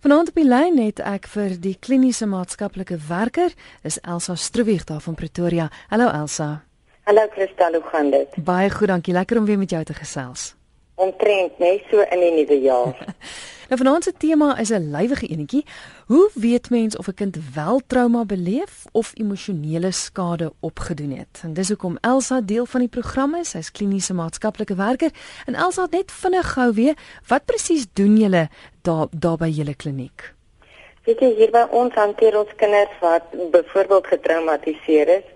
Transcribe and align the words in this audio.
Vanaand 0.00 0.28
op 0.28 0.34
die 0.38 0.46
lyn 0.48 0.78
het 0.80 1.00
ek 1.04 1.26
vir 1.28 1.58
die 1.60 1.74
kliniese 1.76 2.24
maatskaplike 2.24 2.96
werker 3.04 3.52
is 3.84 3.98
Elsa 4.00 4.32
Struwig 4.32 4.86
daar 4.88 5.02
van 5.04 5.14
Pretoria. 5.14 5.66
Hallo 5.90 6.06
Elsa. 6.08 6.62
Hallo 7.04 7.26
Christel, 7.34 7.76
hoe 7.76 7.82
gaan 7.92 8.08
dit? 8.10 8.38
Baie 8.44 8.70
goed, 8.70 8.88
dankie. 8.88 9.12
Lekker 9.12 9.36
om 9.36 9.44
weer 9.44 9.60
met 9.60 9.70
jou 9.70 9.84
te 9.84 9.94
gesels. 9.94 10.54
Omtrent 11.00 11.58
net 11.58 11.88
so 11.90 12.04
in 12.04 12.20
die 12.26 12.34
nuwe 12.36 12.60
jaar. 12.60 12.94
Nou 13.70 13.82
vanaand 13.82 14.04
se 14.04 14.12
tema 14.18 14.58
is 14.58 14.70
'n 14.70 14.90
lywige 14.90 15.26
enetjie. 15.26 15.64
Hoe 16.06 16.30
weet 16.34 16.70
mens 16.70 16.96
of 16.96 17.06
'n 17.08 17.14
kind 17.14 17.36
wel 17.54 17.80
trauma 17.86 18.24
beleef 18.24 18.84
of 18.92 19.12
emosionele 19.14 19.90
skade 19.90 20.52
opgedoen 20.60 21.10
het? 21.10 21.40
En 21.42 21.52
dis 21.52 21.68
hoekom 21.68 21.98
Elsa 22.00 22.40
deel 22.40 22.66
van 22.66 22.80
die 22.80 22.88
program 22.88 23.34
is. 23.34 23.50
Sy's 23.50 23.70
kliniese 23.70 24.14
maatskaplike 24.14 24.74
werker 24.74 25.10
en 25.46 25.54
Elsa 25.54 25.86
net 25.90 26.12
vinnig 26.12 26.52
gou 26.52 26.72
weer, 26.72 26.94
wat 27.26 27.44
presies 27.44 27.86
doen 27.92 28.16
julle 28.16 28.48
daar 28.82 29.06
daar 29.10 29.36
by 29.36 29.48
julle 29.48 29.74
kliniek? 29.74 30.34
Weet 31.04 31.20
jy 31.20 31.34
hier 31.36 31.50
by 31.50 31.66
ons 31.70 31.94
hanteer 31.94 32.38
ons 32.38 32.54
kinders 32.56 32.98
wat 33.00 33.22
byvoorbeeld 33.50 34.06
getraumatiseer 34.06 35.08
is. 35.08 35.28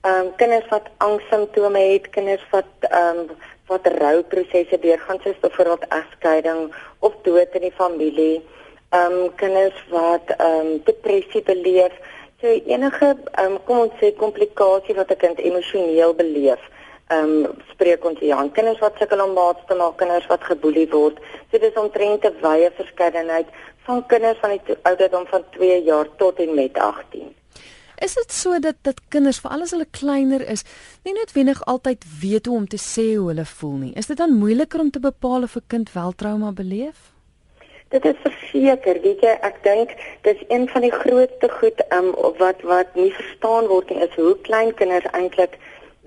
Ehm 0.00 0.26
um, 0.26 0.34
kinders 0.36 0.68
wat 0.68 0.90
angssimptome 0.96 1.78
het, 1.78 2.10
kinders 2.10 2.46
wat 2.50 2.70
ehm 2.80 3.18
um, 3.18 3.30
wat 3.66 3.86
rouprosesse 3.86 4.78
deurgaan 4.78 5.18
soos 5.22 5.38
byvoorbeeld 5.40 5.88
egskeiding 5.88 6.74
of 6.98 7.14
dood 7.22 7.54
in 7.58 7.66
die 7.68 7.74
familie. 7.76 8.42
Ehm 8.90 9.12
um, 9.12 9.34
kinders 9.34 9.78
wat 9.90 10.30
ehm 10.36 10.66
um, 10.66 10.80
depressie 10.84 11.42
beleef. 11.42 11.92
So 12.40 12.46
enige 12.46 13.16
ehm 13.32 13.52
um, 13.52 13.58
kom 13.64 13.78
ons 13.78 13.98
sê 14.00 14.12
komplikasie 14.16 14.94
wat 14.94 15.10
'n 15.10 15.22
kind 15.24 15.38
emosioneel 15.38 16.14
beleef. 16.14 16.62
Ehm 17.08 17.44
um, 17.44 17.56
spreek 17.72 18.04
ons 18.04 18.18
hier 18.18 18.34
aan 18.34 18.52
kinders 18.52 18.78
wat 18.78 18.98
sukkel 18.98 19.24
om 19.24 19.32
maats 19.32 19.66
te 19.66 19.74
maak, 19.74 19.96
kinders 19.96 20.26
wat 20.26 20.44
geboelie 20.44 20.88
word. 20.90 21.18
So 21.50 21.58
dis 21.58 21.82
omtrent 21.82 22.24
'n 22.24 22.38
wye 22.42 22.70
verskeidenheid 22.76 23.46
van 23.86 24.06
kinders 24.06 24.38
van 24.38 24.50
die 24.50 24.76
ouderdom 24.82 25.26
van 25.26 25.44
2 25.50 25.82
jaar 25.82 26.08
tot 26.16 26.38
en 26.38 26.54
met 26.54 26.78
18. 26.78 27.34
Is 27.98 28.14
dit 28.14 28.32
so 28.32 28.58
dat 28.60 28.76
dat 28.82 29.00
kinders 29.08 29.38
veral 29.40 29.62
as 29.64 29.72
hulle 29.72 29.86
kleiner 29.90 30.42
is, 30.52 30.64
nie 31.04 31.14
noodwendig 31.16 31.62
altyd 31.64 32.04
weet 32.20 32.46
hoe 32.46 32.56
om 32.56 32.66
te 32.68 32.80
sê 32.80 33.14
hoe 33.14 33.30
hulle 33.30 33.46
voel 33.48 33.76
nie? 33.84 33.92
Is 33.96 34.10
dit 34.10 34.18
dan 34.20 34.36
moeiliker 34.36 34.80
om 34.80 34.90
te 34.90 35.00
bepaal 35.00 35.42
of 35.48 35.56
'n 35.56 35.64
kind 35.66 35.92
wel 35.92 36.12
trauma 36.12 36.52
beleef? 36.52 37.12
Dit 37.88 38.04
is 38.04 38.18
verseker, 38.22 39.00
weet 39.00 39.20
jy, 39.20 39.34
ek 39.40 39.62
dink 39.62 39.90
dis 40.22 40.42
een 40.48 40.68
van 40.68 40.82
die 40.82 40.92
grootste 40.92 41.48
goed 41.48 41.80
um, 41.92 42.12
wat 42.38 42.62
wat 42.62 42.94
nie 42.94 43.12
verstaan 43.14 43.66
word 43.66 43.90
nie 43.90 44.02
is 44.02 44.14
hoe 44.14 44.36
klein 44.48 44.74
kinders 44.74 45.06
eintlik 45.12 45.58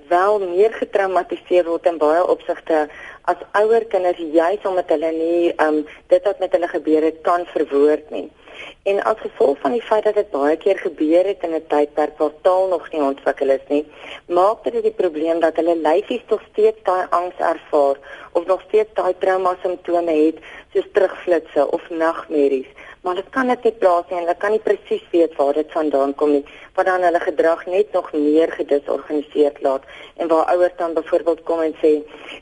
wel 0.09 0.39
meer 0.39 0.73
getraumatiseer 0.73 1.66
word 1.66 1.86
in 1.86 1.97
baie 1.97 2.21
opsigte 2.33 2.89
as 3.31 3.42
ouer 3.61 3.86
kinders 3.86 4.21
juis 4.33 4.66
omdat 4.66 4.89
hulle 4.89 5.11
nie 5.11 5.53
um, 5.66 5.86
dit 6.08 6.23
wat 6.23 6.39
met 6.39 6.52
hulle 6.52 6.67
gebeur 6.67 7.02
het 7.02 7.21
kan 7.21 7.45
verwoord 7.53 8.09
nie. 8.11 8.27
En 8.83 9.03
as 9.03 9.19
gevolg 9.19 9.57
van 9.59 9.71
die 9.71 9.81
feit 9.81 10.03
dat 10.03 10.13
dit 10.13 10.29
baie 10.31 10.57
keer 10.57 10.77
gebeur 10.77 11.25
het 11.31 11.43
in 11.43 11.53
'n 11.55 11.67
tydperk 11.67 12.17
waar 12.17 12.35
taal 12.41 12.67
nog 12.67 12.91
nie 12.91 13.02
ontwikkel 13.02 13.49
is 13.49 13.67
nie, 13.67 13.85
maak 14.27 14.63
dit 14.63 14.83
die 14.83 14.99
probleem 15.02 15.39
dat 15.39 15.55
hulle 15.55 15.75
lyfies 15.75 16.25
nog 16.29 16.41
steeds 16.52 16.83
daai 16.83 17.05
angs 17.09 17.37
ervaar 17.37 17.97
of 18.31 18.45
nog 18.45 18.61
steeds 18.67 18.93
daai 18.93 19.13
trauma 19.17 19.55
simptome 19.61 20.11
het, 20.25 20.37
soos 20.73 20.87
terugflitsse 20.93 21.71
of 21.71 21.89
nagmerries. 21.89 22.71
Maar 23.02 23.15
dit 23.15 23.30
kan 23.30 23.45
net 23.45 23.63
nie 23.63 23.71
plaas 23.71 24.09
nie 24.09 24.17
en 24.17 24.25
hulle 24.25 24.35
kan 24.37 24.52
nie 24.52 24.59
presies 24.63 25.03
weet 25.11 25.35
waar 25.35 25.53
dit 25.53 25.71
vandaan 25.71 26.15
kom 26.15 26.31
nie 26.31 26.45
wat 26.80 26.87
dan 26.87 27.03
hulle 27.03 27.19
gedrag 27.19 27.65
net 27.65 27.91
nog 27.91 28.11
meer 28.13 28.52
gedisorganiseerd 28.52 29.61
laat. 29.61 29.83
En 30.15 30.27
waar 30.27 30.45
ouers 30.53 30.75
dan 30.77 30.93
byvoorbeeld 30.93 31.43
kom 31.43 31.61
en 31.61 31.75
sê 31.81 31.91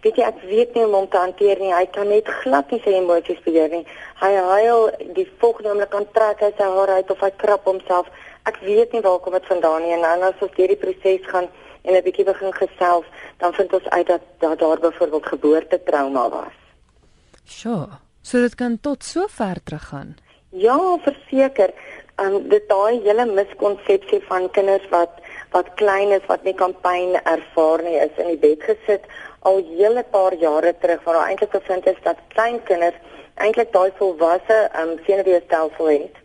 weet 0.02 0.18
jy 0.20 0.26
ek 0.26 0.42
weet 0.50 0.74
nie 0.76 0.84
hoe 0.84 0.96
om 0.96 1.08
te 1.10 1.18
hanteer 1.18 1.62
nie. 1.62 1.74
Hy 1.74 1.86
kan 1.94 2.10
net 2.10 2.30
glad 2.42 2.72
nie 2.72 2.82
sy 2.84 2.94
emosies 3.00 3.42
beheer 3.46 3.70
nie 3.74 3.86
hy 4.22 4.34
huil 4.36 4.92
die 5.16 5.28
volgende 5.40 5.70
oomblik 5.70 5.90
kan 5.90 6.08
trek 6.14 6.42
hy 6.42 6.52
sy 6.58 6.70
hare 6.78 7.00
uit 7.00 7.12
of 7.12 7.20
hy 7.26 7.32
krap 7.44 7.66
homself 7.66 8.08
ek 8.50 8.62
weet 8.66 8.94
nie 8.94 9.02
waar 9.02 9.20
kom 9.20 9.34
dit 9.34 9.50
vandaan 9.54 9.84
nie 9.84 9.96
en 9.98 10.06
dan 10.06 10.30
as 10.30 10.46
ons 10.46 10.56
hierdie 10.60 10.80
proses 10.86 11.26
gaan 11.34 11.50
en 11.84 11.96
'n 11.96 12.04
bietjie 12.04 12.26
begin 12.26 12.54
gesels 12.54 13.06
dan 13.40 13.54
vind 13.54 13.74
ons 13.74 13.90
uit 13.90 14.08
dat 14.08 14.24
daar 14.40 14.58
daar 14.58 14.80
byvoorbeeld 14.80 15.26
geboorte 15.26 15.84
trauma 15.84 16.30
was 16.30 16.58
Sjoe, 17.48 17.88
so 18.22 18.42
dit 18.44 18.56
kan 18.60 18.76
tot 18.84 19.06
so 19.08 19.28
ver 19.32 19.62
teruggaan. 19.64 20.18
Ja, 20.52 20.76
verseker. 21.04 21.72
Um, 22.20 22.50
dit 22.50 22.66
daai 22.68 23.00
hele 23.06 23.24
miskonsepsie 23.30 24.20
van 24.28 24.50
kinders 24.52 24.84
wat 24.92 25.22
wat 25.54 25.70
klein 25.80 26.12
is 26.12 26.26
wat 26.28 26.44
nie 26.44 26.56
kan 26.58 26.74
pyn 26.84 27.16
ervaar 27.24 27.84
nie 27.86 27.96
is 28.02 28.18
in 28.20 28.34
die 28.34 28.40
bed 28.42 28.66
gesit 28.68 29.06
al 29.40 29.62
hele 29.78 30.04
paar 30.12 30.34
jare 30.34 30.76
terug 30.80 31.04
waar 31.04 31.14
daar 31.14 31.28
eintlik 31.28 31.52
gevind 31.52 31.86
is 31.88 32.00
dat 32.04 32.18
klein 32.28 32.64
kinders 32.64 32.96
eintlik 33.36 33.72
daai 33.74 33.92
volwasse 33.98 34.70
um, 34.82 34.98
senuweestelsel 35.06 35.90
het 35.90 36.16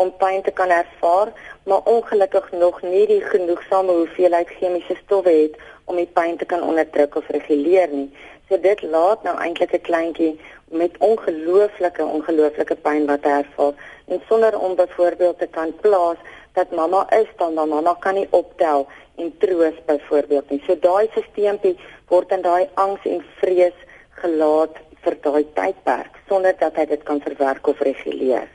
om 0.00 0.12
pyn 0.16 0.42
te 0.42 0.50
kan 0.50 0.70
ervaar, 0.72 1.32
maar 1.68 1.84
ongelukkig 1.84 2.52
nog 2.52 2.82
nie 2.82 3.06
die 3.06 3.20
genoegsame 3.20 3.92
hoeveelheid 3.92 4.48
chemiese 4.48 4.96
stowwe 5.02 5.32
het 5.32 5.58
om 5.84 5.96
die 6.00 6.08
pyn 6.08 6.38
te 6.40 6.48
kan 6.48 6.62
onderdruk 6.62 7.18
of 7.20 7.28
reguleer 7.28 7.92
nie. 7.92 8.08
So 8.48 8.56
dit 8.60 8.82
laat 8.82 9.22
nou 9.22 9.36
eintlik 9.36 9.72
'n 9.76 9.86
kleintjie 9.88 10.40
met 10.70 10.96
ongelooflike 10.98 12.04
ongelooflike 12.04 12.76
pyn 12.86 13.06
wat 13.06 13.24
hy 13.24 13.42
ervaar 13.42 13.74
en 14.06 14.22
sonder 14.28 14.58
om 14.58 14.74
byvoorbeeld 14.74 15.38
te 15.38 15.46
kan 15.46 15.74
plaas 15.80 16.16
dat 16.52 16.70
mamma 16.70 17.06
is 17.10 17.28
dan 17.36 17.54
maar 17.54 17.68
mamma 17.68 17.94
kan 18.00 18.14
nie 18.14 18.28
optel 18.30 18.86
en 19.16 19.34
troos 19.38 19.76
byvoorbeeld 19.86 20.50
nie. 20.50 20.62
So 20.66 20.78
daai 20.80 21.08
stelsel 21.12 21.76
word 22.10 22.32
in 22.36 22.42
daai 22.42 22.68
angs 22.74 23.04
en 23.04 23.24
vrees 23.40 23.76
gelaat 24.22 24.78
vir 25.04 25.16
daai 25.24 25.44
tydperk 25.56 26.16
sonder 26.28 26.56
dat 26.60 26.76
hy 26.76 26.86
dit 26.86 27.02
kan 27.08 27.20
verwerk 27.24 27.66
of 27.66 27.80
reguleer. 27.80 28.48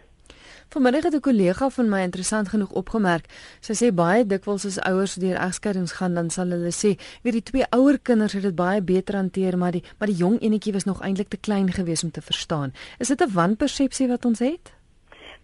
Vanmiddag 0.76 1.04
het 1.04 1.14
'n 1.16 1.20
kollega 1.20 1.70
van 1.70 1.90
my 1.90 2.02
interessant 2.02 2.48
genoeg 2.48 2.72
opgemerk. 2.72 3.26
Sy 3.62 3.74
sê 3.74 3.94
baie 3.94 4.26
dikwels 4.26 4.66
as 4.66 4.80
ouers 4.80 5.16
deur 5.16 5.38
egskeidings 5.38 5.92
gaan, 5.92 6.14
dan 6.14 6.30
sal 6.30 6.50
hulle 6.50 6.72
sê, 6.72 7.00
"Weet 7.24 7.34
die 7.34 7.44
twee 7.44 7.66
ouer 7.70 8.00
kinders 8.00 8.34
het 8.34 8.42
dit 8.42 8.56
baie 8.56 8.82
beter 8.82 9.16
hanteer, 9.16 9.58
maar 9.58 9.72
die 9.72 9.84
maar 10.00 10.08
die 10.08 10.18
jong 10.18 10.40
enetjie 10.42 10.74
was 10.74 10.84
nog 10.84 11.02
eintlik 11.02 11.30
te 11.30 11.38
klein 11.38 11.72
geweest 11.72 12.04
om 12.04 12.12
te 12.12 12.22
verstaan." 12.22 12.74
Is 13.00 13.08
dit 13.08 13.22
'n 13.22 13.34
wanpersepsie 13.34 14.08
wat 14.08 14.26
ons 14.26 14.40
het? 14.40 14.74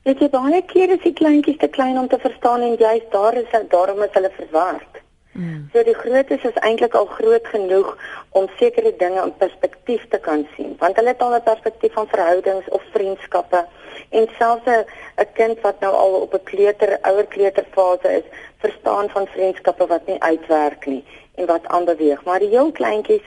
Dit 0.04 0.22
is 0.22 0.30
baie 0.30 0.62
keer 0.66 0.90
is 0.90 1.04
die 1.04 1.14
kleintjies 1.14 1.58
te 1.58 1.68
klein 1.68 1.98
om 1.98 2.08
te 2.08 2.18
verstaan 2.20 2.62
en 2.62 2.76
juist 2.76 3.12
daar 3.12 3.36
is 3.38 3.68
daarom 3.70 4.02
is 4.02 4.10
hulle 4.12 4.32
verward. 4.38 5.02
Mm. 5.32 5.70
So 5.74 5.84
die 5.84 5.96
grootes 5.96 6.44
is 6.44 6.58
eintlik 6.60 6.94
al 6.94 7.06
groot 7.06 7.46
genoeg 7.48 7.98
om 8.30 8.50
sekere 8.60 8.92
dinge 8.98 9.22
in 9.24 9.36
perspektief 9.38 10.04
te 10.10 10.20
kan 10.20 10.48
sien, 10.56 10.76
want 10.80 10.96
hulle 11.00 11.14
het 11.14 11.22
al 11.22 11.36
'n 11.36 11.44
perspektief 11.44 11.94
van 11.94 12.08
verhoudings 12.08 12.70
of 12.70 12.84
vriendskappe 12.92 13.66
en 14.10 14.28
selfs 14.38 14.68
'n 14.68 15.28
kind 15.34 15.62
wat 15.62 15.80
nou 15.80 15.94
al 15.94 16.14
op 16.22 16.34
'n 16.34 16.44
kleuter 16.44 16.98
ouer 17.02 17.26
kleuterfase 17.26 18.12
is, 18.20 18.28
verstaan 18.58 19.10
van 19.10 19.28
vriendskappe 19.28 19.88
wat 19.88 20.06
nie 20.06 20.22
uitwerk 20.22 20.86
nie 20.86 21.04
en 21.36 21.46
wat 21.46 21.68
aanbeweeg. 21.68 22.24
Maar 22.24 22.40
die 22.40 22.50
jong 22.50 22.74
kleintjies 22.74 23.24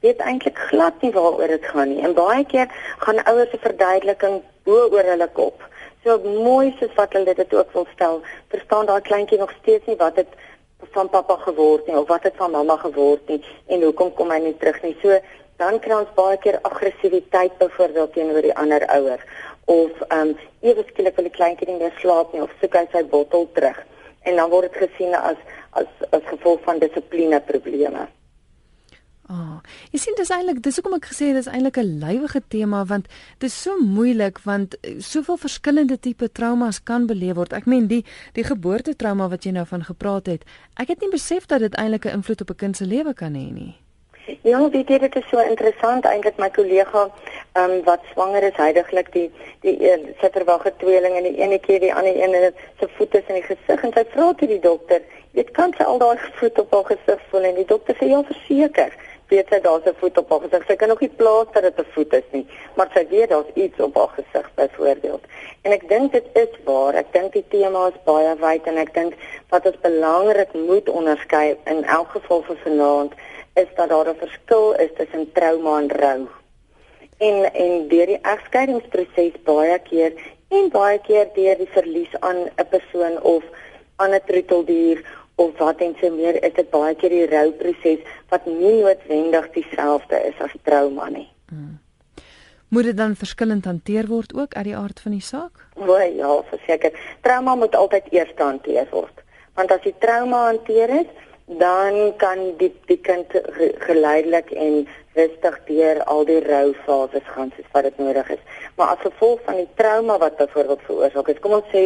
weet 0.00 0.18
eintlik 0.18 0.58
glad 0.58 1.00
nie 1.00 1.12
waaroor 1.12 1.46
dit 1.48 1.64
gaan 1.64 1.88
nie. 1.88 2.02
En 2.02 2.14
baie 2.14 2.44
keer 2.46 2.68
gaan 2.98 3.24
ouers 3.24 3.50
se 3.50 3.58
verduideliking 3.58 4.42
bo 4.62 4.88
oor 4.90 5.06
hulle 5.12 5.28
kop. 5.32 5.62
So 6.04 6.18
mooi 6.18 6.74
soos 6.78 6.94
wat 6.94 7.12
hulle 7.12 7.34
dit 7.34 7.54
ook 7.54 7.72
wil 7.72 7.86
stel, 7.92 8.20
verstaan 8.48 8.86
daai 8.86 9.00
kleintjie 9.00 9.38
nog 9.38 9.52
steeds 9.60 9.86
nie 9.86 9.96
wat 9.96 10.14
dit 10.20 10.28
van 10.92 11.08
pappa 11.08 11.36
geword 11.46 11.86
nie 11.86 11.96
of 11.98 12.08
wat 12.08 12.22
het 12.28 12.36
van 12.36 12.50
mamma 12.50 12.76
geword 12.76 13.28
nie 13.28 13.40
en 13.66 13.82
hoekom 13.82 14.12
kom 14.14 14.30
hy 14.30 14.38
nie 14.38 14.56
terug 14.58 14.82
nie. 14.82 14.96
So 15.02 15.18
dan 15.62 15.78
kry 15.80 15.96
ons 15.96 16.14
baie 16.16 16.36
keer 16.42 16.58
aggressiwiteit 16.62 17.58
byvoorbeeld 17.58 18.12
teenoor 18.12 18.42
die 18.42 18.56
ander 18.56 18.86
ouer 18.96 19.22
of 19.64 20.00
ehm 20.08 20.34
um, 20.34 20.36
ewe 20.60 20.84
skielik 20.88 21.16
wil 21.16 21.28
die 21.28 21.36
kleintjie 21.36 21.68
nie 21.70 21.78
meer 21.80 21.94
slaap 22.00 22.32
nie 22.32 22.42
of 22.42 22.52
soek 22.60 22.76
hy 22.76 22.84
sy 22.92 23.04
bottel 23.12 23.48
terug 23.56 23.80
en 24.28 24.36
dan 24.36 24.50
word 24.50 24.72
dit 24.72 24.82
gesien 24.88 25.14
as 25.20 25.40
as 25.80 25.88
as 26.10 26.28
gevolg 26.32 26.60
van 26.66 26.78
dissipline 26.78 27.40
probleme. 27.40 28.06
Ah, 29.24 29.36
oh, 29.56 29.60
jy 29.88 29.98
sien 30.02 30.16
dis 30.18 30.28
eintlik 30.34 30.58
dis 30.60 30.76
hoekom 30.76 30.98
ek 30.98 31.06
gesê 31.08 31.30
dis 31.32 31.46
eintlik 31.48 31.78
'n 31.80 32.00
lywige 32.02 32.42
tema 32.52 32.82
want 32.84 33.06
dit 33.40 33.48
is 33.48 33.56
so 33.56 33.72
moeilik 33.80 34.38
want 34.44 34.76
eh, 34.82 35.00
soveel 35.00 35.38
verskillende 35.40 35.96
tipe 35.96 36.28
traumas 36.28 36.82
kan 36.82 37.06
beleef 37.06 37.36
word. 37.36 37.52
Ek 37.56 37.64
meen 37.64 37.86
die 37.88 38.04
die 38.34 38.44
geboortetrauma 38.44 39.30
wat 39.32 39.44
jy 39.44 39.52
nou 39.56 39.64
van 39.64 39.84
gepraat 39.84 40.26
het. 40.26 40.44
Ek 40.76 40.88
het 40.88 41.00
nie 41.00 41.08
besef 41.08 41.46
dat 41.46 41.60
dit 41.60 41.74
eintlik 41.74 42.04
'n 42.04 42.20
invloed 42.20 42.40
op 42.40 42.50
'n 42.50 42.56
kind 42.56 42.76
se 42.76 42.84
lewe 42.84 43.14
kan 43.14 43.32
hê 43.32 43.48
nie. 43.52 43.74
Ja, 44.42 44.60
weet 44.70 44.88
jy 44.88 44.98
dit 44.98 45.16
is 45.16 45.28
so 45.30 45.40
interessant 45.40 46.04
eintlik 46.04 46.36
my 46.36 46.50
kollega 46.50 47.08
ehm 47.54 47.70
um, 47.70 47.82
wat 47.84 48.04
swanger 48.12 48.42
is 48.42 48.56
heidaglik 48.56 49.08
die 49.12 49.30
die 49.60 49.76
een 49.80 50.14
sy 50.20 50.28
verwagte 50.36 50.72
tweeling 50.76 51.16
en 51.16 51.22
die 51.22 51.40
ene 51.40 51.58
keer 51.58 51.80
die 51.80 51.94
ander 51.94 52.12
een 52.12 52.52
se 52.80 52.88
voete 52.96 53.18
is 53.18 53.28
in 53.28 53.40
die 53.40 53.48
gesig 53.48 53.84
en 53.84 53.92
sy 53.92 54.04
vra 54.12 54.32
toe 54.34 54.48
die 54.48 54.60
dokter, 54.60 55.00
"Weet 55.32 55.50
kan 55.52 55.72
sy 55.78 55.82
al 55.82 55.98
daai 55.98 56.18
voet 56.40 56.58
op 56.58 56.72
haar 56.72 56.84
gesig 56.84 57.20
voel?" 57.30 57.44
En 57.44 57.54
die 57.54 57.64
dokter 57.64 57.96
sê, 57.96 58.08
"Ja, 58.08 58.22
verseker." 58.22 58.92
Weet 59.28 59.48
sy 59.48 59.60
daar's 59.60 59.86
'n 59.86 59.96
voet 60.00 60.18
op 60.18 60.30
haar 60.30 60.40
gesig. 60.40 60.66
Sy 60.66 60.76
kan 60.76 60.88
nog 60.88 61.00
nie 61.00 61.14
plaas 61.20 61.46
dat 61.52 61.62
dit 61.62 61.78
'n 61.78 61.92
voet 61.94 62.12
is 62.12 62.28
nie, 62.30 62.46
maar 62.76 62.90
sy 62.94 63.06
weet 63.08 63.28
daar's 63.28 63.54
iets 63.54 63.80
op 63.80 63.94
haar 63.94 64.12
gesig 64.18 64.50
byvoorbeeld. 64.54 65.22
En 65.62 65.72
ek 65.72 65.88
dink 65.88 66.12
dit 66.12 66.26
is 66.32 66.52
waar. 66.64 66.94
Ek 66.94 67.12
dink 67.12 67.32
die 67.32 67.44
tema 67.48 67.86
is 67.86 68.04
baie 68.04 68.36
wyd 68.36 68.66
en 68.66 68.76
ek 68.76 68.94
dink 68.94 69.14
wat 69.48 69.66
ons 69.66 69.80
belangrik 69.80 70.52
moet 70.52 70.88
onderskei 70.88 71.56
in 71.64 71.84
elk 71.84 72.08
geval 72.08 72.42
vir 72.42 72.56
vanaand 72.56 73.12
is 73.54 73.70
dat 73.76 73.88
daar 73.88 74.08
'n 74.08 74.18
verskil 74.18 74.74
is 74.74 74.90
tussen 74.96 75.32
trauma 75.32 75.78
en 75.78 75.90
rou. 75.90 76.28
En 77.18 77.52
en 77.52 77.88
deur 77.88 78.06
die 78.06 78.20
egskeidingsproses 78.22 79.42
baie 79.44 79.78
keer 79.78 80.12
en 80.48 80.68
baie 80.70 80.98
keer 80.98 81.28
deur 81.34 81.56
die 81.56 81.70
verlies 81.76 82.14
aan 82.20 82.40
'n 82.56 82.68
persoon 82.68 83.22
of 83.22 83.42
aan 83.96 84.14
'n 84.14 84.20
troeteldier 84.26 85.04
of 85.34 85.58
wat 85.58 85.80
en 85.80 85.96
so 86.00 86.10
meer 86.10 86.38
is 86.42 86.52
dit 86.54 86.70
baie 86.70 86.94
keer 86.94 87.10
die 87.10 87.26
rouproses 87.26 88.04
wat 88.30 88.46
nie 88.46 88.82
noodwendig 88.82 89.50
dieselfde 89.56 90.20
is 90.28 90.38
as 90.44 90.54
trauma 90.62 91.08
nie. 91.08 91.28
Hmm. 91.48 91.78
Moet 92.74 92.90
dit 92.90 92.96
dan 92.96 93.16
verskillend 93.16 93.64
hanteer 93.64 94.06
word 94.10 94.34
ook 94.34 94.54
uit 94.54 94.64
die 94.64 94.76
aard 94.76 95.00
van 95.00 95.12
die 95.14 95.22
saak? 95.22 95.66
O 95.74 95.98
ja, 95.98 96.30
verseker. 96.50 96.94
Trauma 97.22 97.54
moet 97.54 97.74
altyd 97.74 98.08
eers 98.10 98.32
hanteer 98.36 98.88
word. 98.90 99.22
Want 99.54 99.70
as 99.70 99.84
die 99.84 99.94
trauma 100.02 100.46
hanteer 100.48 100.90
is, 100.90 101.10
dan 101.46 102.16
kan 102.16 102.40
die 102.58 102.72
die 102.88 102.98
kind 102.98 103.30
geleidelik 103.84 104.50
en 104.50 104.88
rustig 105.14 105.58
deur 105.68 106.00
al 106.10 106.24
die 106.24 106.40
roufases 106.46 107.26
gaan 107.36 107.52
soos 107.56 107.70
wat 107.76 107.86
dit 107.86 107.98
nodig 107.98 108.30
is. 108.34 108.42
Maar 108.76 108.96
as 108.96 109.04
gevolg 109.04 109.40
van 109.44 109.60
die 109.60 109.68
trauma 109.74 110.18
wat 110.18 110.36
byvoorbeeld 110.36 110.86
veroorsaak 110.88 111.28
is, 111.28 111.42
kom 111.44 111.58
ons 111.60 111.70
sê 111.74 111.84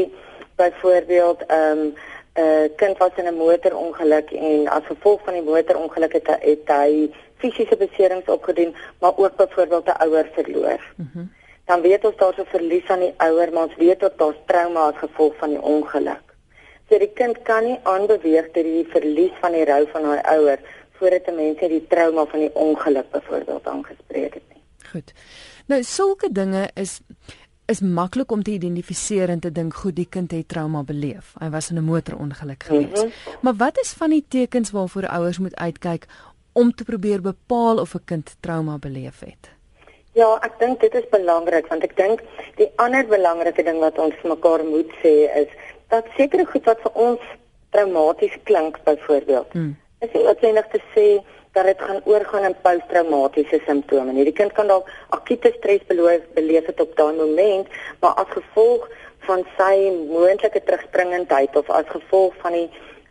byvoorbeeld 0.57 1.45
'n 1.49 1.53
um, 1.53 1.95
'n 2.39 2.75
kind 2.77 2.99
was 2.99 3.15
in 3.17 3.27
'n 3.27 3.35
motorongeluk 3.35 4.31
en 4.31 4.69
as 4.69 4.85
gevolg 4.85 5.21
van 5.25 5.33
die 5.33 5.43
motorongeluk 5.43 6.13
het, 6.13 6.27
het 6.27 6.67
hy 6.67 7.11
fisiese 7.37 7.77
beserings 7.77 8.29
opgedoen, 8.29 8.75
maar 9.01 9.17
ook 9.17 9.37
byvoorbeeld 9.37 9.87
'n 9.87 10.01
ouer 10.05 10.29
verloor. 10.33 10.81
Mm 10.97 11.11
-hmm. 11.13 11.33
Dan 11.65 11.81
weet 11.81 12.05
ons 12.05 12.17
daar's 12.17 12.39
'n 12.39 12.47
verlies 12.47 12.89
aan 12.89 13.01
die 13.01 13.15
ouer, 13.17 13.53
maar 13.53 13.63
ons 13.63 13.77
weet 13.77 14.05
ook 14.05 14.19
daar's 14.19 14.41
trauma 14.47 14.81
as 14.81 14.97
gevolg 14.97 15.35
van 15.37 15.49
die 15.49 15.63
ongeluk. 15.63 16.27
So 16.89 16.99
die 16.99 17.13
kind 17.15 17.43
kan 17.43 17.65
nie 17.65 17.79
aanbeweeg 17.83 18.51
deur 18.51 18.65
die 18.65 18.87
verlies 18.89 19.33
van 19.41 19.53
die 19.53 19.65
rou 19.65 19.87
van 19.93 20.05
haar 20.05 20.23
ouer 20.25 20.59
voordat 20.93 21.27
'n 21.27 21.35
mens 21.35 21.59
die 21.59 21.87
trauma 21.87 22.25
van 22.27 22.39
die 22.39 22.55
ongeluk 22.55 23.11
byvoorbeeld 23.11 23.67
aangespreek 23.67 24.35
het 24.35 24.43
nie. 24.49 24.63
Goed. 24.91 25.13
Nou 25.67 25.83
sulke 25.83 26.33
dinge 26.33 26.69
is 26.75 27.01
is 27.69 27.81
maklik 27.81 28.31
om 28.33 28.43
te 28.43 28.55
identifiseer 28.57 29.29
en 29.29 29.41
te 29.45 29.51
dink 29.53 29.75
goed 29.75 29.97
die 29.97 30.09
kind 30.09 30.33
het 30.33 30.49
trauma 30.49 30.83
beleef. 30.89 31.35
Hy 31.41 31.51
was 31.53 31.71
in 31.71 31.77
'n 31.77 31.85
motorongeluk 31.85 32.63
gewees. 32.63 33.03
Mm 33.03 33.11
-hmm. 33.11 33.39
Maar 33.41 33.55
wat 33.55 33.79
is 33.79 33.93
van 33.93 34.11
die 34.11 34.25
tekens 34.29 34.71
waarvoor 34.71 35.07
ouers 35.07 35.39
moet 35.39 35.57
uitkyk 35.57 36.07
om 36.53 36.75
te 36.75 36.85
probeer 36.85 37.21
bepaal 37.21 37.79
of 37.79 37.95
'n 37.95 38.05
kind 38.05 38.37
trauma 38.41 38.79
beleef 38.79 39.21
het? 39.21 39.51
Ja, 40.13 40.39
ek 40.41 40.59
dink 40.59 40.81
dit 40.81 40.95
is 40.95 41.09
belangrik 41.11 41.67
want 41.67 41.83
ek 41.83 41.97
dink 41.97 42.23
die 42.57 42.71
ander 42.77 43.07
belangrike 43.07 43.63
ding 43.63 43.79
wat 43.79 43.99
ons 43.99 44.15
mekaar 44.23 44.65
moet 44.65 44.91
sê 45.03 45.15
is 45.43 45.49
dat 45.89 46.05
sekere 46.17 46.47
goed 46.47 46.65
wat 46.65 46.81
vir 46.81 46.93
ons 46.95 47.21
traumaties 47.71 48.37
klink 48.43 48.81
byvoorbeeld 48.85 49.53
hmm. 49.53 49.77
is 49.99 50.13
nie 50.13 50.25
noodwendig 50.25 50.67
te 50.73 50.81
sê 50.95 51.07
dat 51.53 51.65
dit 51.65 51.81
gaan 51.81 52.01
oorgaan 52.05 52.45
in 52.45 52.57
posttraumatiese 52.63 53.61
simptome 53.67 54.13
nie. 54.13 54.25
Die 54.25 54.37
kind 54.37 54.53
kan 54.53 54.69
dalk 54.71 54.91
akute 55.17 55.53
stres 55.57 55.85
beleef, 55.87 56.25
beleef 56.35 56.67
het 56.67 56.81
op 56.81 56.97
daai 56.97 57.15
moment, 57.17 57.69
maar 58.01 58.15
as 58.23 58.31
gevolg 58.37 58.89
van 59.29 59.45
sy 59.57 59.75
moontlike 60.09 60.63
terugspringendheid 60.65 61.57
of 61.57 61.71
as 61.71 61.89
gevolg 61.89 62.37
van 62.45 62.53
die 62.53 62.69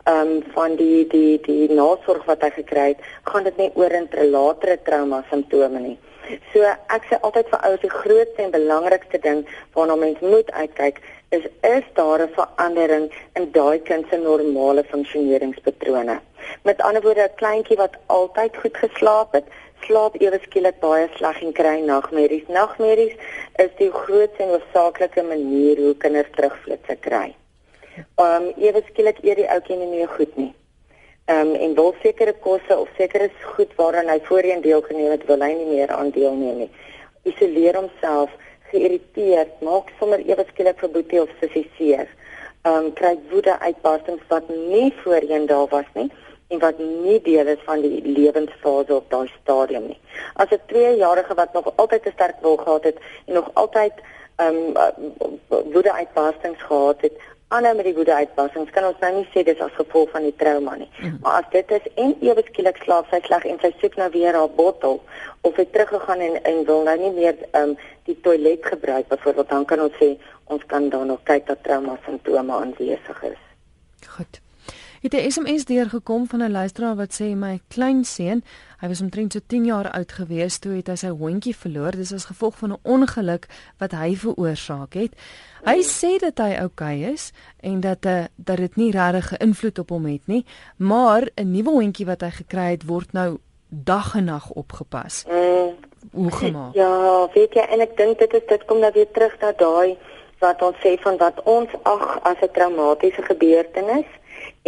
ehm 0.08 0.30
um, 0.30 0.42
van 0.54 0.76
die 0.76 1.06
die 1.12 1.40
die 1.44 1.68
nasorg 1.68 2.24
wat 2.24 2.42
hy 2.42 2.48
gekry 2.50 2.84
het, 2.92 3.00
gaan 3.28 3.44
dit 3.44 3.56
nie 3.60 3.70
oor 3.74 3.92
in 3.92 4.08
latere 4.30 4.78
trauma 4.82 5.24
simptome 5.30 5.80
nie. 5.84 5.98
So 6.52 6.64
ek 6.96 7.04
sê 7.10 7.18
altyd 7.20 7.50
vir 7.52 7.64
ouers 7.66 7.84
die 7.84 7.92
grootste 7.92 8.42
en 8.44 8.54
belangrikste 8.54 9.20
ding 9.24 9.44
waarna 9.76 9.96
mens 10.00 10.20
moet 10.24 10.50
uitkyk 10.52 11.02
is 11.28 11.44
is 11.60 11.84
daar 11.94 12.20
'n 12.22 12.32
verandering 12.38 13.12
in 13.34 13.50
daai 13.52 13.78
kind 13.82 14.04
se 14.10 14.16
normale 14.16 14.84
funksioneringspatrone. 14.84 16.20
Met 16.62 16.82
ander 16.82 17.02
woorde 17.02 17.22
'n 17.22 17.34
kleintjie 17.34 17.76
wat 17.76 17.96
altyd 18.06 18.56
goed 18.56 18.76
geslaap 18.76 19.32
het, 19.32 19.44
slaap 19.80 20.14
ewe 20.20 20.38
skielik 20.42 20.80
baie 20.80 21.08
sleg 21.16 21.42
en 21.42 21.52
kry 21.52 21.80
nagmerries. 21.80 22.48
Nagmerries 22.48 23.14
is 23.56 23.70
die 23.78 23.90
grootste 23.90 24.42
en 24.42 24.48
hoofsaaklike 24.48 25.22
manier 25.22 25.76
hoe 25.76 25.96
kinders 25.96 26.30
terugflitsse 26.36 26.96
kry. 27.00 27.34
Um 28.16 28.52
ewe 28.56 28.82
skielik 28.88 29.18
eet 29.22 29.36
die 29.36 29.50
ouetjie 29.50 29.76
nie 29.76 29.90
meer 29.96 30.08
goed 30.08 30.36
nie. 30.36 30.52
Um 31.26 31.54
en 31.54 31.74
wil 31.74 31.94
sekere 32.02 32.32
kosse 32.32 32.78
of 32.78 32.88
sekere 32.96 33.30
goed 33.54 33.74
waaraan 33.76 34.08
hy 34.08 34.20
voorheen 34.28 34.60
deelgeneem 34.60 35.10
het, 35.10 35.26
wil 35.26 35.40
hy 35.40 35.52
nie 35.52 35.70
meer 35.76 35.90
aan 35.90 36.10
deelneem 36.10 36.58
nie. 36.64 36.70
Isoleer 37.22 37.76
homself 37.76 38.30
geïrriteerd, 38.70 39.60
maak 39.60 39.92
sommer 39.98 40.22
ewe 40.24 40.44
skielik 40.48 40.78
vir 40.82 40.90
boetie 40.94 41.22
of 41.22 41.30
sussie 41.40 41.66
seer. 41.76 42.08
Um 42.68 42.92
kry 42.98 43.14
woede 43.30 43.58
uitbarstings 43.58 44.24
wat 44.28 44.48
nie 44.48 44.92
voorheen 45.02 45.46
daar 45.46 45.68
was 45.70 45.88
nie 45.94 46.10
en 46.48 46.58
wat 46.58 46.78
nie 46.78 47.20
deel 47.22 47.46
is 47.46 47.64
van 47.64 47.82
die 47.84 48.00
lewensfase 48.04 48.94
op 48.94 49.10
daai 49.12 49.28
stadium 49.40 49.88
nie. 49.92 49.98
As 50.34 50.50
'n 50.50 50.60
2-jarige 50.72 51.34
wat 51.34 51.52
nog 51.52 51.72
altyd 51.76 52.06
'n 52.06 52.12
sterk 52.12 52.40
wil 52.40 52.56
gehad 52.56 52.84
het 52.84 52.98
en 53.26 53.34
nog 53.34 53.50
altyd 53.54 53.92
um 54.36 54.58
woede 55.48 55.92
uitbarstings 55.92 56.62
gehad 56.62 57.00
het, 57.00 57.16
aanhou 57.48 57.74
met 57.76 57.86
die 57.88 57.94
woede 57.96 58.14
uitbarstings, 58.14 58.72
kan 58.76 58.84
ons 58.84 58.98
nou 59.00 59.10
nie 59.14 59.28
sê 59.32 59.44
dis 59.46 59.60
as 59.64 59.76
gevolg 59.76 60.10
van 60.12 60.26
die 60.26 60.34
trauma 60.40 60.74
nie. 60.76 60.88
Mm. 61.00 61.18
Maar 61.22 61.42
as 61.42 61.52
dit 61.54 61.70
is 61.78 61.86
en 62.04 62.16
ewe 62.26 62.44
skielik 62.48 62.80
slaap 62.84 63.08
sy 63.12 63.20
sleg 63.24 63.46
en 63.48 63.60
sy 63.62 63.70
soek 63.80 63.96
nou 64.00 64.08
weer 64.16 64.36
haar 64.36 64.50
bottel 64.58 65.00
of 65.48 65.56
hy 65.56 65.64
teruggegaan 65.72 66.24
en 66.26 66.36
en 66.50 66.64
wil 66.68 66.84
nou 66.88 66.96
nie 67.04 67.14
meer 67.16 67.38
um 67.62 67.76
die 68.08 68.18
toilet 68.24 68.64
gebruik 68.64 69.08
byvoorbeeld, 69.08 69.48
dan 69.48 69.64
kan 69.68 69.84
ons 69.84 69.96
sê 70.00 70.10
ons 70.52 70.64
kan 70.68 70.88
dan 70.92 71.08
nog 71.12 71.24
kyk 71.28 71.48
dat 71.48 71.64
trauma 71.64 71.96
simptome 72.04 72.52
aanwesig 72.52 73.24
is. 73.32 73.40
Goed. 74.16 74.40
Het 75.00 75.12
'n 75.12 75.30
SMS 75.30 75.64
deurgekom 75.64 76.26
van 76.26 76.42
'n 76.42 76.50
luisteraar 76.50 76.96
wat 76.96 77.20
sê 77.20 77.24
my 77.36 77.60
kleinseun, 77.68 78.44
hy 78.80 78.88
was 78.88 79.00
omtrent 79.00 79.32
so 79.32 79.38
10 79.46 79.64
jaar 79.64 79.90
oud 79.90 80.12
gewees 80.12 80.58
toe 80.58 80.72
het 80.72 80.86
hy 80.86 80.94
sy 80.94 81.08
hondjie 81.08 81.56
verloor. 81.56 81.90
Dis 81.90 82.12
as 82.12 82.24
gevolg 82.24 82.58
van 82.58 82.72
'n 82.72 82.78
ongeluk 82.82 83.46
wat 83.78 83.92
hy 83.92 84.16
veroorsaak 84.16 84.94
het. 84.94 85.12
Hy 85.64 85.82
sê 85.82 86.18
dat 86.18 86.38
hy 86.38 86.56
oukei 86.60 86.96
okay 86.98 87.12
is 87.12 87.32
en 87.60 87.80
dat 87.80 88.04
uh, 88.04 88.24
dat 88.36 88.56
dit 88.56 88.76
nie 88.76 88.90
regtig 88.90 89.32
'n 89.32 89.42
invloed 89.42 89.78
op 89.78 89.88
hom 89.88 90.06
het 90.06 90.26
nie, 90.26 90.44
maar 90.76 91.28
'n 91.34 91.50
nuwe 91.50 91.70
hondjie 91.70 92.06
wat 92.06 92.20
hy 92.20 92.30
gekry 92.30 92.70
het 92.70 92.84
word 92.84 93.12
nou 93.12 93.38
dag 93.68 94.14
en 94.14 94.24
nag 94.24 94.50
opgepas. 94.50 95.24
Mm. 95.28 95.76
Hoe 96.12 96.32
gemaak? 96.32 96.74
Ja, 96.74 97.28
weet 97.34 97.54
jy 97.54 97.60
en 97.60 97.80
ek 97.80 97.96
dink 97.96 98.18
dit 98.18 98.32
is 98.32 98.46
dit 98.48 98.64
kom 98.64 98.78
nou 98.78 98.92
weer 98.92 99.10
terug 99.10 99.40
na 99.40 99.52
daai 99.52 99.96
wat 100.38 100.62
ons 100.62 100.76
sê 100.76 100.94
van 101.02 101.16
wat 101.16 101.42
ons 101.44 101.70
ag 101.82 102.18
as 102.22 102.40
'n 102.40 102.50
traumatiese 102.52 103.22
gebeurtenis 103.22 104.06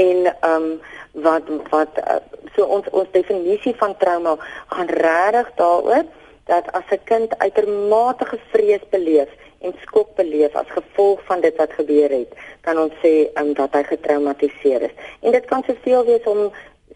en 0.06 0.19
ehm 0.31 0.55
um, 0.55 0.81
wat 1.26 1.47
wat 1.70 1.93
uh, 1.99 2.17
so 2.55 2.64
ons 2.64 2.87
ons 2.91 3.12
definisie 3.12 3.75
van 3.82 3.97
trauma 3.99 4.37
gaan 4.69 4.91
regtig 5.02 5.52
daaroor 5.61 6.05
dat 6.52 6.73
as 6.73 6.88
'n 6.91 7.05
kind 7.05 7.38
uitermate 7.38 8.26
vrees 8.52 8.85
beleef 8.91 9.31
en 9.61 9.75
skok 9.85 10.14
beleef 10.14 10.55
as 10.55 10.70
gevolg 10.76 11.20
van 11.25 11.41
dit 11.41 11.56
wat 11.56 11.73
gebeur 11.73 12.11
het, 12.11 12.32
kan 12.61 12.79
ons 12.79 12.94
sê 13.05 13.29
um, 13.40 13.52
dat 13.54 13.73
hy 13.76 13.83
getraumatiseer 13.83 14.83
is. 14.88 14.95
En 15.21 15.33
dit 15.37 15.45
kan 15.45 15.62
soveel 15.66 16.04
wees 16.04 16.25
om 16.25 16.52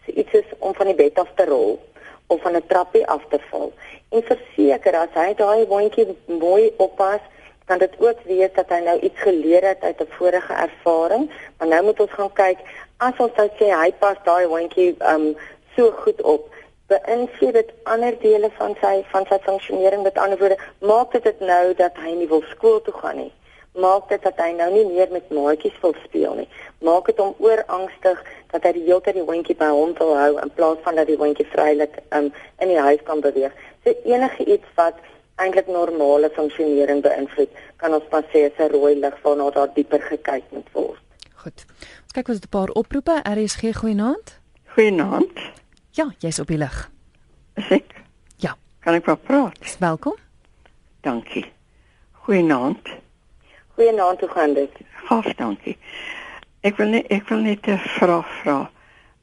iets 0.07 0.33
is 0.33 0.49
om 0.59 0.75
van 0.75 0.87
die 0.87 0.95
bed 0.95 1.19
af 1.19 1.29
te 1.35 1.45
rol 1.45 1.79
of 2.27 2.41
van 2.41 2.57
'n 2.57 2.67
trappie 2.67 3.07
af 3.07 3.23
te 3.29 3.39
val. 3.51 3.73
En 4.09 4.23
verseker 4.23 4.97
as 4.97 5.13
hy 5.15 5.35
daai 5.35 5.67
hondjie 5.67 6.17
mooi 6.27 6.73
oppas 6.77 7.21
kan 7.65 7.79
dit 7.79 7.95
ook 7.99 8.19
wees 8.29 8.53
dat 8.55 8.69
hy 8.69 8.81
nou 8.85 8.99
iets 9.01 9.21
geleer 9.21 9.65
het 9.65 9.81
uit 9.81 10.01
'n 10.01 10.15
vorige 10.19 10.53
ervaring, 10.53 11.31
maar 11.59 11.69
nou 11.69 11.85
moet 11.85 12.01
ons 12.01 12.11
gaan 12.11 12.33
kyk 12.33 12.59
as 12.99 13.15
ons 13.19 13.33
sou 13.37 13.49
sê 13.59 13.71
hy 13.75 13.91
pas 14.01 14.19
daai 14.25 14.47
hondjie 14.47 14.95
um 15.13 15.35
so 15.77 15.91
goed 16.05 16.21
op, 16.23 16.51
beïnvloed 16.93 17.57
dit 17.57 17.71
ander 17.91 18.15
dele 18.21 18.51
van 18.59 18.77
sy 18.81 19.01
van 19.13 19.27
sy 19.31 19.39
funksionering 19.47 20.05
met 20.05 20.19
ander 20.19 20.39
woorde, 20.39 20.59
maak 20.81 21.13
dit 21.13 21.25
dit 21.25 21.41
nou 21.41 21.75
dat 21.81 21.97
hy 22.05 22.13
nie 22.19 22.29
wil 22.31 22.45
skool 22.53 22.81
toe 22.85 22.95
gaan 23.01 23.19
nie. 23.23 23.33
Maak 23.75 24.09
dit 24.09 24.23
dat 24.23 24.39
hy 24.39 24.53
nou 24.55 24.69
nie 24.71 24.85
meer 24.87 25.11
met 25.11 25.33
maatjies 25.35 25.79
wil 25.83 25.97
speel 26.05 26.37
nie. 26.43 26.49
Maak 26.87 27.09
dit 27.11 27.19
hom 27.19 27.35
oorangstig 27.43 28.21
dat 28.53 28.69
hy 28.69 28.73
die 28.77 28.85
hele 28.87 29.01
tyd 29.03 29.19
die 29.19 29.27
hondjie 29.27 29.57
by 29.59 29.71
hom 29.75 29.97
wil 29.99 30.15
hou 30.21 30.37
in 30.43 30.53
plaas 30.59 30.85
van 30.85 31.01
dat 31.01 31.11
die 31.11 31.19
hondjie 31.19 31.49
vrylik 31.57 31.99
um 32.15 32.31
in 32.63 32.71
die 32.71 32.79
huis 32.79 33.03
kan 33.09 33.25
beweeg. 33.25 33.57
So 33.83 33.97
enige 34.07 34.47
iets 34.47 34.79
wat 34.79 35.01
eintlik 35.43 35.67
normale 35.67 36.31
funksionering 36.37 37.03
beïnvloed, 37.03 37.51
kan 37.83 37.97
ons 37.97 38.07
pas 38.13 38.25
sê 38.31 38.47
is 38.51 38.59
'n 38.59 38.71
rooi 38.71 38.95
lig 38.95 39.17
waarna 39.25 39.51
daar 39.51 39.75
dieper 39.75 40.01
gekyk 40.01 40.45
moet 40.51 40.71
word. 40.73 41.03
Goed. 41.43 41.67
Ons 42.15 42.23
kyk 42.23 42.35
wat 42.35 42.47
'n 42.47 42.49
paar 42.49 42.69
oproepe. 42.69 43.23
RSG 43.23 43.75
goeienaand. 43.75 44.41
Goeienaand. 44.65 45.39
Ja, 45.91 46.15
jy's 46.19 46.39
op 46.39 46.47
die 46.47 46.59
lig. 46.59 46.91
Ek. 47.55 48.03
Ja. 48.37 48.57
Kan 48.79 48.95
ek 48.95 49.07
maar 49.07 49.17
praat? 49.17 49.77
Welkom. 49.79 50.15
Dankie. 51.01 51.53
Goeienaand. 52.13 52.89
Goeienaand, 53.75 54.21
hoe 54.21 54.29
gaan 54.29 54.55
dit? 54.55 54.71
Goed, 55.07 55.37
dankie. 55.37 55.79
Ek 56.61 56.77
wil 56.77 56.89
net 56.89 57.07
ek 57.07 57.29
wil 57.29 57.41
net 57.41 57.67
'n 57.67 57.79
vraag 57.79 58.31
vra. 58.43 58.71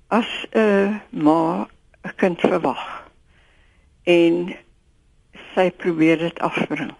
As 0.07 0.47
'n 0.51 0.59
uh, 0.59 0.99
ma 1.09 1.67
'n 2.03 2.15
kind 2.15 2.39
verwag 2.39 3.07
en 4.03 4.55
sy 5.55 5.71
probeer 5.71 6.17
dit 6.17 6.39
afbring 6.39 6.93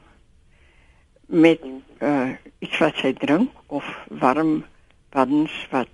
met 1.26 1.60
uh 2.00 2.30
iets 2.60 2.78
wat 2.78 2.96
sy 2.96 3.14
drink 3.14 3.52
of 3.68 3.84
warm 4.08 4.64
waddens 5.14 5.68
wat 5.72 5.88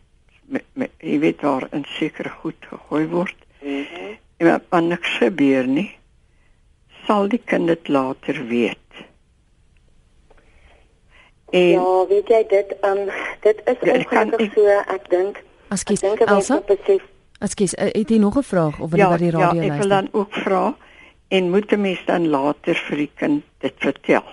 met, 0.45 0.63
met 0.73 0.91
jy 0.99 1.19
weet 1.19 1.41
daar 1.41 1.67
in 1.71 1.85
sekere 1.97 2.29
goed 2.29 2.69
gegooi 2.69 3.07
word. 3.07 3.35
Mhm. 3.61 3.75
Mm 3.77 4.15
en 4.37 4.61
wat 4.69 4.83
niks 4.83 5.17
gebeur 5.17 5.67
nie, 5.67 5.89
sal 7.05 7.29
die 7.31 7.41
kind 7.41 7.67
dit 7.71 7.87
later 7.87 8.43
weet. 8.47 8.77
En 11.55 11.69
ja, 11.73 12.05
weet 12.09 12.29
jy 12.29 12.41
dit 12.51 12.73
um 12.85 13.05
dit 13.45 13.61
is 13.71 13.81
ongelukkig 13.81 14.53
so 14.53 14.79
ek 14.95 15.09
dink 15.09 15.43
Ekskuus, 15.71 16.03
Elsa. 16.23 16.61
Ekskuus, 17.43 17.73
eh, 17.75 17.89
het 17.91 18.09
jy 18.09 18.17
nog 18.19 18.37
'n 18.37 18.43
vraag 18.43 18.79
of 18.79 18.89
wil 18.91 18.99
jy 18.99 19.05
ja, 19.05 19.09
by 19.09 19.17
die 19.17 19.31
radio 19.31 19.59
luister? 19.59 19.65
Ja, 19.65 19.73
ek 19.73 19.79
wil 19.79 19.89
dan 19.89 20.09
ook 20.11 20.33
vra 20.33 20.75
en 21.27 21.49
moet 21.49 21.71
'n 21.71 21.81
mens 21.81 22.05
dan 22.05 22.27
later 22.27 22.75
vir 22.75 22.97
die 22.97 23.11
kind 23.15 23.43
dit 23.57 23.73
vertel? 23.77 24.23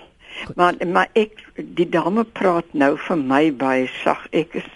Goed. 0.43 0.55
Maar 0.55 0.75
maar 0.87 1.09
ek 1.13 1.43
die 1.55 1.89
dame 1.89 2.23
praat 2.23 2.73
nou 2.73 2.95
vir 3.07 3.17
my 3.17 3.43
baie 3.55 3.87
sag. 4.03 4.27
Ek 4.31 4.55
is 4.61 4.67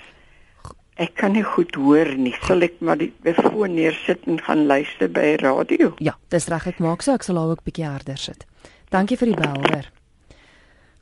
ek 0.99 1.15
kan 1.15 1.31
nie 1.31 1.43
goed 1.47 1.75
hoor 1.79 2.11
nie. 2.19 2.35
Sal 2.47 2.65
ek 2.67 2.79
maar 2.83 2.99
die 2.99 3.11
foon 3.37 3.75
neersit 3.75 4.25
en 4.27 4.39
gaan 4.43 4.65
luister 4.67 5.11
by 5.11 5.35
radio? 5.43 5.93
Ja, 6.03 6.17
dis 6.29 6.49
reg 6.51 6.67
ek 6.73 6.79
maak 6.83 7.03
so 7.05 7.15
ek 7.15 7.23
sal 7.27 7.39
haar 7.39 7.55
ook 7.55 7.63
bietjie 7.63 7.87
harder 7.87 8.19
sit. 8.19 8.45
Dankie 8.91 9.17
vir 9.21 9.31
die 9.31 9.37
bel, 9.39 9.59
hoor. 9.63 9.85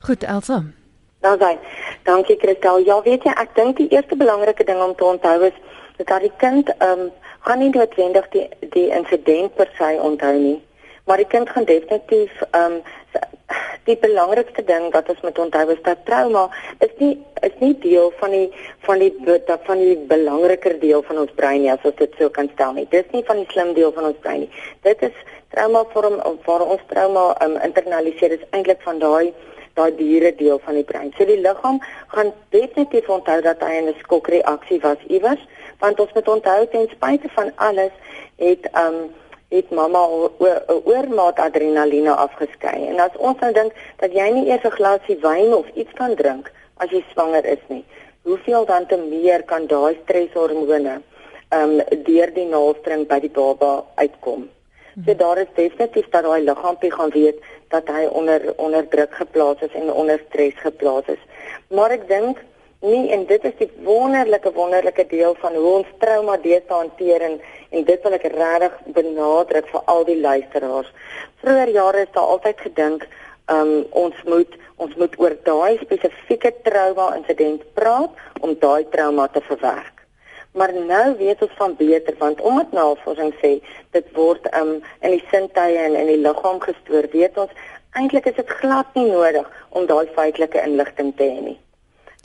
Goed, 0.06 0.22
Elsa. 0.22 0.62
Dan 1.20 1.38
sê, 1.40 1.56
dankie 2.06 2.36
Christel. 2.38 2.84
Ja, 2.86 3.00
weet 3.02 3.24
jy, 3.26 3.32
ek 3.34 3.56
dink 3.56 3.80
die 3.80 3.88
eerste 3.90 4.16
belangrike 4.16 4.64
ding 4.64 4.78
om 4.82 4.94
te 4.94 5.04
onthou 5.08 5.40
is 5.48 5.56
dat 6.04 6.20
die 6.22 6.34
kind 6.38 6.70
ehm 6.78 7.08
um, 7.08 7.10
gaan 7.46 7.58
nie 7.58 7.70
noodwendig 7.74 8.28
die 8.34 8.46
die 8.74 8.88
insident 8.94 9.54
per 9.54 9.70
se 9.78 9.88
onthou 10.02 10.34
nie, 10.38 10.58
maar 11.06 11.16
die 11.16 11.26
kind 11.26 11.50
gaan 11.50 11.66
definitief 11.66 12.42
ehm 12.50 12.78
um, 12.78 12.80
die 13.88 13.96
belangrikste 13.96 14.64
ding 14.68 14.90
wat 14.92 15.08
ons 15.08 15.20
moet 15.24 15.38
onthou 15.38 15.64
is 15.72 15.80
dat 15.86 16.04
trauma 16.04 16.44
is 16.84 16.92
nie 17.00 17.14
is 17.46 17.54
nie 17.62 17.72
deel 17.84 18.12
van 18.20 18.34
die 18.36 18.48
van 18.86 18.98
die 19.02 19.12
van 19.68 19.82
die 19.82 19.96
belangriker 20.10 20.76
deel 20.80 21.02
van 21.08 21.22
ons 21.24 21.34
brein 21.40 21.62
nie 21.62 21.72
as 21.72 21.84
ons 21.88 21.96
dit 21.96 22.18
so 22.18 22.28
kan 22.28 22.50
stel 22.54 22.74
nie. 22.76 22.86
Dit 22.92 23.06
is 23.06 23.16
nie 23.16 23.24
van 23.28 23.40
die 23.40 23.48
slim 23.52 23.74
deel 23.78 23.92
van 23.96 24.10
ons 24.10 24.20
brein 24.24 24.44
nie. 24.44 24.50
Dit 24.84 25.02
is 25.08 25.22
trauma 25.54 25.84
vorm 25.94 26.18
waar 26.46 26.64
ons 26.64 26.82
trauma 26.92 27.30
um, 27.44 27.56
internaliseer 27.64 28.36
is 28.36 28.44
eintlik 28.50 28.82
van 28.84 29.00
daai 29.04 29.32
daai 29.78 29.94
diere 29.96 30.32
deel 30.34 30.58
van 30.64 30.74
die 30.74 30.84
brein. 30.84 31.12
So 31.16 31.24
die 31.24 31.38
liggaam 31.40 31.78
gaan 32.14 32.32
definitief 32.54 33.08
onthou 33.08 33.40
dat 33.46 33.62
hy 33.62 33.78
'n 33.80 33.94
skokreaksie 34.02 34.80
was 34.82 35.00
iewers, 35.08 35.42
want 35.78 36.00
ons 36.00 36.12
moet 36.14 36.28
onthou 36.28 36.66
ten 36.66 36.88
spyte 36.90 37.28
van 37.38 37.52
alles 37.56 37.94
het 38.36 38.68
um 38.74 39.08
het 39.48 39.70
mamma 39.70 40.02
'n 40.06 40.82
oormaat 40.84 41.38
adrenalien 41.38 42.08
afgeskei. 42.08 42.86
En 42.86 43.00
as 43.00 43.16
ons 43.16 43.38
nou 43.40 43.52
dink 43.52 43.72
dat 43.96 44.12
jy 44.12 44.28
nie 44.30 44.46
eers 44.46 44.64
'n 44.64 44.78
glasie 44.78 45.18
wyn 45.20 45.54
of 45.54 45.66
iets 45.74 45.92
kan 45.92 46.14
drink 46.14 46.52
as 46.76 46.90
jy 46.90 47.04
swanger 47.10 47.44
is 47.44 47.64
nie, 47.66 47.84
hoeveel 48.22 48.64
dan 48.64 48.86
te 48.86 48.96
meer 48.96 49.42
kan 49.42 49.66
daai 49.66 49.98
streshormone 50.02 51.00
ehm 51.48 51.80
um, 51.80 52.02
deur 52.04 52.34
die 52.34 52.44
naaldstring 52.44 53.06
by 53.08 53.20
die 53.20 53.30
baba 53.30 53.84
uitkom? 53.94 54.48
So 55.06 55.14
daar 55.14 55.38
is 55.38 55.52
definitief 55.54 56.08
dat 56.10 56.22
daai 56.22 56.42
liggaampie 56.42 56.92
gaan 56.92 57.10
weet 57.10 57.38
dat 57.68 57.88
hy 57.88 58.06
onder 58.06 58.52
onder 58.56 58.88
druk 58.88 59.14
geplaas 59.14 59.60
is 59.60 59.72
en 59.72 59.92
onder 59.92 60.20
stres 60.28 60.54
geplaas 60.56 61.06
is. 61.06 61.22
Maar 61.68 61.90
ek 61.90 62.08
dink 62.08 62.38
nie 62.80 63.10
en 63.10 63.24
dit 63.26 63.44
is 63.44 63.54
die 63.58 63.70
wonderlike 63.82 64.52
wonderlike 64.54 65.06
deel 65.10 65.34
van 65.42 65.54
hoe 65.54 65.70
ons 65.80 65.94
trauma 65.98 66.36
deesdae 66.42 66.76
hanteer 66.76 67.24
en, 67.26 67.40
en 67.70 67.84
dit 67.84 68.04
wil 68.06 68.14
ek 68.18 68.26
regtig 68.34 68.76
benadruk 68.94 69.66
vir 69.72 69.82
al 69.94 70.04
die 70.06 70.20
luisteraars. 70.20 70.92
Vroeger 71.42 71.74
jare 71.74 72.04
is 72.06 72.14
daar 72.14 72.34
altyd 72.36 72.62
gedink 72.68 73.06
um, 73.50 73.82
ons 73.90 74.24
moet 74.30 74.58
ons 74.78 74.94
moet 74.94 75.14
oor 75.18 75.34
daai 75.42 75.78
spesifieke 75.82 76.52
trauma 76.62 77.10
insident 77.16 77.64
praat 77.74 78.44
om 78.46 78.54
daai 78.62 78.86
trauma 78.94 79.26
te 79.26 79.42
verwerk. 79.50 80.04
Maar 80.54 80.72
nou 80.74 81.16
weet 81.18 81.42
ons 81.42 81.58
van 81.58 81.74
beter 81.76 82.14
want 82.22 82.40
omdat 82.40 82.72
navorsing 82.72 83.34
sê 83.42 83.58
dit 83.96 84.14
word 84.14 84.46
um, 84.54 84.76
in 85.02 85.16
die 85.18 85.24
sintuie 85.32 85.82
en 85.82 85.98
in 85.98 86.12
die 86.14 86.22
liggaam 86.22 86.62
gestoor, 86.62 87.10
weet 87.10 87.38
ons 87.42 87.64
eintlik 87.98 88.30
is 88.30 88.38
dit 88.38 88.58
glad 88.62 88.94
nie 88.94 89.08
nodig 89.10 89.46
om 89.74 89.86
daai 89.90 90.06
feitelike 90.14 90.62
inligting 90.62 91.10
te 91.18 91.26
hê 91.26 91.40
nie. 91.42 91.58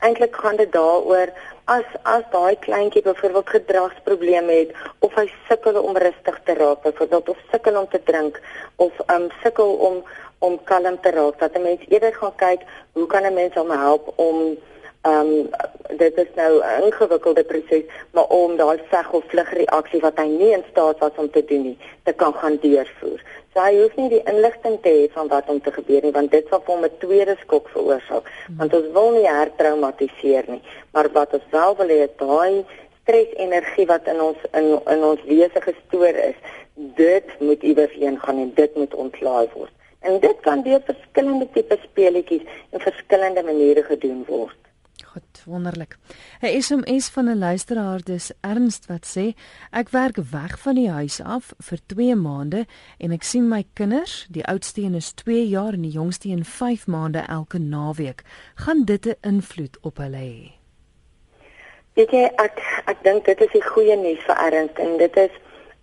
Eintlik 0.04 0.36
gaan 0.36 0.58
dit 0.60 0.72
daaroor 0.72 1.30
as 1.72 1.88
as 2.04 2.24
daai 2.32 2.56
kleintjie 2.66 3.02
byvoorbeeld 3.06 3.50
gedragsprobleme 3.50 4.52
het 4.52 4.74
of 5.00 5.14
hy 5.16 5.30
sukkel 5.48 5.80
om 5.80 5.98
rustig 5.98 6.40
te 6.44 6.56
raak, 6.60 6.82
byvoorbeeld 6.84 7.30
of 7.30 7.40
sukkel 7.52 7.80
om 7.80 7.88
te 7.88 8.02
drink 8.10 8.42
of 8.76 9.00
um 9.16 9.30
sukkel 9.44 9.72
om 9.88 10.04
om 10.44 10.58
kalm 10.68 10.98
te 11.02 11.12
raak, 11.16 11.40
dat 11.40 11.56
'n 11.56 11.62
mens 11.62 11.86
eerder 11.88 12.14
gaan 12.14 12.36
kyk 12.36 12.62
hoe 12.94 13.08
kan 13.08 13.24
'n 13.24 13.34
mens 13.34 13.54
hom 13.54 13.72
help 13.72 14.14
om 14.16 14.58
um 15.08 15.50
dit 15.98 16.18
is 16.18 16.32
nou 16.36 16.52
'n 16.60 16.84
ingewikkelde 16.84 17.44
proses, 17.44 17.86
maar 18.12 18.28
om 18.28 18.58
daai 18.58 18.80
veg 18.90 19.12
of 19.12 19.24
vlug 19.28 19.54
reaksie 19.54 20.02
wat 20.02 20.18
hy 20.18 20.28
nie 20.28 20.52
in 20.52 20.66
staat 20.72 21.00
was 21.00 21.16
om 21.16 21.32
te 21.32 21.46
doen 21.46 21.62
nie, 21.62 21.78
te 22.04 22.14
kan 22.14 22.34
gaan 22.34 22.58
deurvoer. 22.62 23.22
So 23.54 23.62
hy 23.62 23.76
hoef 23.78 23.94
nie 24.00 24.10
die 24.10 24.24
inligting 24.26 24.80
te 24.82 24.90
hê 24.90 25.02
van 25.14 25.28
wat 25.30 25.50
om 25.54 25.60
te 25.62 25.72
gebeur 25.72 26.02
nie, 26.02 26.14
want 26.16 26.32
dit 26.34 26.48
sal 26.50 26.64
hom 26.66 26.86
'n 26.86 26.98
tweede 27.04 27.36
skok 27.42 27.70
veroorsaak. 27.70 28.26
Want 28.58 28.74
ons 28.74 28.88
wil 28.96 29.12
nie 29.12 29.28
hertraumatiseer 29.30 30.50
nie, 30.50 30.62
maar 30.94 31.10
wat 31.14 31.34
ons 31.38 31.46
wel 31.52 31.76
wil 31.78 31.94
hê 31.94 32.00
is 32.08 32.18
daai 32.18 32.66
stresenergie 33.04 33.86
wat 33.86 34.08
in 34.08 34.22
ons 34.22 34.40
in 34.54 34.68
in 34.96 35.04
ons 35.12 35.22
wese 35.30 35.62
gestoor 35.62 36.16
is, 36.32 36.40
dit 36.98 37.28
moet 37.40 37.62
iewers 37.64 37.94
heen 37.94 38.20
gaan 38.20 38.40
en 38.46 38.52
dit 38.56 38.76
moet 38.76 38.94
ontlaai 38.94 39.48
word. 39.54 39.74
En 40.02 40.20
dit 40.20 40.40
kan 40.42 40.64
deur 40.64 40.82
verskillende 40.86 41.48
tipe 41.54 41.78
speletjies 41.84 42.44
en 42.72 42.80
verskillende 42.80 43.44
maniere 43.44 43.84
gedoen 43.84 44.24
word. 44.28 44.58
Goed, 45.14 45.44
wonderlik. 45.46 45.98
'n 46.42 46.62
SMS 46.62 47.10
van 47.10 47.26
'n 47.30 47.38
luisteraar 47.38 48.02
dis 48.04 48.32
Ernst 48.42 48.86
wat 48.86 49.06
sê 49.16 49.26
ek 49.72 49.90
werk 49.90 50.18
weg 50.32 50.60
van 50.60 50.76
die 50.76 50.90
huis 50.90 51.22
af 51.22 51.54
vir 51.60 51.80
2 51.86 52.16
maande 52.16 52.66
en 52.98 53.12
ek 53.12 53.24
sien 53.24 53.48
my 53.48 53.64
kinders, 53.74 54.28
die 54.30 54.46
oudste 54.46 54.82
een 54.82 54.96
is 54.96 55.12
2 55.12 55.48
jaar 55.48 55.74
en 55.74 55.82
die 55.82 55.92
jongste 55.92 56.30
een 56.30 56.46
5 56.46 56.88
maande 56.88 57.20
elke 57.20 57.58
naweek. 57.58 58.22
Gaan 58.56 58.86
dit 58.86 59.06
'n 59.06 59.16
invloed 59.22 59.78
op 59.82 59.98
hulle 59.98 60.18
hê? 60.18 60.52
Weet 61.94 62.12
jy 62.12 62.24
ek 62.36 62.58
ek 62.86 63.04
dink 63.04 63.26
dit 63.26 63.42
is 63.42 63.52
die 63.52 63.64
goeie 63.64 63.96
nuus 63.96 64.24
vir 64.26 64.36
Ernst 64.36 64.78
en 64.78 64.98
dit 64.98 65.16
is 65.18 65.32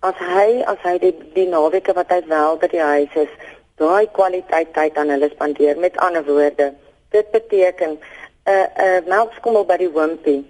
as 0.00 0.18
hy 0.18 0.62
as 0.66 0.78
hy 0.82 0.98
die, 0.98 1.14
die 1.34 1.46
naweke 1.46 1.92
wat 1.92 2.08
hy 2.08 2.22
wel 2.26 2.56
by 2.56 2.66
die 2.66 2.82
huis 2.82 3.14
is, 3.14 3.32
daai 3.76 4.06
kwaliteit 4.06 4.74
tyd 4.74 4.96
aan 4.96 5.08
hulle 5.08 5.30
spandeer 5.30 5.78
met 5.78 5.96
ander 5.96 6.24
woorde. 6.24 6.72
Dit 7.10 7.30
beteken 7.30 7.98
'n 8.46 8.52
uh, 8.52 8.66
'n 8.76 9.02
uh, 9.02 9.08
melkskommel 9.14 9.64
by 9.64 9.76
die 9.76 9.92
wimpie 9.98 10.40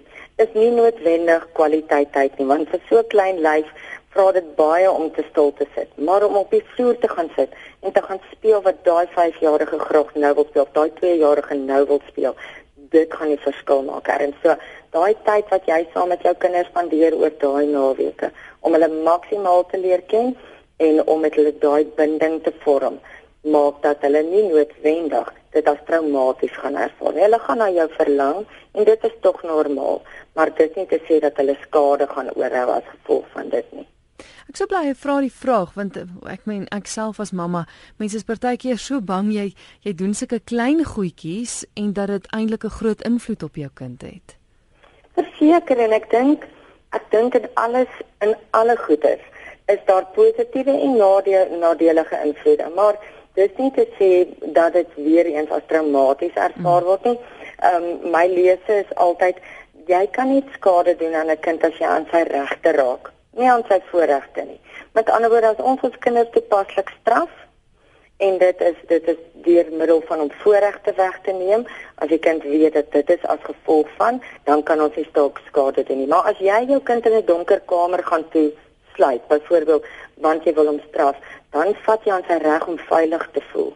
is 0.43 0.53
nie 0.53 0.69
noodwendig 0.71 1.47
kwaliteit 1.57 2.11
tyd 2.17 2.37
nie 2.39 2.47
want 2.51 2.69
vir 2.69 2.81
so 2.89 3.03
klein 3.13 3.41
lyf 3.47 3.67
vra 4.13 4.31
dit 4.37 4.47
baie 4.55 4.91
om 4.91 5.09
te 5.15 5.23
stil 5.29 5.51
te 5.59 5.67
sit 5.75 5.91
maar 6.07 6.23
om 6.27 6.37
op 6.39 6.55
die 6.55 6.63
vloer 6.73 6.97
te 7.03 7.09
gaan 7.11 7.29
sit 7.35 7.53
en 7.81 7.91
te 7.91 8.01
gaan 8.07 8.21
speel 8.31 8.61
wat 8.67 8.79
daai 8.87 9.05
5-jarige 9.17 9.79
graag 9.79 10.15
nou 10.23 10.33
wil 10.39 10.47
speel 10.49 10.63
of 10.67 10.73
daai 10.77 10.91
2-jarige 11.01 11.57
nou 11.63 11.81
wil 11.91 12.01
speel 12.07 12.35
dit 12.95 13.13
gaan 13.17 13.33
die 13.33 13.43
verskil 13.47 13.83
maak 13.89 14.07
en 14.15 14.33
so 14.43 14.55
daai 14.95 15.13
tyd 15.27 15.51
wat 15.55 15.67
jy 15.73 15.81
saam 15.93 16.11
met 16.13 16.23
jou 16.27 16.33
kinders 16.45 16.71
spandeer 16.71 17.15
oor 17.19 17.35
daai 17.43 17.65
naweke 17.75 18.31
om 18.59 18.75
hulle 18.77 18.91
maksimaal 19.09 19.67
te 19.71 19.79
leer 19.83 20.03
ken 20.13 20.33
en 20.87 21.03
om 21.13 21.21
met 21.27 21.37
hulle 21.39 21.53
daai 21.67 21.85
binding 21.99 22.41
te 22.47 22.55
vorm 22.65 22.99
maak 23.55 23.79
dat 23.85 24.03
hulle 24.07 24.23
nie 24.31 24.43
noodwendig 24.49 25.31
dit 25.51 25.67
as 25.67 25.79
traumaties 25.87 26.57
gaan 26.57 26.75
ervaar. 26.79 27.17
Hulle 27.19 27.39
gaan 27.39 27.57
na 27.57 27.69
jou 27.69 27.87
verlang 27.97 28.45
en 28.71 28.87
dit 28.87 29.07
is 29.09 29.15
tog 29.21 29.41
normaal, 29.43 30.01
maar 30.33 30.53
dit 30.55 30.75
nie 30.75 30.87
te 30.87 30.99
sê 31.07 31.19
dat 31.23 31.39
hulle 31.41 31.57
skade 31.65 32.07
gaan 32.11 32.31
oorhou 32.35 32.67
as 32.77 32.87
gevolg 32.93 33.25
van 33.35 33.49
dit 33.49 33.73
nie. 33.75 33.87
Ek 34.51 34.59
sou 34.59 34.67
bly 34.67 34.91
vra 34.99 35.17
die 35.23 35.33
vraag 35.33 35.73
want 35.77 35.97
eh, 35.99 36.07
ek 36.31 36.47
meen 36.49 36.67
ek 36.75 36.89
self 36.91 37.21
as 37.23 37.31
mamma, 37.31 37.65
mense 38.01 38.17
is 38.19 38.27
partykeer 38.27 38.79
so 38.79 39.01
bang 39.01 39.31
jy 39.31 39.51
jy 39.85 39.93
doen 39.97 40.15
sulke 40.17 40.41
klein 40.51 40.83
goedjies 40.87 41.61
en 41.79 41.93
dat 41.97 42.11
dit 42.11 42.27
eintlik 42.35 42.65
'n 42.65 42.77
groot 42.79 43.01
invloed 43.07 43.43
op 43.43 43.55
jou 43.55 43.69
kind 43.73 44.01
het. 44.01 44.35
Verseker 45.15 45.79
en 45.79 45.91
ek 45.91 46.09
dink 46.11 46.47
ek 46.91 47.03
dink 47.11 47.33
dit 47.33 47.47
alles 47.55 47.87
in 48.19 48.35
alle 48.51 48.75
goeders 48.77 49.23
is 49.71 49.79
daar 49.85 50.05
positiewe 50.15 50.71
en 50.71 50.95
nadelige 51.59 52.17
invloede, 52.25 52.67
maar 52.75 52.95
dis 53.35 53.51
nie 53.57 53.71
te 53.71 53.87
sê 53.97 54.11
dat 54.53 54.73
dit 54.73 54.87
weer 54.95 55.25
eens 55.25 55.49
as 55.49 55.65
traumaties 55.67 56.35
ervaar 56.35 56.83
word 56.83 57.03
nie. 57.03 57.17
Ehm 57.61 57.83
um, 57.83 58.11
my 58.11 58.25
lese 58.27 58.81
is 58.83 58.95
altyd 58.95 59.39
jy 59.87 60.07
kan 60.15 60.29
nie 60.29 60.43
skade 60.55 60.95
doen 60.97 61.15
aan 61.15 61.31
'n 61.31 61.39
kind 61.39 61.63
as 61.63 61.77
jy 61.79 61.85
aan 61.85 62.07
sy 62.11 62.23
regte 62.23 62.71
raak, 62.71 63.11
nie 63.37 63.49
aan 63.49 63.63
sy 63.69 63.79
voorregte 63.91 64.43
nie. 64.45 64.59
Met 64.93 65.09
ander 65.09 65.29
woorde 65.29 65.47
as 65.47 65.63
ons 65.71 65.81
ons 65.81 65.97
kinders 65.99 66.29
toepaslik 66.31 66.89
straf 67.01 67.29
en 68.17 68.37
dit 68.37 68.61
is 68.61 68.77
dit 68.87 69.07
is 69.07 69.21
deur 69.45 69.71
middel 69.71 70.01
van 70.07 70.19
om 70.19 70.31
voorregte 70.43 70.93
weg 70.95 71.19
te 71.25 71.31
neem, 71.31 71.65
as 71.95 72.09
die 72.09 72.19
kind 72.19 72.43
weet 72.43 72.73
dat 72.73 72.91
dit 72.91 73.09
is 73.09 73.23
as 73.25 73.39
gevolg 73.43 73.87
van, 73.97 74.21
dan 74.43 74.63
kan 74.63 74.81
ons 74.81 74.95
nie 74.95 75.07
stok 75.09 75.39
skade 75.47 75.83
doen 75.83 75.97
nie. 75.97 76.07
Maar 76.07 76.29
as 76.33 76.37
jy 76.37 76.65
jou 76.69 76.81
kind 76.89 77.05
in 77.05 77.17
'n 77.17 77.25
donker 77.25 77.61
kamer 77.65 78.03
gaan 78.03 78.29
toe 78.29 78.51
sluit, 78.95 79.27
byvoorbeeld 79.27 79.85
want 80.21 80.43
jy 80.43 80.53
wil 80.53 80.65
hom 80.65 80.81
straf, 80.89 81.15
dan 81.51 81.75
vat 81.85 82.03
jy 82.05 82.11
aan 82.11 82.27
sy 82.27 82.37
reg 82.43 82.67
om 82.67 82.77
veilig 82.77 83.29
te 83.33 83.43
voel. 83.51 83.73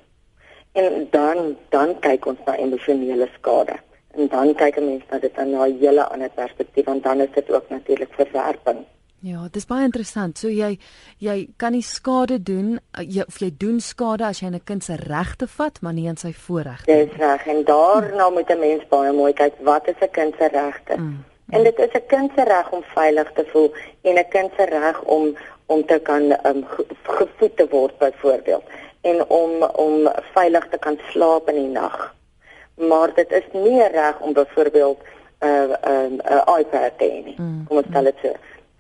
En 0.74 1.08
dan 1.12 1.56
dan 1.70 2.00
kyk 2.00 2.26
ons 2.26 2.40
na 2.46 2.56
emosionele 2.56 3.30
skade. 3.38 3.78
En 4.16 4.28
dan 4.28 4.54
kyk 4.56 4.78
'n 4.78 4.86
mens 4.86 5.04
na 5.12 5.20
dit 5.20 5.38
in 5.38 5.56
'n 5.56 5.80
hele 5.80 6.04
ander 6.04 6.30
perspektief 6.30 6.86
want 6.86 7.04
dan 7.04 7.22
is 7.22 7.32
dit 7.34 7.52
ook 7.52 7.70
natuurlik 7.70 8.14
verwerping. 8.14 8.86
Ja, 9.26 9.42
dit 9.44 9.56
is 9.56 9.66
baie 9.66 9.84
interessant. 9.84 10.38
So 10.38 10.52
jy 10.54 10.76
jy 11.18 11.48
kan 11.58 11.72
nie 11.72 11.82
skade 11.82 12.44
doen 12.44 12.80
eh, 12.94 13.06
jy, 13.08 13.24
of 13.28 13.40
jy 13.40 13.50
doen 13.58 13.80
skade 13.80 14.26
as 14.26 14.40
jy 14.40 14.48
'n 14.48 14.62
kind 14.64 14.84
se 14.84 14.96
regte 14.96 15.48
vat, 15.48 15.82
maar 15.82 15.94
nie 15.94 16.08
in 16.08 16.18
sy 16.18 16.34
voorregte 16.34 16.92
nie. 16.92 17.06
Dis 17.06 17.18
reg 17.18 17.48
en 17.48 17.64
daarna 17.64 18.30
moet 18.30 18.50
'n 18.50 18.60
mens 18.60 18.84
baie 18.90 19.12
mooi 19.12 19.34
kyk 19.34 19.54
wat 19.64 19.88
is 19.88 20.02
'n 20.02 20.12
kind 20.12 20.36
se 20.38 20.48
regte. 20.48 20.98
Mm. 20.98 21.24
En 21.50 21.64
dit 21.64 21.80
is 21.80 21.94
'n 21.94 22.06
kind 22.08 22.32
se 22.36 22.44
reg 22.44 22.72
om 22.72 22.84
veilig 22.84 23.32
te 23.32 23.46
voel 23.52 23.74
en 24.02 24.16
'n 24.18 24.30
kind 24.30 24.52
se 24.58 24.66
reg 24.66 25.02
om 25.02 25.36
om 25.66 25.86
te 25.86 26.00
kan 26.00 26.36
um, 26.46 26.66
gevoed 27.04 27.58
te 27.58 27.68
word 27.70 27.98
byvoorbeeld 27.98 28.64
en 29.02 29.30
om 29.30 29.64
om 29.64 30.10
veilig 30.34 30.68
te 30.70 30.78
kan 30.78 31.00
slaap 31.12 31.50
in 31.50 31.56
die 31.56 31.72
nag. 31.78 32.14
Maar 32.76 33.14
dit 33.16 33.32
is 33.32 33.48
nie 33.54 33.88
reg 33.88 34.20
om 34.20 34.34
byvoorbeeld 34.34 34.98
'n 35.40 35.46
uh, 35.46 35.64
'n 35.64 35.72
uh, 35.92 36.10
'n 36.10 36.22
uh, 36.32 36.60
iPad 36.60 36.98
te 36.98 37.06
hê 37.06 37.24
nie. 37.26 37.36
Mm. 37.38 37.66
Kom 37.68 37.78
ons 37.78 37.88
stel 37.90 38.04
dit 38.04 38.16
so. 38.22 38.32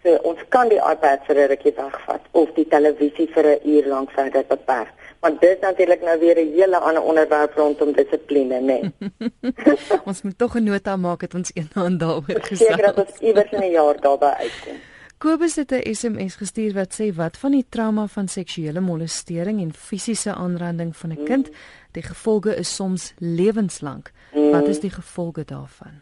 So 0.03 0.17
ons 0.21 0.39
kan 0.49 0.67
die 0.69 0.81
iPad 0.91 1.19
vir 1.27 1.35
'n 1.35 1.47
rukkie 1.47 1.73
wegvat 1.77 2.21
of 2.31 2.49
die 2.55 2.67
televisie 2.67 3.27
vir 3.33 3.45
'n 3.45 3.59
uur 3.63 3.85
lank 3.87 4.11
verder 4.11 4.43
beperk. 4.47 4.93
Want 5.19 5.41
dit 5.41 5.49
is 5.49 5.61
natuurlik 5.61 6.01
nou 6.01 6.19
weer 6.19 6.37
'n 6.39 6.53
hele 6.53 6.77
ander 6.77 7.03
onderwerp 7.03 7.53
rondom 7.53 7.91
dissipline, 7.91 8.59
né? 8.59 8.79
Nee. 8.79 9.33
ons 10.09 10.21
moet 10.21 10.37
tog 10.37 10.55
'n 10.55 10.63
nota 10.63 10.95
maak 10.95 11.19
dat 11.19 11.33
ons 11.33 11.51
eendag 11.53 11.97
daaroor 11.97 12.41
gesels. 12.41 12.69
Seker 12.69 12.85
dat 12.85 12.97
ons 12.97 13.19
iewers 13.19 13.51
in 13.51 13.61
'n 13.61 13.71
jaar 13.71 14.01
daarby 14.01 14.25
uitkom. 14.25 14.77
Kobus 15.17 15.55
het 15.55 15.71
'n 15.71 15.93
SMS 15.93 16.35
gestuur 16.35 16.73
wat 16.73 16.93
sê 16.99 17.15
wat 17.15 17.37
van 17.37 17.51
die 17.51 17.65
trauma 17.69 18.07
van 18.07 18.27
seksuele 18.27 18.79
molestering 18.79 19.61
en 19.61 19.73
fisiese 19.73 20.33
aanranding 20.33 20.97
van 20.97 21.11
'n 21.11 21.23
kind, 21.23 21.49
die 21.91 22.03
gevolge 22.03 22.55
is 22.55 22.75
soms 22.75 23.13
lewenslank. 23.17 24.11
Wat 24.33 24.67
is 24.67 24.79
die 24.79 24.89
gevolge 24.89 25.45
daarvan? 25.45 26.01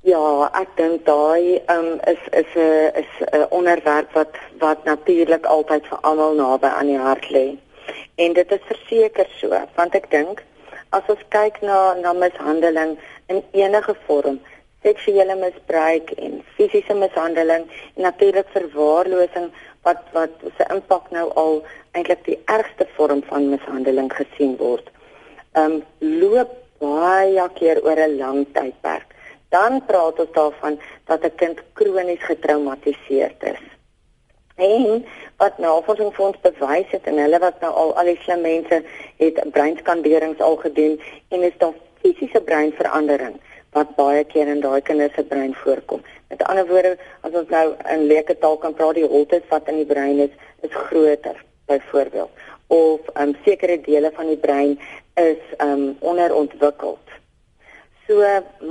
Ja, 0.00 0.50
ek 0.54 0.68
dink 0.76 1.06
daai 1.06 1.62
um, 1.66 1.98
is 2.06 2.22
is 2.30 2.52
'n 2.54 2.90
is 2.94 3.10
'n 3.32 3.46
onderwerp 3.50 4.12
wat 4.12 4.36
wat 4.58 4.84
natuurlik 4.84 5.46
altyd 5.46 5.86
vir 5.86 5.98
almal 6.00 6.34
naby 6.34 6.66
aan 6.66 6.86
die 6.86 6.98
hart 6.98 7.30
lê. 7.30 7.58
En 8.14 8.32
dit 8.32 8.52
is 8.52 8.60
verseker 8.66 9.26
so, 9.40 9.48
want 9.74 9.94
ek 9.94 10.10
dink 10.10 10.44
as 10.90 11.02
ons 11.08 11.24
kyk 11.28 11.60
na 11.60 11.94
na 11.94 12.12
mishandeling 12.12 12.98
in 13.26 13.42
enige 13.52 13.94
vorm, 14.06 14.40
seksuele 14.86 15.34
misbruik 15.40 16.12
en 16.16 16.38
fisiese 16.56 16.94
mishandeling 16.94 17.66
en 17.94 18.06
natuurlik 18.08 18.52
verwaarlosing 18.54 19.50
wat 19.86 20.02
wat 20.12 20.46
se 20.58 20.68
impak 20.74 21.10
nou 21.14 21.26
al 21.42 21.58
eintlik 21.98 22.22
die 22.28 22.38
ergste 22.58 22.86
vorm 22.98 23.22
van 23.30 23.50
mishandeling 23.50 24.12
gesien 24.20 24.54
word. 24.62 24.86
Um 25.62 25.82
loop 25.98 26.54
baie 26.80 27.46
keer 27.58 27.82
oor 27.84 27.98
'n 28.06 28.18
lang 28.22 28.46
tydperk 28.52 29.16
dan 29.56 29.80
praat 29.86 30.18
ons 30.22 30.32
daarvan 30.32 30.78
dat 31.04 31.24
'n 31.24 31.34
kind 31.42 31.58
kronies 31.72 32.24
getraumatiseerd 32.30 33.42
is. 33.54 33.62
En 34.56 35.04
wat 35.36 35.58
navorsing 35.58 36.14
vir 36.14 36.26
ons 36.26 36.40
bewys 36.40 36.90
het 36.90 37.04
en 37.04 37.18
hulle 37.18 37.38
wat 37.38 37.60
nou 37.60 37.72
al 37.72 37.90
al 37.98 38.04
die 38.04 38.20
slim 38.24 38.40
mense 38.40 38.82
het 39.16 39.36
breinskanderings 39.50 40.40
al 40.40 40.56
gedoen 40.56 41.00
en 41.28 41.42
is 41.42 41.58
daar 41.58 41.76
fisiese 42.00 42.40
breinverandering 42.40 43.36
wat 43.76 43.94
baie 43.96 44.24
keer 44.24 44.48
in 44.48 44.62
daai 44.64 44.80
kinders 44.80 45.14
se 45.14 45.24
brein 45.24 45.54
voorkom. 45.62 46.02
Met 46.32 46.42
ander 46.48 46.66
woorde, 46.66 46.96
as 47.20 47.32
ons 47.32 47.52
nou 47.52 47.66
in 47.94 48.06
leuke 48.10 48.38
taal 48.42 48.56
kan 48.62 48.74
praat, 48.74 48.96
die 48.98 49.10
holtes 49.14 49.44
wat 49.52 49.68
in 49.72 49.82
die 49.82 49.90
brein 49.92 50.18
is, 50.26 50.34
is 50.66 50.80
groter 50.88 51.36
byvoorbeeld 51.70 52.44
of 52.66 53.00
um, 53.14 53.36
sekere 53.44 53.76
dele 53.80 54.10
van 54.14 54.26
die 54.26 54.40
brein 54.42 54.72
is 55.14 55.42
um, 55.62 55.94
onderontwikkeld 56.00 57.06
So 58.06 58.22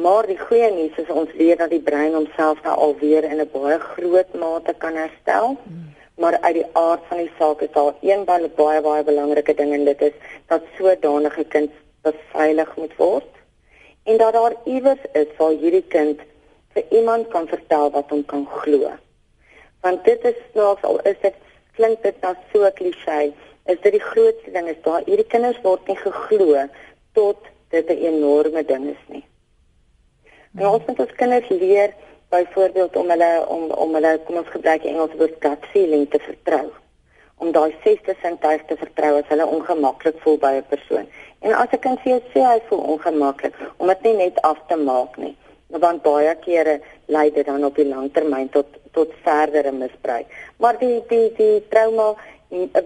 maar 0.01 0.27
die 0.31 0.37
goeie 0.39 0.69
nuus 0.71 0.95
is 1.01 1.09
ons 1.11 1.31
weet 1.35 1.59
dat 1.59 1.73
die 1.73 1.81
brein 1.83 2.13
homself 2.15 2.61
nou 2.63 2.75
alweer 2.85 3.25
in 3.27 3.41
'n 3.43 3.49
baie 3.51 3.79
groot 3.79 4.33
mate 4.33 4.73
kan 4.83 4.95
herstel. 4.95 5.57
Hmm. 5.63 5.91
Maar 6.15 6.37
uit 6.41 6.53
die 6.53 6.69
aard 6.71 7.03
van 7.09 7.17
die 7.17 7.31
saak 7.39 7.61
is 7.61 7.71
daar 7.71 7.93
een 8.01 8.23
baie 8.23 8.81
baie 8.81 9.03
belangrike 9.03 9.53
ding 9.53 9.73
en 9.73 9.83
dit 9.85 10.01
is 10.01 10.15
dat 10.47 10.61
sodanige 10.77 11.43
kind 11.43 11.71
beveilig 12.01 12.75
moet 12.75 12.95
word 12.95 13.34
en 14.05 14.17
dat 14.21 14.33
daar 14.33 14.55
iewers 14.63 15.03
is 15.13 15.31
waar 15.37 15.57
hierdie 15.61 15.85
kind 15.89 16.21
vir 16.75 16.83
iemand 16.89 17.27
kan 17.33 17.47
vertel 17.47 17.91
wat 17.91 18.09
hom 18.13 18.25
kan 18.25 18.45
glo. 18.61 18.91
Want 19.81 20.05
dit 20.05 20.23
is 20.29 20.37
snaaks 20.51 20.83
al 20.83 20.99
is 21.11 21.19
dit 21.21 21.37
klink 21.77 22.03
dit 22.03 22.21
nou 22.21 22.33
so 22.51 22.69
klise, 22.77 23.19
is 23.65 23.81
dit 23.81 23.97
die 23.97 24.03
grootste 24.03 24.51
ding 24.51 24.69
is 24.71 24.81
daar 24.87 25.03
hierdie 25.07 25.27
kinders 25.33 25.59
word 25.63 25.87
nie 25.89 25.97
geglo 26.03 26.67
tot 27.17 27.49
dit 27.73 27.89
'n 27.89 28.05
enorme 28.11 28.63
ding 28.63 28.89
is 28.93 29.03
nie. 29.07 29.25
En 30.57 30.67
ons 30.67 30.85
moet 30.87 30.99
ons 30.99 31.17
kinders 31.21 31.49
leer 31.49 31.93
byvoorbeeld 32.29 32.95
om 32.95 33.09
hulle 33.09 33.45
om 33.47 33.71
om 33.71 33.93
hulle 33.93 34.19
kom 34.25 34.37
ons 34.37 34.55
gebruik 34.57 34.81
die 34.81 34.91
Engelse 34.91 35.17
woord 35.17 35.35
gut 35.39 35.65
feeling 35.73 36.09
te 36.09 36.19
vertrou. 36.19 36.71
Om 37.37 37.51
daai 37.51 37.75
sesde 37.83 38.15
sintuig 38.21 38.61
te 38.65 38.75
vertrou 38.75 39.17
as 39.19 39.27
hulle 39.27 39.45
ongemaklik 39.45 40.19
voel 40.23 40.37
by 40.37 40.53
'n 40.57 40.69
persoon. 40.69 41.07
En 41.41 41.53
as 41.53 41.71
'n 41.71 41.79
kind 41.79 41.99
vir 41.99 42.21
sê 42.33 42.41
hy 42.51 42.59
voel 42.67 42.83
ongemaklik, 42.93 43.53
om 43.77 43.87
dit 43.87 44.01
nie 44.03 44.13
net 44.13 44.41
af 44.41 44.59
te 44.67 44.75
maak 44.75 45.17
nie. 45.17 45.35
Want 45.67 46.03
baie 46.03 46.35
kere 46.35 46.79
lei 47.05 47.31
dit 47.31 47.45
dan 47.45 47.65
op 47.65 47.75
die 47.75 47.87
langtermyn 47.87 48.49
tot 48.49 48.67
tot 48.91 49.11
verdere 49.23 49.71
misbruik. 49.71 50.25
Maar 50.57 50.79
die 50.79 51.03
die 51.09 51.33
die 51.37 51.67
trauma 51.69 52.15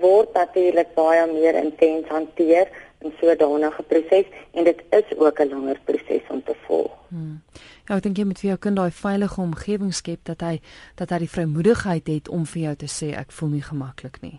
word 0.01 0.33
natuurlik 0.33 0.93
baie 0.95 1.25
meer 1.27 1.55
intens 1.55 2.07
hanteer 2.07 2.67
in 3.01 3.13
so 3.19 3.29
'n 3.29 3.37
danige 3.37 3.83
proses 3.83 4.25
en 4.51 4.63
dit 4.63 4.79
is 4.89 5.17
ook 5.17 5.39
'n 5.39 5.49
langer 5.49 5.79
proses 5.83 6.21
om 6.29 6.43
te 6.43 6.55
volg. 6.65 6.91
Hmm. 7.07 7.41
Ja, 7.89 7.97
ek 7.97 8.03
dink 8.05 8.19
jy 8.21 8.23
moet 8.29 8.37
vir 8.37 8.51
jou 8.51 8.57
kind 8.61 8.77
daai 8.77 8.91
veilige 8.93 9.41
omgewing 9.41 9.93
skep 9.97 10.19
dat 10.29 10.43
hy 10.45 10.59
dat 10.99 11.09
hy 11.09 11.17
die 11.23 11.31
vrymoedigheid 11.33 12.11
het 12.13 12.29
om 12.29 12.43
vir 12.45 12.61
jou 12.61 12.75
te 12.83 12.89
sê 12.95 13.09
ek 13.17 13.33
voel 13.33 13.49
nie 13.55 13.63
gemaklik 13.65 14.19
nie. 14.21 14.37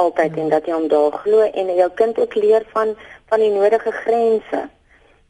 Altyd 0.00 0.32
hmm. 0.32 0.40
en 0.46 0.54
dat 0.54 0.64
jy 0.64 0.72
hom 0.72 0.88
daar 0.88 1.18
glo 1.20 1.44
en 1.44 1.74
jou 1.76 1.90
kind 2.00 2.18
ook 2.24 2.34
leer 2.40 2.64
van 2.72 2.94
van 3.28 3.44
die 3.44 3.52
nodige 3.52 3.92
grense. 3.92 4.62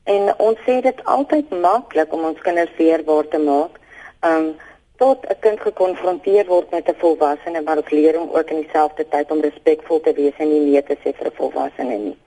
En 0.06 0.30
ons 0.38 0.62
sê 0.68 0.78
dit 0.86 1.04
altyd 1.16 1.50
maklik 1.50 2.14
om 2.14 2.30
ons 2.30 2.46
kinders 2.46 2.70
weerbaar 2.78 3.26
te 3.34 3.42
maak. 3.42 3.82
Um 4.22 4.54
tot 5.02 5.26
'n 5.26 5.38
kind 5.40 5.60
gekonfronteer 5.60 6.46
word 6.46 6.70
met 6.70 6.88
'n 6.88 7.00
volwassene 7.02 7.62
wat 7.62 7.78
ook 7.78 7.90
leer 7.90 8.20
om 8.20 8.30
ook 8.30 8.50
in 8.50 8.62
dieselfde 8.62 9.08
tyd 9.08 9.30
om 9.30 9.40
respekvol 9.40 10.00
te 10.00 10.12
wees 10.12 10.38
en 10.38 10.48
nie 10.48 10.60
nee 10.60 10.82
te 10.82 10.96
sê 11.02 11.10
vir 11.18 11.26
'n 11.26 11.38
volwassene 11.40 11.98
nie 11.98 12.18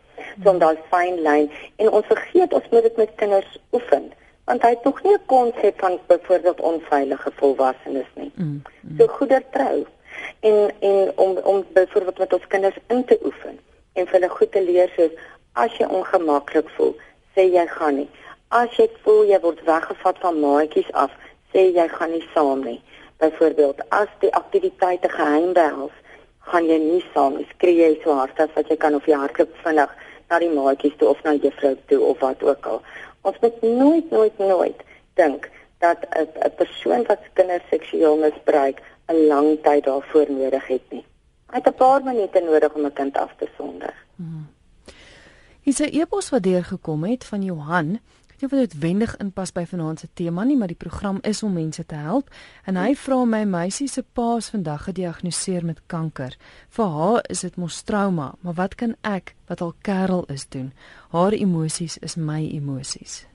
so 0.44 0.50
om 0.50 0.60
daai 0.60 0.78
fyn 0.92 1.22
lyn 1.28 1.52
en 1.76 1.90
ons 1.90 2.06
vergeet 2.06 2.54
ons 2.54 2.70
moet 2.72 2.84
dit 2.84 2.98
met 2.98 3.16
kinders 3.16 3.58
oefen 3.72 4.12
want 4.52 4.66
hy 4.68 4.70
het 4.70 4.84
nog 4.84 5.04
nie 5.04 5.14
'n 5.14 5.26
konsep 5.26 5.80
van 5.80 6.00
byvoorbeeld 6.08 6.60
onveilige 6.60 7.32
volwassenes 7.36 8.10
nie. 8.14 8.32
Mm, 8.36 8.62
mm. 8.82 8.98
So 8.98 9.08
goeder 9.08 9.44
trou 9.52 9.86
en 10.40 10.72
en 10.80 11.12
om 11.16 11.38
om 11.38 11.66
byvoorbeeld 11.74 12.18
met 12.18 12.34
ons 12.34 12.48
kinders 12.48 12.78
in 12.88 13.06
te 13.06 13.20
oefen 13.24 13.60
en 13.94 14.08
vir 14.08 14.20
hulle 14.20 14.30
goed 14.30 14.52
te 14.52 14.64
leer 14.64 14.90
soos 14.96 15.12
as 15.54 15.78
jy 15.78 15.86
ongemaklik 15.86 16.70
voel, 16.70 16.96
sê 17.36 17.42
jy 17.42 17.68
gaan 17.68 17.96
nie. 17.96 18.10
As 18.48 18.76
jy 18.76 18.90
voel 19.04 19.24
jy 19.26 19.40
word 19.40 19.64
weggevat 19.64 20.18
van 20.20 20.40
maatjies 20.40 20.92
af, 20.92 21.12
sê 21.54 21.60
jy 21.76 21.88
gaan 21.88 22.12
nie 22.12 22.28
saam 22.34 22.64
nie. 22.64 22.82
Byvoorbeeld 23.18 23.80
as 23.90 24.08
die 24.20 24.34
aktiwiteite 24.34 25.10
geheim 25.10 25.54
behels, 25.54 25.96
gaan 26.40 26.66
jy 26.66 26.78
nie 26.78 27.06
saam 27.14 27.38
nie. 27.38 27.48
Skree 27.56 27.76
jy 27.76 28.00
so 28.04 28.14
hard 28.14 28.40
as 28.40 28.50
wat 28.56 28.68
jy 28.68 28.76
kan 28.76 28.96
of 28.96 29.06
jy 29.06 29.16
hardloop 29.16 29.56
vinnig 29.64 29.92
na 30.30 30.40
die 30.40 30.50
maatjies 30.50 30.98
toe 30.98 31.10
of 31.10 31.24
na 31.24 31.34
juffrou 31.34 31.76
toe 31.86 32.02
of 32.02 32.20
wat 32.20 32.44
ook 32.44 32.66
al. 32.66 32.82
Ons 33.22 33.38
moet 33.42 33.62
nooit 33.62 34.12
nooit 34.12 34.38
nooit 34.38 34.84
dink 35.14 35.50
dat 35.80 35.98
'n 36.10 36.56
persoon 36.56 37.04
wat 37.08 37.20
kinders 37.34 37.68
seksueel 37.70 38.18
misbruik 38.18 38.82
'n 39.08 39.28
lang 39.28 39.62
tyd 39.62 39.84
daarvoor 39.84 40.26
nodig 40.30 40.68
het 40.68 40.86
nie. 40.90 41.06
Hy 41.52 41.58
het 41.58 41.68
'n 41.68 41.74
paar 41.74 42.04
minute 42.04 42.40
nodig 42.40 42.74
om 42.74 42.86
'n 42.86 42.94
kind 42.94 43.18
af 43.18 43.32
te 43.38 43.48
sonder. 43.58 43.94
Hmm. 44.16 44.48
Hier 45.62 45.74
is 45.74 45.80
'n 45.80 46.00
e-pos 46.00 46.30
wat 46.30 46.44
deurgekom 46.44 47.04
het 47.04 47.24
van 47.26 47.44
Johan 47.44 48.00
nie 48.42 48.50
of 48.50 48.58
dit 48.58 48.74
wendig 48.82 49.12
inpas 49.22 49.52
by 49.54 49.64
vanaand 49.70 50.02
se 50.02 50.08
tema 50.18 50.44
nie, 50.44 50.58
maar 50.58 50.72
die 50.72 50.80
program 50.80 51.20
is 51.28 51.44
om 51.44 51.54
mense 51.54 51.84
te 51.86 51.96
help 51.96 52.32
en 52.66 52.78
hy 52.80 52.96
vra 52.98 53.20
my 53.26 53.44
meisie 53.46 53.88
se 53.90 54.02
pa 54.02 54.38
is 54.40 54.50
vandag 54.50 54.88
gediagnoseer 54.88 55.66
met 55.66 55.82
kanker. 55.92 56.34
Vir 56.74 56.90
haar 56.96 57.22
is 57.30 57.44
dit 57.46 57.60
mos 57.62 57.82
trauma, 57.86 58.32
maar 58.42 58.58
wat 58.58 58.76
kan 58.76 58.96
ek 59.06 59.36
wat 59.52 59.62
al 59.62 59.76
kerel 59.86 60.26
is 60.34 60.48
doen? 60.50 60.72
Haar 61.14 61.38
emosies 61.38 62.00
is 62.02 62.18
my 62.18 62.42
emosies. 62.50 63.26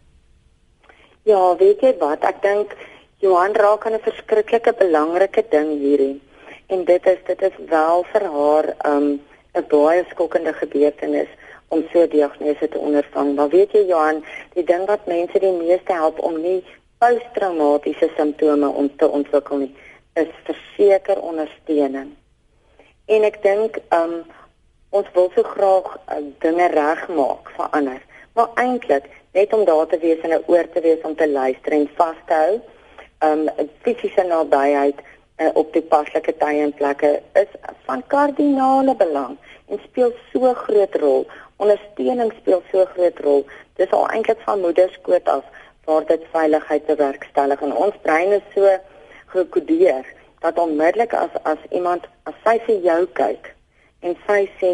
Ja, 1.23 1.55
weet 1.59 1.83
jy 1.83 1.95
wat? 2.03 2.27
Ek 2.27 2.43
dink 2.43 2.75
Johan 3.23 3.55
raak 3.55 3.87
aan 3.87 3.95
'n 3.95 4.03
verskriklike 4.03 4.75
belangrike 4.79 5.47
ding 5.51 5.79
hierdie. 5.79 6.21
En 6.67 6.85
dit 6.85 7.07
is 7.07 7.19
dit 7.27 7.43
is 7.43 7.57
wel 7.69 8.05
vir 8.13 8.25
haar 8.37 8.75
um 8.85 9.21
'n 9.55 9.67
baie 9.71 10.05
skokkende 10.11 10.53
gebeurtenis 10.53 11.31
om 11.69 11.85
so 11.93 12.03
'n 12.03 12.09
diagnose 12.09 12.69
te 12.69 12.79
ondervang. 12.79 13.35
Maar 13.35 13.49
weet 13.49 13.73
jy 13.73 13.85
Johan, 13.87 14.25
die 14.55 14.65
ding 14.65 14.87
wat 14.87 15.07
mense 15.07 15.39
die 15.39 15.53
meeste 15.53 15.93
help 15.93 16.19
om 16.19 16.41
nie 16.41 16.65
posttraumatiese 16.99 18.11
simptome 18.17 18.69
om 18.69 18.97
te 18.97 19.09
ontwikkel 19.09 19.57
nie, 19.57 19.75
is 20.15 20.33
verseker 20.45 21.21
ondersteuning. 21.21 22.15
En 23.07 23.23
ek 23.23 23.43
dink 23.43 23.79
um 23.95 24.25
ons 24.91 25.09
wil 25.13 25.31
so 25.35 25.43
graag 25.43 25.99
uh, 26.09 26.23
dinge 26.39 26.67
regmaak 26.73 27.51
vir 27.57 27.69
ander, 27.71 28.01
maar 28.33 28.49
eintlik 28.55 29.11
net 29.37 29.53
om 29.53 29.65
daar 29.65 29.87
te 29.87 29.99
wees 29.99 30.23
en 30.25 30.33
'n 30.33 30.45
oor 30.47 30.69
te 30.73 30.81
wees 30.81 31.03
om 31.03 31.15
te 31.15 31.29
luister 31.29 31.73
en 31.73 31.91
vas 31.97 32.17
te 32.27 32.35
hou, 32.35 32.61
um 33.29 33.49
fisiese 33.83 34.23
nabyheid 34.23 34.99
uh, 35.37 35.51
op 35.55 35.73
toepaslike 35.73 36.37
tye 36.41 36.63
en 36.63 36.73
plekke 36.73 37.21
is 37.33 37.53
van 37.85 38.03
kardinale 38.07 38.97
belang 38.97 39.37
en 39.69 39.81
speel 39.85 40.13
so 40.33 40.55
groot 40.55 40.95
rol. 40.95 41.27
Ondersteuning 41.57 42.33
speel 42.41 42.63
so 42.71 42.85
groot 42.95 43.19
rol. 43.25 43.47
Dis 43.81 43.91
al 43.91 44.09
eintlik 44.09 44.41
van 44.45 44.61
moederskoot 44.61 45.29
af 45.29 45.45
waar 45.87 46.07
dit 46.07 46.23
veiligheid 46.33 46.87
bewerkstellig 46.87 47.61
en 47.63 47.75
ons 47.87 47.99
brein 48.03 48.33
is 48.39 48.47
so 48.55 48.79
gekodeer 49.35 50.07
dat 50.41 50.59
onmiddellik 50.59 51.13
as 51.15 51.37
as 51.43 51.63
iemand 51.71 52.09
as 52.23 52.35
sy 52.45 52.59
vir 52.67 52.81
jou 52.89 52.99
kyk 53.21 53.53
en 54.01 54.17
sy 54.27 54.41
sê 54.61 54.73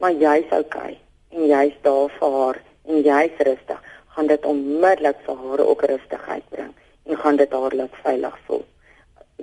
maar 0.00 0.14
jy's 0.22 0.52
okay 0.52 0.94
en 1.34 1.48
jy's 1.50 1.74
daar 1.82 2.12
vir 2.18 2.38
haar 2.38 2.60
en 2.84 3.00
jy's 3.02 3.36
rustig, 3.48 3.80
gaan 4.14 4.26
dit 4.26 4.44
onmiddellik 4.44 5.20
vir 5.26 5.36
haar 5.42 5.62
ook 5.66 5.82
rustigheid 5.90 6.48
bring 6.48 6.72
en 7.04 7.16
gaan 7.16 7.36
dit 7.36 7.52
haar 7.52 7.74
laat 7.74 8.00
veilig 8.02 8.38
voel. 8.46 8.64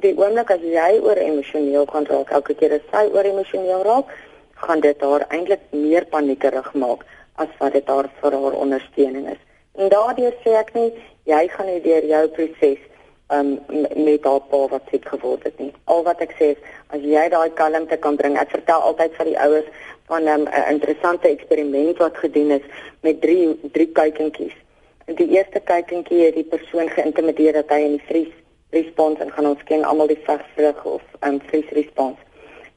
Die 0.02 0.14
oomblik 0.18 0.52
as 0.54 0.64
jy 0.66 0.92
oor 1.04 1.20
emosioneel 1.20 1.86
gaan 1.86 2.08
raak, 2.10 2.32
elke 2.32 2.56
keer 2.58 2.78
as 2.78 2.86
sy 2.94 3.04
oor 3.14 3.28
emosioneel 3.28 3.84
raak, 3.86 4.14
gaan 4.66 4.84
dit 4.86 5.02
haar 5.02 5.26
eintlik 5.30 5.64
meer 5.70 6.06
paniekerig 6.06 6.74
maak 6.74 7.06
as 7.44 7.52
wat 7.60 7.74
dit 7.74 7.88
haar 7.88 8.10
vir 8.22 8.38
haar 8.44 8.58
ondersteuning 8.66 9.28
is. 9.34 9.42
En 9.80 9.90
daardeur 9.90 10.34
sê 10.44 10.56
ek 10.60 10.74
nie 10.78 10.90
jy 11.30 11.44
gaan 11.54 11.70
nie 11.70 11.82
deur 11.86 12.08
jou 12.14 12.24
proses 12.38 12.82
um 13.32 13.52
met 14.06 14.26
haar 14.28 14.44
pa 14.52 14.60
wat 14.74 14.90
siek 14.92 15.06
geword 15.14 15.44
het 15.48 15.60
nie. 15.60 15.72
Al 15.86 16.04
wat 16.08 16.22
ek 16.26 16.36
sê 16.40 16.52
is 16.56 16.66
as 16.96 17.06
jy 17.14 17.28
daai 17.32 17.50
kalmte 17.56 17.98
kan 17.98 18.18
bring. 18.20 18.38
Ek 18.38 18.52
vertel 18.52 18.84
altyd 18.90 19.16
vir 19.20 19.32
die 19.32 19.40
ouers 19.40 19.70
van 20.12 20.24
'n 20.24 20.28
um, 20.28 20.48
interessante 20.70 21.28
eksperiment 21.28 21.98
wat 21.98 22.18
gedoen 22.18 22.52
is 22.52 22.66
met 23.02 23.22
drie 23.22 23.60
drie 23.72 23.88
kuikentjies. 23.88 24.58
In 25.06 25.16
die 25.16 25.30
eerste 25.38 25.60
kuikentjie 25.60 26.26
het 26.26 26.36
die 26.36 26.50
persoon 26.56 26.90
geïntimideer 26.90 27.54
dat 27.54 27.70
hy 27.70 27.80
in 27.88 27.96
die 27.98 28.08
vries 28.10 28.34
respons 28.70 29.20
en 29.20 29.32
gaan 29.32 29.48
ons 29.48 29.64
ken 29.64 29.84
almal 29.84 30.08
die 30.08 30.24
versvrug 30.28 30.86
of 30.86 31.02
um, 31.22 31.40
vries 31.48 31.70
respons. 31.70 32.18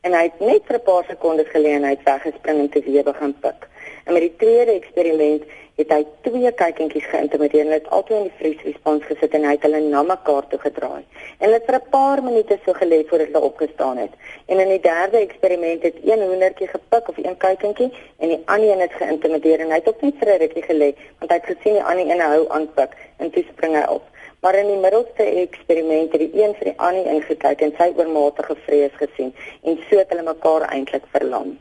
En 0.05 0.13
hy 0.13 0.25
het 0.29 0.41
net 0.41 0.67
vir 0.69 0.77
'n 0.77 0.87
paar 0.87 1.05
sekondes 1.09 1.49
geleen 1.49 1.77
en 1.81 1.85
hy 1.89 1.95
het 1.97 2.09
weggespring 2.09 2.59
en 2.61 2.69
te 2.69 2.81
weer 2.87 3.05
begin 3.05 3.35
pik. 3.41 3.69
En 4.05 4.13
met 4.13 4.23
die 4.23 4.37
tweede 4.37 4.73
eksperiment 4.73 5.43
het 5.75 5.91
hy 5.91 6.05
twee 6.27 6.53
kuikentjies 6.53 7.07
geïntimideer 7.11 7.65
en 7.65 7.71
hulle 7.71 7.81
het 7.81 7.89
albei 7.97 8.19
in 8.19 8.27
die 8.29 8.37
vriesrespons 8.41 9.07
gesit 9.09 9.33
en 9.35 9.47
hy 9.49 9.55
het 9.57 9.65
hulle 9.67 9.81
na 9.81 10.03
mekaar 10.03 10.47
toe 10.51 10.61
gedraai. 10.67 11.03
En 11.39 11.47
hulle 11.47 11.59
het 11.59 11.67
vir 11.71 11.79
'n 11.81 11.91
paar 11.97 12.23
minute 12.23 12.59
so 12.65 12.73
gelê 12.73 13.01
voordat 13.09 13.33
hulle 13.33 13.49
opgestaan 13.49 13.97
het. 13.97 14.13
En 14.47 14.61
in 14.61 14.69
die 14.69 14.81
derde 14.81 15.19
eksperiment 15.19 15.83
het 15.83 15.97
een 16.05 16.23
hoendertjie 16.23 16.69
gepik 16.69 17.09
of 17.09 17.17
een 17.17 17.37
kuikentjie 17.37 17.93
en 18.19 18.29
die 18.29 18.43
ander 18.45 18.71
een 18.71 18.81
het 18.81 18.93
geïntimideer 18.93 19.61
en 19.61 19.71
hy 19.71 19.81
het 19.81 19.89
ook 19.89 20.01
net 20.01 20.15
vir 20.19 20.29
'n 20.35 20.39
rukkie 20.39 20.67
gelê 20.71 20.91
want 21.19 21.31
hy 21.31 21.37
het 21.37 21.51
gesien 21.53 21.79
die 21.81 21.89
ander 21.91 22.11
een 22.11 22.21
hou 22.21 22.49
aan 22.49 22.73
pik 22.75 22.93
en 23.17 23.31
toe 23.31 23.45
spring 23.53 23.75
hy 23.75 23.87
op. 23.89 24.03
Maar 24.45 24.59
in 24.61 24.67
die 24.69 24.77
middelste 24.77 25.25
eksperiment 25.25 26.13
het 26.13 26.21
die 26.21 26.43
een 26.43 26.53
vir 26.59 26.69
die 26.69 26.79
ander 26.87 27.07
ingekyk 27.09 27.63
en 27.65 27.71
sy 27.79 27.87
oormatige 27.97 28.57
vrees 28.67 28.99
gesien 29.01 29.31
en 29.63 29.79
so 29.89 29.97
het 29.97 30.11
hulle 30.13 30.27
mekaar 30.27 30.67
eintlik 30.69 31.07
verlam. 31.15 31.55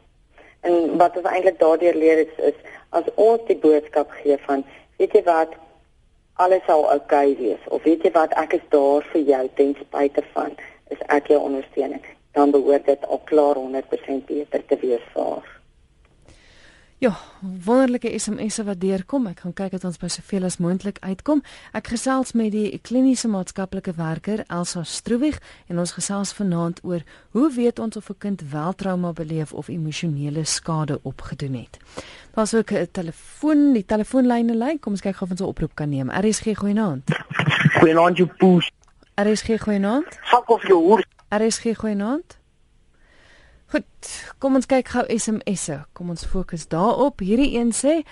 En 0.68 0.98
wat 1.00 1.16
ons 1.22 1.30
eintlik 1.32 1.62
daardeur 1.62 1.96
leer 1.96 2.26
is, 2.26 2.34
is 2.52 2.60
as 3.00 3.08
ons 3.16 3.46
die 3.48 3.56
boodskap 3.64 4.12
gee 4.20 4.36
van 4.50 4.66
weet 5.00 5.16
jy 5.16 5.24
wat 5.30 5.56
alles 6.44 6.68
sal 6.68 6.84
oukei 6.84 7.32
okay 7.32 7.40
wees 7.40 7.72
of 7.72 7.88
weet 7.88 8.04
jy 8.04 8.12
wat 8.20 8.36
ek 8.44 8.60
is 8.60 8.68
daar 8.76 9.08
vir 9.14 9.26
jou 9.32 9.44
ten 9.62 9.74
spyte 9.80 10.28
van 10.36 10.60
is 10.92 11.08
ek 11.08 11.32
jou 11.32 11.40
ondersteuning 11.40 12.04
dan 12.36 12.52
behoort 12.52 12.92
dit 12.92 13.08
al 13.08 13.24
klaar 13.32 13.64
100% 13.64 14.28
beter 14.28 14.66
te 14.66 14.84
wees 14.84 15.12
vir 15.16 15.30
haar. 15.32 15.53
Ja, 17.04 17.18
wonderlike 17.66 18.20
SMS'e 18.20 18.64
wat 18.64 18.80
deurkom. 18.80 19.26
Ek 19.28 19.42
gaan 19.44 19.52
kyk 19.54 19.74
dat 19.76 19.84
ons 19.84 19.98
by 20.00 20.08
soveel 20.08 20.46
as 20.48 20.56
moontlik 20.64 21.02
uitkom. 21.04 21.42
Ek 21.76 21.90
gesels 21.92 22.32
met 22.32 22.54
die 22.54 22.78
kliniese 22.80 23.28
maatskaplike 23.28 23.92
werker 23.98 24.46
Elsa 24.48 24.86
Stroewig 24.88 25.36
en 25.68 25.82
ons 25.84 25.92
gesels 25.98 26.32
vanaand 26.38 26.80
oor 26.88 27.04
hoe 27.36 27.50
weet 27.58 27.82
ons 27.84 28.00
of 28.00 28.08
'n 28.10 28.16
kind 28.24 28.42
wel 28.52 28.74
trauma 28.74 29.12
beleef 29.12 29.52
of 29.52 29.68
emosionele 29.68 30.46
skade 30.46 31.00
opgedoen 31.04 31.54
het. 31.54 31.78
Daar's 32.36 32.54
ook 32.54 32.72
'n 32.72 32.88
telefoon, 32.92 33.74
die 33.74 33.86
telefoonlyne 33.86 34.56
lyn. 34.56 34.80
Kom 34.80 34.94
ons 34.94 35.02
kyk 35.02 35.22
of 35.22 35.32
ons 35.32 35.42
'n 35.42 35.44
oproep 35.44 35.76
kan 35.76 35.90
neem. 35.90 36.10
RSG 36.10 36.56
goeienaand. 36.56 37.04
Goeienaand 37.80 38.18
jou 38.18 38.30
poes. 38.38 38.72
RSG 39.16 39.60
goeienaand. 39.60 40.20
Fuck 40.22 40.50
of 40.50 40.68
jou 40.68 40.80
hoer. 40.80 41.06
RSG 41.30 41.76
goeienaand. 41.76 42.43
Goed, 43.74 44.10
kom 44.38 44.54
ons 44.60 44.68
kyk 44.70 44.92
gou 44.94 45.02
SMS'e. 45.10 45.80
Kom 45.98 46.12
ons 46.14 46.28
fokus 46.30 46.68
daarop. 46.70 47.24
Hierdie 47.26 47.56
een 47.56 47.72
sê 47.74 48.04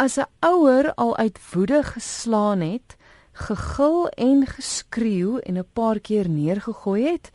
as 0.00 0.16
'n 0.16 0.24
ouer 0.40 0.88
al 0.96 1.12
uit 1.16 1.38
woede 1.52 1.82
geslaan 1.84 2.60
het, 2.60 2.96
gegil 3.32 4.08
en 4.16 4.46
geskreeu 4.46 5.38
en 5.44 5.58
'n 5.58 5.68
paar 5.72 6.00
keer 6.00 6.28
neergegooi 6.28 7.04
het, 7.12 7.30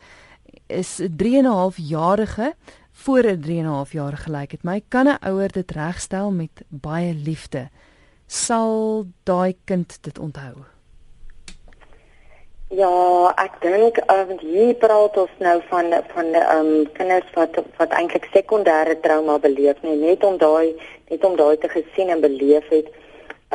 is 0.66 0.98
'n 0.98 1.16
3 1.16 1.38
en 1.38 1.44
'n 1.44 1.54
half 1.54 1.76
jarige 1.76 2.54
voor 2.92 3.22
'n 3.22 3.40
3 3.40 3.58
en 3.58 3.66
'n 3.66 3.76
half 3.78 3.92
jaar 3.92 4.16
gelyk 4.16 4.50
het. 4.50 4.64
My 4.64 4.82
kan 4.88 5.06
'n 5.06 5.22
ouer 5.22 5.52
dit 5.52 5.70
regstel 5.70 6.30
met 6.30 6.62
baie 6.68 7.14
liefde. 7.14 7.70
Sal 8.26 9.06
daai 9.22 9.56
kind 9.64 9.98
dit 10.02 10.18
onthou? 10.18 10.77
Ja, 12.68 13.32
ek 13.40 13.54
dink 13.62 13.96
um, 14.12 14.34
hier 14.42 14.74
praat 14.76 15.14
ons 15.16 15.36
nou 15.40 15.54
van 15.70 15.86
van 16.10 16.26
ehm 16.36 16.66
um, 16.66 16.88
kinders 16.98 17.30
wat 17.32 17.54
wat 17.78 17.94
eintlik 17.96 18.26
sekondêre 18.34 18.96
trauma 19.00 19.38
beleef, 19.40 19.80
nie 19.86 19.94
net 19.96 20.26
om 20.28 20.36
daai 20.42 20.76
net 21.08 21.24
om 21.24 21.38
daai 21.38 21.56
te 21.62 21.70
gesien 21.72 22.12
en 22.12 22.20
beleef 22.20 22.68
het. 22.68 22.90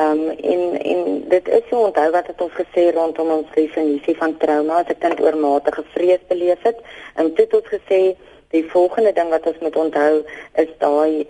Ehm 0.02 0.24
um, 0.24 0.34
en 0.54 0.82
en 0.94 1.22
dit 1.36 1.52
is 1.60 1.62
so 1.70 1.84
onthou 1.86 2.08
wat 2.16 2.32
het 2.32 2.42
ons 2.48 2.58
gesê 2.58 2.88
rondom 2.98 3.30
ons 3.36 3.54
definisie 3.54 4.16
van 4.18 4.36
trauma 4.42 4.82
as 4.82 4.90
'n 4.90 4.98
kind 5.06 5.22
oormatige 5.28 5.86
vrees 5.94 6.26
beleef 6.34 6.66
het. 6.66 6.82
En 7.14 7.30
dit 7.34 7.52
het 7.52 7.72
gesê 7.76 8.02
die 8.50 8.66
volgende 8.74 9.12
ding 9.12 9.30
wat 9.30 9.46
ons 9.46 9.62
moet 9.62 9.76
onthou 9.76 10.24
is 10.66 10.74
daai 10.78 11.26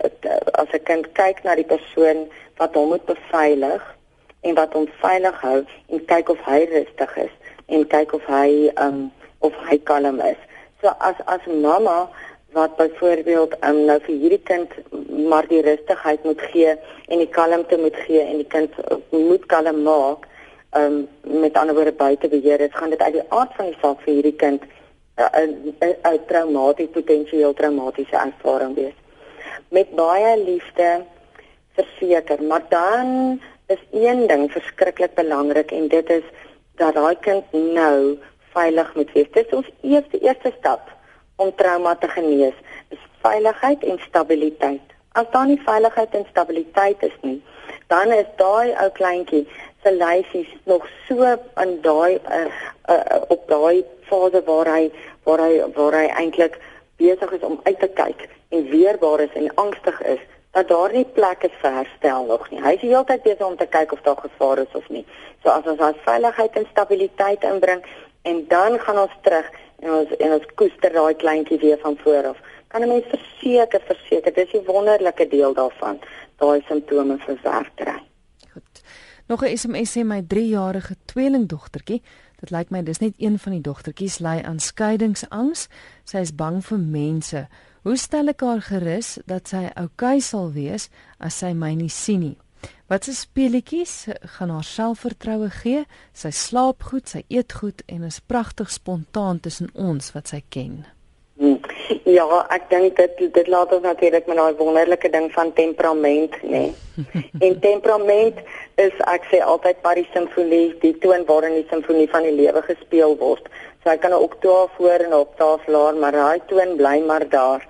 as 0.57 0.73
'n 0.73 0.83
kind 0.89 1.13
kyk 1.13 1.43
na 1.43 1.55
die 1.55 1.71
persoon 1.75 2.27
wat 2.57 2.73
hom 2.73 2.87
moet 2.87 3.05
beveilig 3.05 3.95
en 4.41 4.53
wat 4.55 4.73
hom 4.73 4.89
veilig 5.05 5.41
hou 5.41 5.59
en 5.89 6.05
kyk 6.05 6.29
of 6.29 6.39
hy 6.49 6.65
rustig 6.65 7.17
is 7.29 7.35
en 7.65 7.87
kyk 7.87 8.13
of 8.13 8.25
hy 8.29 8.71
um 8.81 9.11
of 9.39 9.53
hy 9.69 9.77
kalm 9.77 10.21
is. 10.21 10.37
So 10.81 10.93
as 10.99 11.15
as 11.25 11.45
mamma 11.47 12.09
wat 12.55 12.77
byvoorbeeld 12.77 13.57
um 13.67 13.81
nou 13.89 13.97
vir 14.05 14.15
hierdie 14.15 14.43
kind 14.51 14.71
maar 15.31 15.47
die 15.47 15.61
rustigheid 15.65 16.23
moet 16.23 16.41
gee 16.51 16.75
en 17.07 17.19
die 17.23 17.31
kalmte 17.39 17.77
moet 17.77 17.97
gee 18.05 18.21
en 18.21 18.37
die 18.43 18.51
kind 18.55 18.71
moet 19.11 19.45
kalm 19.51 19.83
maak 19.83 20.27
um 20.79 21.07
met 21.43 21.57
ander 21.57 21.75
woorde 21.75 21.95
buite 21.95 22.29
beheer 22.29 22.61
is 22.61 22.77
gaan 22.77 22.93
dit 22.93 23.01
uit 23.01 23.19
die 23.19 23.27
aard 23.29 23.53
van 23.57 23.71
die 23.71 23.79
saak 23.81 24.01
vir 24.05 24.13
hierdie 24.13 24.37
kind 24.45 24.63
'n 25.17 25.75
'n 25.81 26.19
traumaties 26.27 26.91
potensieel 26.91 27.53
traumatiese 27.53 28.17
ervaring 28.19 28.75
wees. 28.75 28.97
Met 29.69 29.95
baie 29.95 30.37
liefde 30.43 31.05
verseker, 31.75 32.43
maar 32.43 32.63
dan 32.69 33.41
is 33.67 33.83
een 33.91 34.27
ding 34.27 34.51
verskriklik 34.51 35.13
belangrik 35.15 35.71
en 35.71 35.87
dit 35.87 36.09
is 36.09 36.23
dat 36.81 36.95
daai 36.95 37.15
kind 37.19 37.51
nou 37.51 38.17
veilig 38.55 38.95
moet 38.95 39.11
wees. 39.11 39.31
Dit 39.31 39.47
is 39.47 39.57
ons 39.59 39.71
eerste 39.81 40.19
eerste 40.19 40.51
stap 40.57 40.91
om 41.35 41.55
trauma 41.55 41.95
te 41.95 42.07
genees, 42.07 42.55
is 42.89 43.01
veiligheid 43.21 43.83
en 43.83 43.99
stabiliteit. 44.07 44.93
As 45.11 45.27
daar 45.31 45.47
nie 45.47 45.61
veiligheid 45.65 46.15
en 46.15 46.27
stabiliteit 46.29 47.03
is 47.03 47.17
nie, 47.21 47.41
dan 47.87 48.11
is 48.11 48.29
daai 48.39 48.73
ou 48.83 48.89
kleintjie 48.99 49.45
se 49.83 49.91
lyfies 49.93 50.51
nog 50.63 50.87
so 51.07 51.23
in 51.63 51.75
daai 51.81 52.17
uh, 52.17 52.45
uh, 52.89 53.21
op 53.27 53.47
daai 53.47 53.83
fase 54.09 54.41
waar 54.45 54.69
hy 54.75 54.85
waar 55.27 55.43
hy 55.45 55.59
waar 55.75 55.97
hy 55.99 56.07
eintlik 56.21 56.57
besig 57.01 57.35
is 57.37 57.45
om 57.45 57.59
uit 57.63 57.79
te 57.79 57.91
kyk 57.99 58.25
en 58.55 58.69
weerbaar 58.71 59.25
is 59.27 59.37
en 59.41 59.51
angstig 59.61 60.01
is 60.15 60.23
dat 60.55 60.67
daar 60.71 60.93
nie 60.95 61.05
plek 61.17 61.43
is 61.43 61.55
vir 61.61 61.73
herstel 61.81 62.25
nog 62.31 62.47
nie. 62.51 62.61
Hy 62.63 62.73
is 62.77 62.83
heeltyd 62.87 63.23
besig 63.25 63.43
om 63.43 63.57
te 63.59 63.67
kyk 63.67 63.91
of 63.91 64.01
daar 64.07 64.21
gevaar 64.23 64.61
is 64.63 64.77
of 64.79 64.87
nie. 64.93 65.03
So 65.43 65.51
as 65.51 65.67
ons 65.67 65.81
daai 65.81 65.99
veiligheid 66.05 66.55
en 66.55 66.67
stabiliteit 66.71 67.43
inbring 67.43 67.83
en 68.31 68.43
dan 68.51 68.79
gaan 68.85 69.01
ons 69.03 69.17
terug 69.27 69.49
en 69.83 69.97
ons 69.99 70.13
en 70.17 70.35
ons 70.37 70.45
koester 70.61 70.95
daai 70.95 71.15
kleintjie 71.23 71.59
weer 71.59 71.79
van 71.83 71.99
voor 72.03 72.31
af. 72.31 72.39
Kan 72.71 72.87
'n 72.87 72.93
mens 72.93 73.11
verseker 73.11 73.81
verseker 73.87 74.33
dis 74.33 74.51
die 74.51 74.63
wonderlike 74.65 75.27
deel 75.27 75.53
daarvan, 75.53 75.99
daai 76.39 76.63
simptome 76.67 77.17
verwerk 77.17 77.71
kry. 77.75 77.99
Goed. 78.53 78.81
Nog 79.27 79.43
'n 79.43 79.57
SMS 79.57 79.97
sê 79.97 80.03
my 80.03 80.21
3-jarige 80.21 80.95
tweelingdogtertjie 81.05 82.01
Dit 82.45 82.51
lyk 82.51 82.69
my 82.69 82.83
dis 82.83 82.99
net 82.99 83.13
een 83.17 83.39
van 83.39 83.55
die 83.55 83.61
dogtertjies 83.61 84.19
ly 84.19 84.41
aan 84.43 84.59
skeiingsangs. 84.59 85.67
Sy 86.05 86.17
is 86.17 86.33
bang 86.35 86.59
vir 86.65 86.77
mense. 86.77 87.47
Hoe 87.85 87.99
stel 88.01 88.31
ek 88.31 88.41
haar 88.41 88.63
gerus 88.65 89.11
dat 89.29 89.51
sy 89.51 89.59
oukei 89.77 90.17
sal 90.17 90.47
wees 90.55 90.87
as 91.21 91.35
sy 91.43 91.51
my 91.53 91.75
nie 91.77 91.91
sien 91.93 92.23
nie? 92.23 92.37
Wat 92.89 93.05
se 93.05 93.13
speletjies 93.13 94.07
gaan 94.39 94.49
haar 94.49 94.65
selfvertroue 94.65 95.51
gee? 95.59 95.83
Sy 96.17 96.31
slaap 96.33 96.81
goed, 96.89 97.05
sy 97.13 97.21
eet 97.29 97.53
goed 97.53 97.83
en 97.85 98.07
is 98.07 98.17
pragtig 98.25 98.73
spontaan 98.73 99.37
tussen 99.37 99.69
ons 99.77 100.15
wat 100.17 100.33
sy 100.33 100.41
ken. 100.49 100.79
Hmm. 101.37 101.61
Ja, 102.09 102.25
ek 102.55 102.71
dink 102.71 102.97
dit 102.97 103.21
dit 103.35 103.53
laat 103.53 103.69
ons 103.75 103.85
natuurlik 103.85 104.25
met 104.31 104.41
daai 104.41 104.57
wonderlike 104.57 105.09
ding 105.13 105.29
van 105.35 105.53
temperament, 105.53 106.41
nê. 106.41 106.63
Nee. 106.71 107.23
en 107.45 107.59
temperament 107.61 108.41
is 108.81 108.97
ek 109.13 109.29
sê 109.29 109.43
altyd 109.45 109.85
maar 109.85 110.01
die 110.01 110.07
simfonie, 110.09 110.71
die 110.81 110.95
toon 111.05 111.29
waarin 111.29 111.59
die 111.59 111.67
simfonie 111.69 112.09
van 112.09 112.25
die 112.25 112.33
lewe 112.33 112.65
gespeel 112.65 113.13
word. 113.21 113.45
So 113.83 113.93
ek 113.93 114.01
kan 114.01 114.17
'n 114.17 114.25
oktaaf 114.25 114.73
voor 114.77 115.05
en 115.05 115.13
'n 115.13 115.21
oktaaf 115.21 115.67
laer, 115.67 115.95
maar 116.01 116.15
daai 116.17 116.41
toon 116.49 116.77
bly 116.81 116.97
maar 117.05 117.29
daar. 117.29 117.61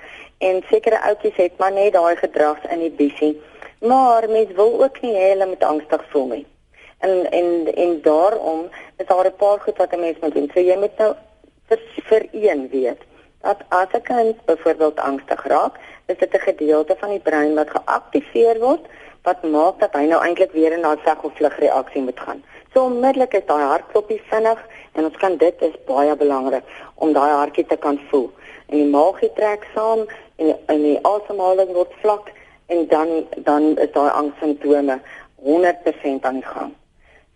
En 0.47 0.63
sekere 0.69 0.99
ouetjies 1.09 1.37
het 1.41 1.57
maar 1.57 1.71
net 1.71 1.93
daai 1.93 2.15
gedragsinhibisie. 2.15 3.41
Maar 3.79 4.29
mens 4.29 4.51
wil 4.55 4.83
ook 4.83 5.01
nie 5.01 5.15
hê 5.15 5.29
hulle 5.33 5.45
moet 5.45 5.63
angstig 5.63 6.03
voel 6.11 6.27
nie. 6.27 6.45
En 7.05 7.31
en 7.31 7.49
en 7.75 8.01
daarom 8.01 8.69
is 8.97 9.07
daar 9.07 9.25
'n 9.25 9.35
paar 9.43 9.59
goed 9.59 9.77
wat 9.77 9.93
'n 9.93 9.99
mens 9.99 10.19
moet 10.21 10.33
doen. 10.33 10.51
So 10.53 10.59
jy 10.59 10.77
moet 10.77 10.97
nou 10.97 11.13
vir 11.67 11.79
vir 12.09 12.27
een 12.31 12.69
weet 12.71 13.01
dat 13.41 13.57
as 13.69 13.87
'n 13.93 14.01
kind 14.01 14.45
byvoorbeeld 14.45 14.99
angstig 14.99 15.47
raak, 15.47 15.75
is 16.05 16.17
dit 16.17 16.33
'n 16.33 16.47
gedeelte 16.49 16.95
van 16.99 17.09
die 17.09 17.19
brein 17.19 17.55
wat 17.55 17.69
geaktiveer 17.69 18.59
word 18.59 18.85
wat 19.23 19.43
maak 19.43 19.79
dat 19.79 19.93
hy 19.93 20.05
nou 20.05 20.21
eintlik 20.23 20.51
weer 20.51 20.71
in 20.71 20.85
'n 20.85 20.97
veg 20.97 21.23
of 21.23 21.35
vlug 21.35 21.57
reaksie 21.59 22.01
moet 22.01 22.19
gaan. 22.19 22.43
So 22.73 22.83
onmiddellik 22.83 23.33
is 23.33 23.45
daai 23.45 23.63
hartklopie 23.63 24.21
vinnig 24.29 24.59
en 24.93 25.05
ons 25.05 25.17
kan 25.17 25.37
dit 25.37 25.61
is 25.61 25.75
baie 25.85 26.15
belangrik 26.15 26.63
om 26.95 27.13
daai 27.13 27.31
hartjie 27.31 27.65
te 27.65 27.77
kan 27.77 27.99
voel. 28.09 28.31
En 28.67 28.77
die 28.77 28.89
maagie 28.89 29.33
trek 29.33 29.67
saam 29.75 30.05
en 30.35 30.55
en 30.65 30.81
die 30.83 30.97
asemhaling 31.01 31.71
word 31.73 31.93
vlak 32.01 32.31
en 32.73 32.87
dan 32.87 33.27
dan 33.49 33.77
is 33.77 33.91
daai 33.91 34.11
angssimptome 34.11 34.99
100% 35.45 36.27
aan 36.27 36.41
die 36.41 36.49
gang. 36.49 36.73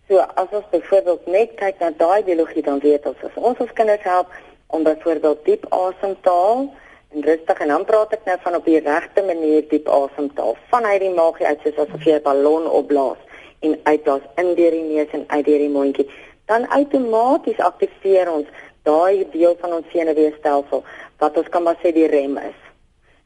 So 0.08 0.18
as 0.18 0.50
ons 0.50 0.70
byvoorbeeld 0.70 1.26
net 1.26 1.54
kyk 1.60 1.78
na 1.80 1.90
daai 1.96 2.22
biologie 2.24 2.62
dan 2.62 2.80
weet 2.84 3.06
ons 3.06 3.26
as 3.28 3.36
ons 3.50 3.58
ons 3.58 3.74
kinders 3.80 4.02
help 4.02 4.32
om 4.66 4.82
byvoorbeeld 4.82 5.44
diep 5.44 5.66
asem 5.74 6.16
te 6.20 6.30
haal 6.30 6.64
en 7.10 7.26
rustig 7.26 7.58
en 7.58 7.68
dan 7.74 7.84
praat 7.84 8.16
ek 8.18 8.26
nou 8.26 8.38
van 8.42 8.58
op 8.58 8.64
die 8.64 8.80
regte 8.86 9.22
manier 9.26 9.68
diep 9.70 9.88
asem 9.88 10.30
te 10.34 10.42
haal 10.42 10.58
vanuit 10.72 11.00
die 11.04 11.14
maagie 11.14 11.46
uit 11.46 11.62
soos 11.64 11.84
asof 11.84 12.06
jy 12.06 12.18
'n 12.18 12.26
ballon 12.26 12.66
opblaas 12.80 13.22
en 13.60 13.78
uitblaas 13.82 14.26
in 14.42 14.54
deur 14.54 14.74
die 14.78 14.88
neus 14.94 15.12
en 15.12 15.24
uit 15.26 15.44
deur 15.44 15.62
die 15.66 15.74
mondjie 15.78 16.08
dan 16.50 16.66
outomaties 16.68 17.62
aktiveer 17.62 18.30
ons 18.32 18.46
daai 18.82 19.26
deel 19.32 19.54
van 19.60 19.72
ons 19.78 19.90
senuweestelsel 19.92 20.84
wat 21.22 21.36
ons 21.36 21.48
kan 21.54 21.62
maar 21.62 21.78
sê 21.82 21.92
die 21.94 22.08
rem 22.10 22.38
is. 22.42 22.69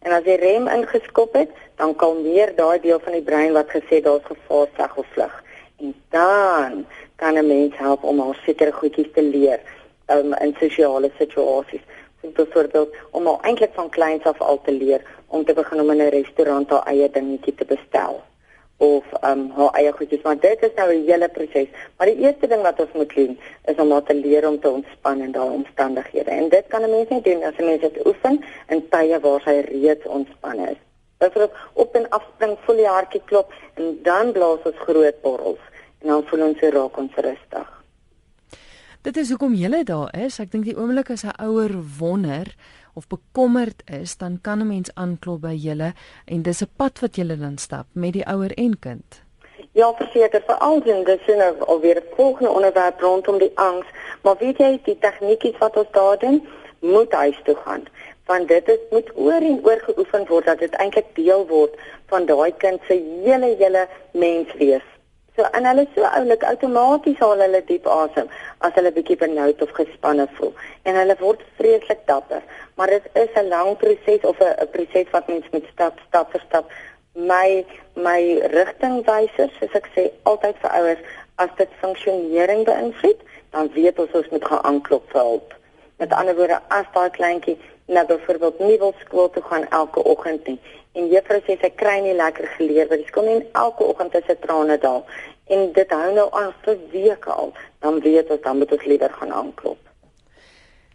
En 0.05 0.13
as 0.13 0.25
die 0.27 0.37
rem 0.37 0.67
ingeskop 0.69 1.33
het, 1.33 1.53
dan 1.81 1.95
kalmeer 1.97 2.53
daai 2.57 2.81
deel 2.81 3.01
van 3.01 3.17
die 3.17 3.25
brein 3.25 3.55
wat 3.57 3.71
gesê 3.73 4.03
daar's 4.05 4.27
gevaar, 4.29 4.69
veg 4.77 4.97
of 5.01 5.07
vlug. 5.15 5.39
En 5.81 5.95
dan 6.13 6.85
kan 7.17 7.39
'n 7.39 7.47
mens 7.47 7.77
help 7.77 8.05
om 8.05 8.21
al 8.21 8.35
sekere 8.45 8.73
goedjies 8.73 9.13
te 9.15 9.23
leer 9.23 9.61
um, 10.15 10.35
in 10.35 10.55
sosiale 10.61 11.11
situasies. 11.19 11.85
So 12.21 12.29
byvoorbeeld 12.29 12.95
om 13.11 13.27
al 13.27 13.41
eintlik 13.43 13.73
van 13.75 13.89
kleins 13.89 14.25
af 14.25 14.41
al 14.41 14.61
te 14.63 14.73
leer 14.73 15.01
om 15.27 15.45
te 15.45 15.53
begin 15.53 15.81
om 15.81 15.91
in 15.91 16.03
'n 16.03 16.15
restaurant 16.21 16.71
haar 16.71 16.87
eie 16.87 17.11
dingetjie 17.11 17.55
te 17.55 17.65
bestel 17.65 18.23
of 18.85 19.05
um 19.31 19.43
haar 19.57 19.77
eie 19.81 19.93
goedjies 19.97 20.23
maar 20.27 20.39
dit 20.41 20.63
is 20.69 20.75
nou 20.77 20.89
'n 20.93 21.05
hele 21.11 21.29
proses. 21.29 21.69
Maar 21.97 22.07
die 22.07 22.21
eerste 22.25 22.47
ding 22.47 22.63
wat 22.63 22.81
ons 22.81 22.93
moet 22.93 23.15
doen 23.15 23.39
is 23.65 23.77
om 23.77 23.91
haar 23.91 24.03
te 24.03 24.15
leer 24.15 24.49
om 24.49 24.61
te 24.61 24.71
ontspan 24.71 25.21
in 25.21 25.33
daai 25.33 25.51
omstandighede. 25.51 26.31
En 26.31 26.49
dit 26.49 26.65
kan 26.69 26.83
'n 26.83 26.91
mens 26.91 27.09
net 27.09 27.25
doen 27.25 27.43
as 27.43 27.57
'n 27.59 27.65
mens 27.65 27.81
dit 27.81 28.07
oefen 28.07 28.45
in 28.69 28.89
tye 28.89 29.21
waar 29.21 29.41
sy 29.41 29.57
reeds 29.69 30.07
ontspanne 30.07 30.71
is. 30.71 30.81
Byvoorbeeld 31.19 31.59
op 31.73 31.95
en 31.95 32.09
af 32.09 32.25
spring, 32.35 32.59
voel 32.65 32.77
die 32.77 32.87
hartjie 32.87 33.23
klop 33.25 33.53
en 33.75 33.99
dan 34.03 34.33
blaas 34.33 34.63
ons 34.65 34.79
groot 34.87 35.21
borrels 35.23 35.65
en 36.01 36.09
dan 36.09 36.25
voel 36.27 36.43
ons 36.49 36.59
se 36.59 36.71
raak 36.71 36.97
ons 36.97 37.15
rustig. 37.15 37.69
Dit 39.05 39.17
is 39.17 39.29
hoekom 39.29 39.55
jy 39.55 39.83
daar 39.85 40.15
is. 40.17 40.39
Ek 40.41 40.51
dink 40.53 40.65
die 40.65 40.77
oomblik 40.77 41.11
as 41.11 41.25
'n 41.25 41.37
ouer 41.37 41.73
wonder 41.99 42.47
of 42.95 43.07
bekommerd 43.07 43.83
is, 43.87 44.17
dan 44.17 44.39
kan 44.43 44.59
'n 44.61 44.67
mens 44.67 44.91
aanklop 44.95 45.41
by 45.41 45.55
julle 45.55 45.93
en 46.25 46.43
dis 46.43 46.63
'n 46.63 46.71
pad 46.77 47.01
wat 47.01 47.17
julle 47.17 47.37
dan 47.37 47.59
stap 47.59 47.87
met 47.93 48.13
die 48.13 48.27
ouer 48.27 48.53
en 48.55 48.79
kind. 48.79 49.23
Ja, 49.73 49.93
verseker, 49.95 50.43
veral 50.47 50.83
in 50.83 51.05
dis 51.05 51.27
nou 51.27 51.61
alweer 51.61 51.97
'n 51.97 52.15
volgende 52.17 52.51
onderwerp 52.51 53.01
rondom 53.01 53.39
die 53.39 53.53
angs, 53.55 53.87
maar 54.23 54.37
weet 54.39 54.59
jy 54.59 54.81
die 54.85 54.99
tegniekies 54.99 55.59
wat 55.59 55.77
ons 55.77 55.91
daar 55.91 56.19
doen, 56.19 56.47
moet 56.81 57.13
huis 57.13 57.41
toe 57.45 57.57
gaan 57.65 57.83
want 58.25 58.49
dit 58.49 58.69
is 58.69 58.79
moet 58.91 59.11
oor 59.15 59.43
en 59.51 59.61
oor 59.65 59.81
geoefen 59.85 60.27
word 60.27 60.49
dat 60.49 60.59
dit 60.65 60.75
eintlik 60.81 61.11
deel 61.19 61.47
word 61.47 61.77
van 62.13 62.27
daai 62.27 62.53
kind 62.65 62.81
se 62.89 62.97
hele 63.25 63.55
hele 63.61 63.87
menswees. 64.13 64.94
So 65.37 65.43
en 65.43 65.65
hulle 65.67 65.87
so 65.95 66.07
oulik 66.07 66.45
outomaties 66.47 67.19
haal 67.19 67.41
hulle 67.43 67.61
diep 67.69 67.87
asem 67.91 68.29
as 68.67 68.77
hulle 68.79 68.93
bietjie 68.95 69.17
benoud 69.23 69.63
of 69.65 69.73
gespanne 69.79 70.27
voel 70.37 70.53
en 70.87 70.99
hulle 71.01 71.17
word 71.23 71.43
vreeslik 71.59 72.05
dapper. 72.11 72.45
Maar 72.79 72.93
dit 72.95 73.09
is 73.23 73.33
'n 73.41 73.49
lang 73.55 73.77
proses 73.81 74.29
of 74.31 74.39
'n 74.41 74.69
proses 74.77 75.11
wat 75.17 75.27
mens 75.29 75.49
moet 75.51 75.67
stap 75.73 75.99
stap 76.07 76.31
vir 76.31 76.43
stap. 76.47 76.71
My 77.15 77.67
my 77.95 78.21
rigtingwysers, 78.55 79.59
soos 79.59 79.75
ek 79.81 79.91
sê, 79.97 80.11
altyd 80.23 80.57
vir 80.63 80.71
ouers 80.71 81.03
as 81.35 81.51
dit 81.57 81.71
funksionering 81.81 82.65
beïnvloed, 82.65 83.21
dan 83.51 83.71
weet 83.75 83.99
ons 83.99 84.15
ons 84.15 84.29
moet 84.31 84.45
gaan 84.45 84.63
aanklop 84.63 85.11
vir 85.11 85.21
hulp. 85.21 85.55
Met 85.99 86.13
ander 86.13 86.37
woorde, 86.37 86.61
as 86.69 86.87
daai 86.95 87.11
kleintjie 87.11 87.59
nou 87.87 88.07
byvoorbeeld 88.07 88.59
nie 88.59 88.79
wil 88.79 88.95
skool 89.01 89.31
toe 89.31 89.43
gaan 89.43 89.69
elke 89.71 90.05
oggend 90.05 90.47
nie 90.47 90.61
en 90.95 91.09
juffrou 91.11 91.41
sê 91.47 91.57
sy 91.61 91.71
kry 91.81 92.01
nie 92.05 92.15
lekker 92.19 92.47
geleer 92.57 92.91
by 92.91 93.01
die 93.01 93.09
skool 93.09 93.27
nie 93.29 93.39
en 93.41 93.47
elke 93.65 93.87
oggend 93.87 94.15
is 94.15 94.27
dit 94.27 94.41
trane 94.43 94.79
daal. 94.79 95.03
En 95.55 95.73
dit 95.77 95.91
hou 95.91 96.13
nou 96.15 96.29
aan 96.33 96.53
vir 96.65 96.79
weke 96.93 97.33
al. 97.33 97.53
Dan 97.85 98.01
weet 98.01 98.31
ons 98.31 98.43
dan 98.45 98.59
moet 98.59 98.73
ons 98.73 98.87
liewer 98.89 99.13
gaan 99.19 99.33
aanklop. 99.33 99.81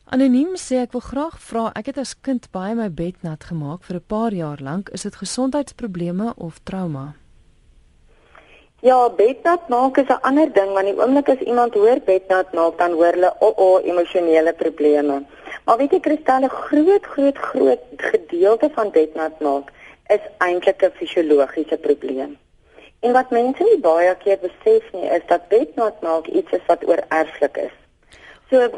Anoniem 0.10 0.56
sê 0.58 0.80
ek 0.82 0.96
wil 0.96 1.06
graag 1.06 1.36
vra 1.46 1.70
ek 1.78 1.92
het 1.92 2.00
as 2.02 2.16
kind 2.26 2.48
baie 2.56 2.74
my 2.78 2.88
bed 2.90 3.20
nat 3.28 3.44
gemaak 3.52 3.84
vir 3.86 3.98
'n 4.00 4.08
paar 4.08 4.34
jaar 4.34 4.58
lank. 4.62 4.90
Is 4.90 5.04
dit 5.04 5.16
gesondheidsprobleme 5.16 6.34
of 6.38 6.60
trauma? 6.64 7.14
Ja, 8.82 9.10
bednat 9.10 9.68
maak 9.70 9.98
is 9.98 10.08
'n 10.08 10.22
ander 10.22 10.50
ding 10.54 10.72
want 10.74 10.88
die 10.88 10.98
oomblik 10.98 11.30
as 11.30 11.46
iemand 11.52 11.74
hoor 11.74 12.00
bednat 12.06 12.54
maak 12.54 12.78
dan 12.78 12.92
hoor 12.92 13.14
hulle 13.14 13.34
o, 13.40 13.48
oh, 13.48 13.58
oh, 13.58 13.86
emosionele 13.86 14.54
probleme. 14.54 15.26
Maar 15.66 15.78
weet 15.78 15.92
jy 15.92 16.00
Kristal, 16.00 16.42
'n 16.42 16.50
groot 16.50 17.06
groot 17.06 17.38
groot 17.38 17.80
gedeelte 17.98 18.70
van 18.74 18.92
bednat 18.92 19.40
maak 19.40 19.72
is 20.16 20.24
eintlik 20.38 20.82
'n 20.84 20.96
fisiologiese 21.00 21.78
probleem. 21.78 22.38
En 23.00 23.12
wat 23.14 23.30
mense 23.30 23.64
nie 23.64 23.80
baie 23.80 24.16
keer 24.24 24.40
besef 24.42 24.92
nie, 24.92 25.10
is 25.18 25.26
dat 25.28 25.48
bednat 25.48 26.02
maak 26.02 26.28
iets 26.28 26.52
is 26.52 26.66
wat 26.68 26.88
oorerflik 26.88 27.58
is. 27.58 27.76
So 28.50 28.70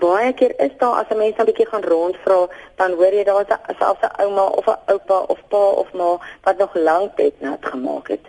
baie 0.00 0.32
keer 0.32 0.54
is 0.66 0.74
daar 0.78 0.94
as 1.00 1.10
'n 1.10 1.18
mens 1.18 1.36
'n 1.38 1.44
bietjie 1.44 1.66
gaan 1.66 1.84
rondvra, 1.84 2.48
dan 2.76 2.92
hoor 2.92 3.14
jy 3.14 3.24
daar's 3.24 3.78
selfs 3.78 4.02
'n 4.02 4.22
ouma 4.22 4.46
of 4.46 4.66
'n 4.66 4.78
oupa 4.92 5.18
of 5.34 5.40
pa 5.48 5.64
of 5.82 5.92
ma 5.92 6.18
wat 6.42 6.58
nog 6.58 6.74
lank 6.74 7.14
bednat 7.14 7.66
gemaak 7.66 8.08
het. 8.08 8.26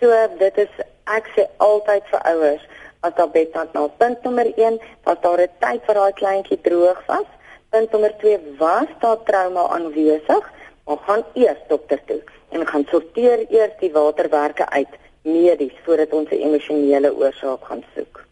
So 0.00 0.06
dit 0.38 0.56
is 0.58 0.72
ek 1.04 1.26
sê 1.34 1.42
altyd 1.56 2.02
vir 2.10 2.22
ouers 2.22 2.68
as 3.00 3.14
daar 3.14 3.30
bednat 3.30 3.72
maak. 3.72 3.96
Punt 3.96 4.22
nommer 4.22 4.52
1, 4.56 4.80
was 5.04 5.20
daar 5.20 5.40
'n 5.40 5.50
tyd 5.58 5.80
vir 5.84 5.94
daai 5.94 6.12
kleintjie 6.12 6.60
droog 6.60 7.06
was 7.06 7.28
Punt 7.70 7.90
nommer 7.92 8.14
2 8.16 8.38
was 8.58 8.88
daar 9.00 9.22
trauma 9.24 9.66
aanwesig, 9.68 10.44
maar 10.88 11.02
gaan 11.06 11.24
eers 11.34 11.60
dokter 11.68 12.00
toe 12.06 12.22
en 12.48 12.66
gaan 12.66 12.86
sorteer 12.88 13.44
eers 13.52 13.76
die 13.80 13.92
waterwerke 13.92 14.68
uit 14.68 14.94
medies 15.22 15.76
voordat 15.84 16.12
ons 16.12 16.30
'n 16.30 16.42
emosionele 16.48 17.14
oorsaak 17.16 17.64
gaan 17.64 17.84
soek. 17.94 18.24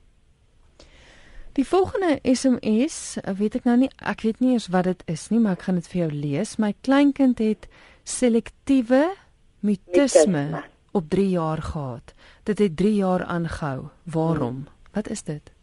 Die 1.53 1.69
volgende 1.69 2.19
SMS, 2.23 3.17
weet 3.39 3.55
ek 3.55 3.65
nou 3.65 3.77
nie, 3.77 3.91
ek 3.97 4.21
weet 4.21 4.41
nie 4.41 4.53
eers 4.53 4.69
wat 4.69 4.85
dit 4.85 5.03
is 5.07 5.29
nie, 5.29 5.39
maar 5.41 5.53
ek 5.53 5.63
gaan 5.63 5.75
dit 5.75 5.89
vir 5.89 6.01
jou 6.01 6.13
lees. 6.13 6.57
My 6.57 6.75
kleinkind 6.81 7.39
het 7.39 7.69
selektiewe 8.05 9.15
mutisme 9.61 10.65
op 10.93 11.09
3 11.09 11.29
jaar 11.29 11.63
gehad. 11.63 12.15
Dit 12.43 12.59
het 12.59 12.77
3 12.77 12.95
jaar 12.95 13.25
aangehou. 13.25 13.89
Waarom? 14.05 14.55
Hmm. 14.55 14.69
Wat 14.93 15.09
is 15.09 15.23
dit? 15.23 15.56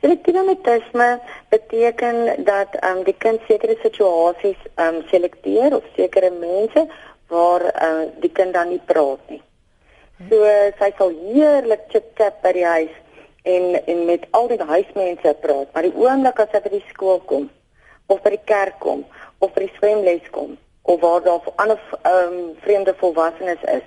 Selektiewe 0.00 0.42
mutisme 0.44 1.20
beteken 1.48 2.44
dat 2.44 2.76
um, 2.84 3.02
die 3.04 3.16
kind 3.16 3.40
sekere 3.48 3.76
situasies 3.82 4.58
um, 4.76 5.00
selekteer 5.08 5.76
of 5.76 5.84
sekere 5.96 6.30
mense 6.30 6.86
waar 7.32 7.64
uh, 7.64 8.04
die 8.20 8.30
kind 8.32 8.54
dan 8.54 8.68
nie 8.68 8.82
praat 8.84 9.22
nie. 9.32 9.42
So 10.28 10.44
sy 10.78 10.90
sal 10.98 11.10
heerlik 11.32 11.88
chit-chat 11.92 12.42
by 12.44 12.52
die 12.56 12.66
huis 12.66 12.92
en 13.46 13.76
en 13.84 14.04
met 14.08 14.28
al 14.36 14.48
die 14.52 14.60
huismense 14.60 15.34
praat, 15.42 15.72
maar 15.72 15.84
die 15.86 15.96
oomblik 15.96 16.40
as 16.40 16.52
sy 16.52 16.60
by 16.64 16.72
die 16.76 16.84
skool 16.92 17.20
kom 17.32 17.50
of 18.12 18.22
by 18.24 18.32
die 18.36 18.46
kerk 18.48 18.78
kom 18.84 19.04
of 19.40 19.52
by 19.54 19.66
die 19.66 19.74
swemles 19.78 20.30
kom 20.36 20.56
of 20.86 21.00
waar 21.02 21.22
daar 21.24 21.50
ander 21.62 21.80
um, 22.06 22.54
vreemde 22.62 22.94
volwassenes 23.00 23.62
is, 23.72 23.84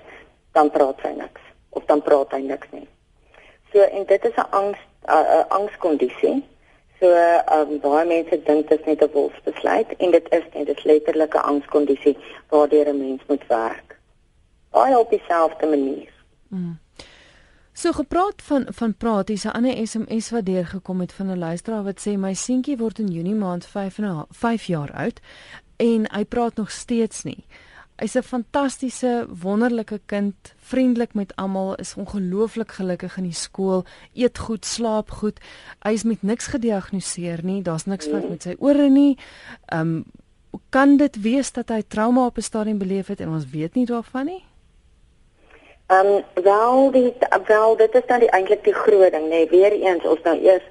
dan 0.52 0.70
praat 0.70 1.00
sy 1.02 1.14
niks 1.16 1.42
of 1.70 1.86
dan 1.86 2.02
praat 2.02 2.34
hy 2.34 2.42
niks 2.44 2.70
nie. 2.74 2.86
So 3.72 3.82
en 3.86 4.06
dit 4.06 4.24
is 4.24 4.36
'n 4.36 4.50
angs 4.50 4.78
'n 5.06 5.10
uh, 5.10 5.44
angskondisie. 5.48 6.44
So 7.00 7.06
ehm 7.12 7.70
um, 7.70 7.80
baie 7.80 8.06
mense 8.06 8.42
dink 8.44 8.68
dit 8.68 8.78
is 8.78 8.86
net 8.86 9.02
'n 9.02 9.12
wolfsbesluit 9.12 9.96
en 9.96 10.10
dit 10.10 10.26
is 10.30 10.44
net 10.54 10.68
'n 10.68 10.88
letterlike 10.88 11.40
angskondisie 11.40 12.16
waardeur 12.48 12.88
'n 12.88 12.98
mens 12.98 13.22
moet 13.26 13.46
werk. 13.46 13.98
Baie 14.70 14.98
op 14.98 15.10
dieselfde 15.10 15.66
manier. 15.66 16.12
Mm. 16.48 16.78
So 17.72 17.92
gepraat 17.92 18.42
van 18.42 18.66
van 18.68 18.96
praat, 18.96 19.28
hier's 19.28 19.44
'n 19.44 19.56
ander 19.56 19.86
SMS 19.86 20.30
wat 20.30 20.44
deurgekom 20.44 21.00
het 21.00 21.12
van 21.12 21.30
'n 21.30 21.38
luisteraar 21.38 21.82
wat 21.82 22.08
sê 22.08 22.18
my 22.18 22.34
seentjie 22.34 22.76
word 22.76 22.98
in 22.98 23.06
Junie 23.06 23.34
maand 23.34 23.66
5 23.66 23.98
en 23.98 24.26
5 24.30 24.64
jaar 24.64 24.92
oud 24.92 25.20
en 25.76 26.12
hy 26.12 26.24
praat 26.24 26.56
nog 26.56 26.70
steeds 26.70 27.22
nie. 27.22 27.44
Hy's 28.00 28.16
'n 28.16 28.22
fantastiese, 28.22 29.26
wonderlike 29.28 30.00
kind, 30.06 30.34
vriendelik 30.56 31.14
met 31.14 31.36
almal, 31.36 31.74
is 31.74 31.94
ongelooflik 31.94 32.72
gelukkig 32.72 33.16
in 33.16 33.24
die 33.24 33.36
skool, 33.36 33.84
eet 34.14 34.38
goed, 34.38 34.64
slaap 34.64 35.10
goed. 35.10 35.40
Hy's 35.82 36.02
met 36.04 36.22
niks 36.22 36.46
gediagnoseer 36.46 37.40
nie. 37.42 37.62
Daar's 37.62 37.84
niks 37.84 38.06
fout 38.06 38.28
met 38.28 38.42
sy 38.42 38.56
ore 38.58 38.88
nie. 38.88 39.18
Um 39.72 40.04
kan 40.70 40.96
dit 40.96 41.22
wees 41.22 41.52
dat 41.52 41.68
hy 41.68 41.82
trauma 41.82 42.26
op 42.26 42.36
'n 42.36 42.42
stadium 42.42 42.78
beleef 42.78 43.06
het 43.06 43.20
en 43.20 43.28
ons 43.28 43.50
weet 43.50 43.74
nie 43.74 43.86
daarvan 43.86 44.24
nie? 44.24 44.44
Ehm 45.86 46.06
um, 46.06 46.24
wel 46.42 46.90
die 46.90 47.14
wel 47.46 47.76
dit 47.76 47.94
is 47.94 48.06
nou 48.06 48.20
die 48.20 48.30
eintlik 48.30 48.64
die 48.64 48.74
groot 48.74 49.12
ding 49.12 49.24
nê. 49.24 49.28
Nee, 49.28 49.48
Weereens 49.48 50.04
ons 50.04 50.22
nou 50.22 50.36
eers 50.38 50.62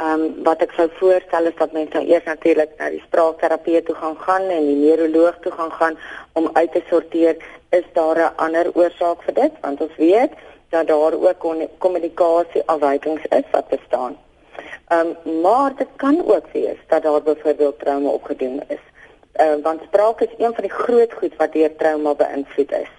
ehm 0.00 0.20
um, 0.20 0.44
wat 0.44 0.62
ek 0.64 0.72
sou 0.76 0.86
voorstel 0.98 1.48
is 1.50 1.56
dat 1.58 1.72
mense 1.76 1.92
nou 1.96 2.06
eers 2.08 2.24
natuurlik 2.24 2.70
na 2.78 2.88
die 2.92 3.02
spraakterapeut 3.06 3.84
toe 3.86 3.94
gaan 4.02 4.16
gaan 4.26 4.46
en 4.54 4.68
die 4.68 4.78
neuroloog 4.78 5.40
toe 5.44 5.52
gaan 5.52 5.72
gaan 5.80 5.98
om 6.40 6.48
uit 6.52 6.72
te 6.72 6.82
sorteer 6.88 7.36
is 7.78 7.84
daar 7.98 8.18
'n 8.18 8.36
ander 8.44 8.70
oorsaak 8.74 9.22
vir 9.26 9.34
dit 9.34 9.52
want 9.60 9.80
ons 9.80 9.96
weet 9.96 10.32
dat 10.70 10.86
daar 10.86 11.12
ook 11.12 11.46
kommunikasie 11.78 12.62
afwykings 12.66 13.24
is 13.28 13.46
wat 13.50 13.68
bestaan. 13.68 14.16
Ehm 14.88 15.12
um, 15.24 15.40
maar 15.40 15.76
dit 15.76 15.92
kan 15.96 16.16
ook 16.26 16.46
wees 16.52 16.80
dat 16.86 17.02
daar 17.02 17.22
byvoorbeeld 17.22 17.78
trauma 17.78 18.08
opgedoen 18.08 18.62
is. 18.68 18.84
Ehm 19.32 19.58
uh, 19.58 19.62
want 19.64 19.82
spraak 19.82 20.20
is 20.20 20.34
een 20.38 20.54
van 20.54 20.64
die 20.64 20.78
groot 20.82 21.12
goed 21.12 21.36
wat 21.36 21.52
deur 21.52 21.76
trauma 21.76 22.14
beïnvloed 22.14 22.72
is. 22.72 22.92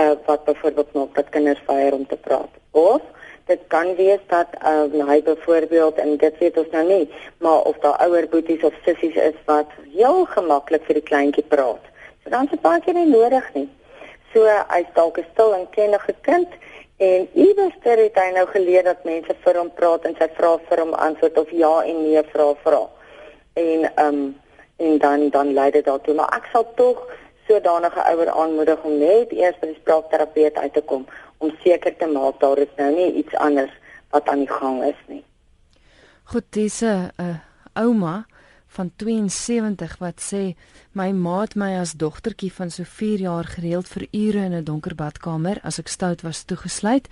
Uh 0.00 0.12
wat 0.26 0.44
byvoorbeeld 0.44 0.92
maak 0.92 1.14
dat 1.14 1.28
kinders 1.28 1.62
weier 1.66 1.92
om 1.92 2.06
te 2.06 2.16
praat. 2.16 2.52
Of 2.70 3.00
dit 3.48 3.60
kan 3.72 3.94
wees 3.96 4.20
dat 4.28 4.46
uh, 4.60 5.06
hy 5.08 5.22
byvoorbeeld 5.24 6.00
en 6.02 6.16
dit 6.16 6.38
weet 6.38 6.58
ons 6.60 6.70
nou 6.76 6.84
nie, 6.88 7.04
maar 7.44 7.62
of 7.70 7.78
daar 7.84 8.00
ouer 8.06 8.28
boeties 8.28 8.62
of 8.62 8.74
sissies 8.84 9.16
is 9.16 9.38
wat 9.48 9.72
heel 9.92 10.24
gemaklik 10.34 10.84
vir 10.88 11.00
die 11.00 11.08
kleintjie 11.10 11.44
praat. 11.48 11.84
So 12.22 12.32
dan 12.34 12.48
se 12.50 12.60
paartjie 12.60 12.94
nie 12.96 13.08
nodig 13.08 13.46
nie. 13.54 13.68
So 14.34 14.44
hy's 14.44 14.90
dalk 14.94 15.18
'n 15.18 15.26
stil 15.32 15.54
en 15.54 15.70
kennige 15.76 16.14
kind 16.20 16.48
en 16.98 17.28
iewers 17.32 17.78
het 17.82 18.18
hy 18.20 18.30
nou 18.34 18.46
geleer 18.46 18.84
dat 18.84 19.04
mense 19.04 19.34
vir 19.44 19.56
hom 19.56 19.70
praat 19.70 20.04
en 20.04 20.16
sy 20.18 20.28
vra 20.36 20.58
vir 20.68 20.78
hom 20.84 20.92
antwoord 20.94 21.38
of 21.38 21.50
ja 21.50 21.74
en 21.84 22.02
nee 22.02 22.22
vra 22.32 22.52
vra. 22.64 22.82
En 23.54 23.90
ehm 23.94 24.14
um, 24.14 24.36
en 24.78 24.98
dan 24.98 25.28
dan 25.28 25.52
lei 25.52 25.70
dit 25.70 25.84
daartoe, 25.84 26.14
maar 26.14 26.36
ek 26.36 26.44
sal 26.52 26.66
tog 26.74 27.00
sodanige 27.48 28.02
ouer 28.10 28.30
aanmoedig 28.30 28.84
om 28.84 28.98
net 28.98 29.32
eers 29.32 29.56
by 29.60 29.66
die 29.66 29.80
spraakterapeut 29.80 30.56
uit 30.58 30.72
te 30.72 30.80
kom 30.80 31.06
om 31.38 31.52
seker 31.62 31.96
te 31.96 32.06
maak 32.06 32.40
daar 32.40 32.58
is 32.58 32.72
nou 32.76 32.90
nie 32.94 33.12
iets 33.22 33.34
anders 33.34 33.72
wat 34.10 34.28
aan 34.28 34.44
die 34.44 34.50
gang 34.50 34.82
is 34.84 35.00
nie. 35.06 35.24
Goed, 36.24 36.44
dis 36.50 36.82
'n 36.82 37.10
uh, 37.16 37.36
ouma 37.74 38.26
van 38.66 38.90
72 38.96 39.98
wat 39.98 40.20
sê 40.20 40.54
my 40.92 41.10
ma 41.12 41.40
het 41.40 41.54
my 41.54 41.78
as 41.80 41.92
dogtertjie 41.92 42.52
van 42.52 42.70
so 42.70 42.84
4 42.84 43.18
jaar 43.18 43.44
gereeld 43.44 43.88
vir 43.88 44.06
ure 44.12 44.44
in 44.44 44.54
'n 44.54 44.64
donker 44.64 44.94
badkamer 44.94 45.60
as 45.62 45.78
ek 45.78 45.88
stout 45.88 46.22
was 46.22 46.44
toegesluit. 46.44 47.08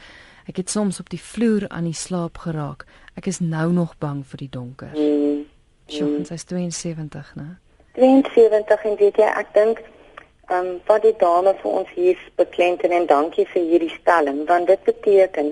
Ek 0.47 0.57
het 0.57 0.71
soms 0.71 1.01
op 1.01 1.09
die 1.09 1.21
vloer 1.21 1.69
aan 1.69 1.85
die 1.85 1.95
slaap 1.95 2.39
geraak. 2.39 2.87
Ek 3.15 3.27
is 3.27 3.41
nou 3.41 3.73
nog 3.73 3.99
bang 3.99 4.27
vir 4.27 4.39
die 4.39 4.51
donker. 4.51 4.93
Mm. 4.95 5.47
Sjoe, 5.87 6.25
sy's 6.25 6.45
72, 6.45 7.35
né? 7.35 7.59
72 7.95 8.85
en 8.85 8.97
weet 8.97 9.17
jy, 9.17 9.25
ek 9.25 9.55
dink 9.55 9.83
Ehm 10.49 10.67
um, 10.67 10.81
wat 10.87 11.03
die 11.03 11.17
dame 11.19 11.53
vir 11.61 11.71
ons 11.79 11.89
hier 11.91 12.19
beklemtoon 12.39 12.93
en 12.95 13.07
dankie 13.11 13.47
vir 13.51 13.65
hierdie 13.71 13.95
stelling 13.97 14.45
want 14.47 14.69
dit 14.71 14.85
beteken 14.87 15.49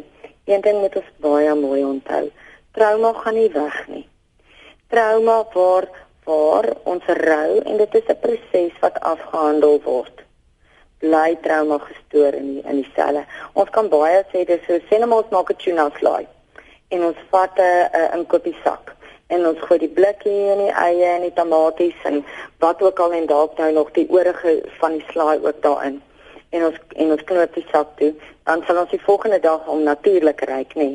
een 0.47 0.61
ding 0.67 0.79
moet 0.81 0.97
ons 1.01 1.09
baie 1.25 1.55
mooi 1.59 1.81
onthou. 1.85 2.29
Trauma 2.79 3.11
gaan 3.17 3.35
nie 3.35 3.49
weg 3.57 3.81
nie. 3.89 4.05
Trauma 4.95 5.41
waar 5.55 5.89
waar 6.29 6.71
ons 6.93 7.11
rou 7.19 7.59
en 7.65 7.83
dit 7.83 7.95
is 8.01 8.07
'n 8.15 8.21
proses 8.27 8.79
wat 8.87 9.01
afgehandel 9.01 9.81
word. 9.83 10.23
Bly 10.99 11.37
trauma 11.43 11.79
gestoor 11.79 12.33
in 12.43 12.55
die, 12.55 12.63
in 12.63 12.77
die 12.83 12.91
selle. 12.95 13.27
Ons 13.53 13.71
kan 13.71 13.89
baie 13.89 14.23
sê 14.31 14.47
dis 14.47 14.63
so 14.67 14.79
sê 14.79 14.99
net 14.99 15.09
maar 15.09 15.25
ons 15.25 15.35
maak 15.35 15.51
'n 15.51 15.63
tuna 15.65 15.91
fly 15.91 16.23
en 16.89 17.05
ons 17.11 17.19
vat 17.31 17.59
'n 17.59 18.21
'n 18.21 18.27
koppie 18.27 18.57
sak 18.65 18.95
en 19.27 19.47
ons 19.47 19.61
gooi 19.67 19.79
die 19.79 19.95
blikkie 19.99 20.41
en 20.53 20.59
die 20.59 20.75
eie 20.87 21.09
en 21.17 21.25
die 21.27 21.33
tomaties 21.33 22.07
en 22.11 22.25
wat 22.65 22.83
ook 22.83 23.01
al 23.05 23.13
en 23.21 23.27
dalk 23.31 23.57
nou 23.61 23.71
nog 23.73 23.93
die 23.97 24.09
oorige 24.11 24.59
van 24.81 24.99
die 24.99 25.07
slaai 25.13 25.39
ook 25.39 25.63
daarin. 25.63 26.03
En 26.51 26.65
ons 26.69 26.79
en 26.97 27.11
ons 27.17 27.25
knoop 27.31 27.55
die 27.55 27.67
sak 27.73 27.97
toe 28.01 28.13
dan 28.49 28.63
sal 28.67 28.81
ons 28.83 28.93
die 28.93 29.03
volgende 29.09 29.41
dag 29.41 29.67
om 29.69 29.83
natuurlik 29.83 30.41
ryk 30.51 30.75
nê 30.81 30.93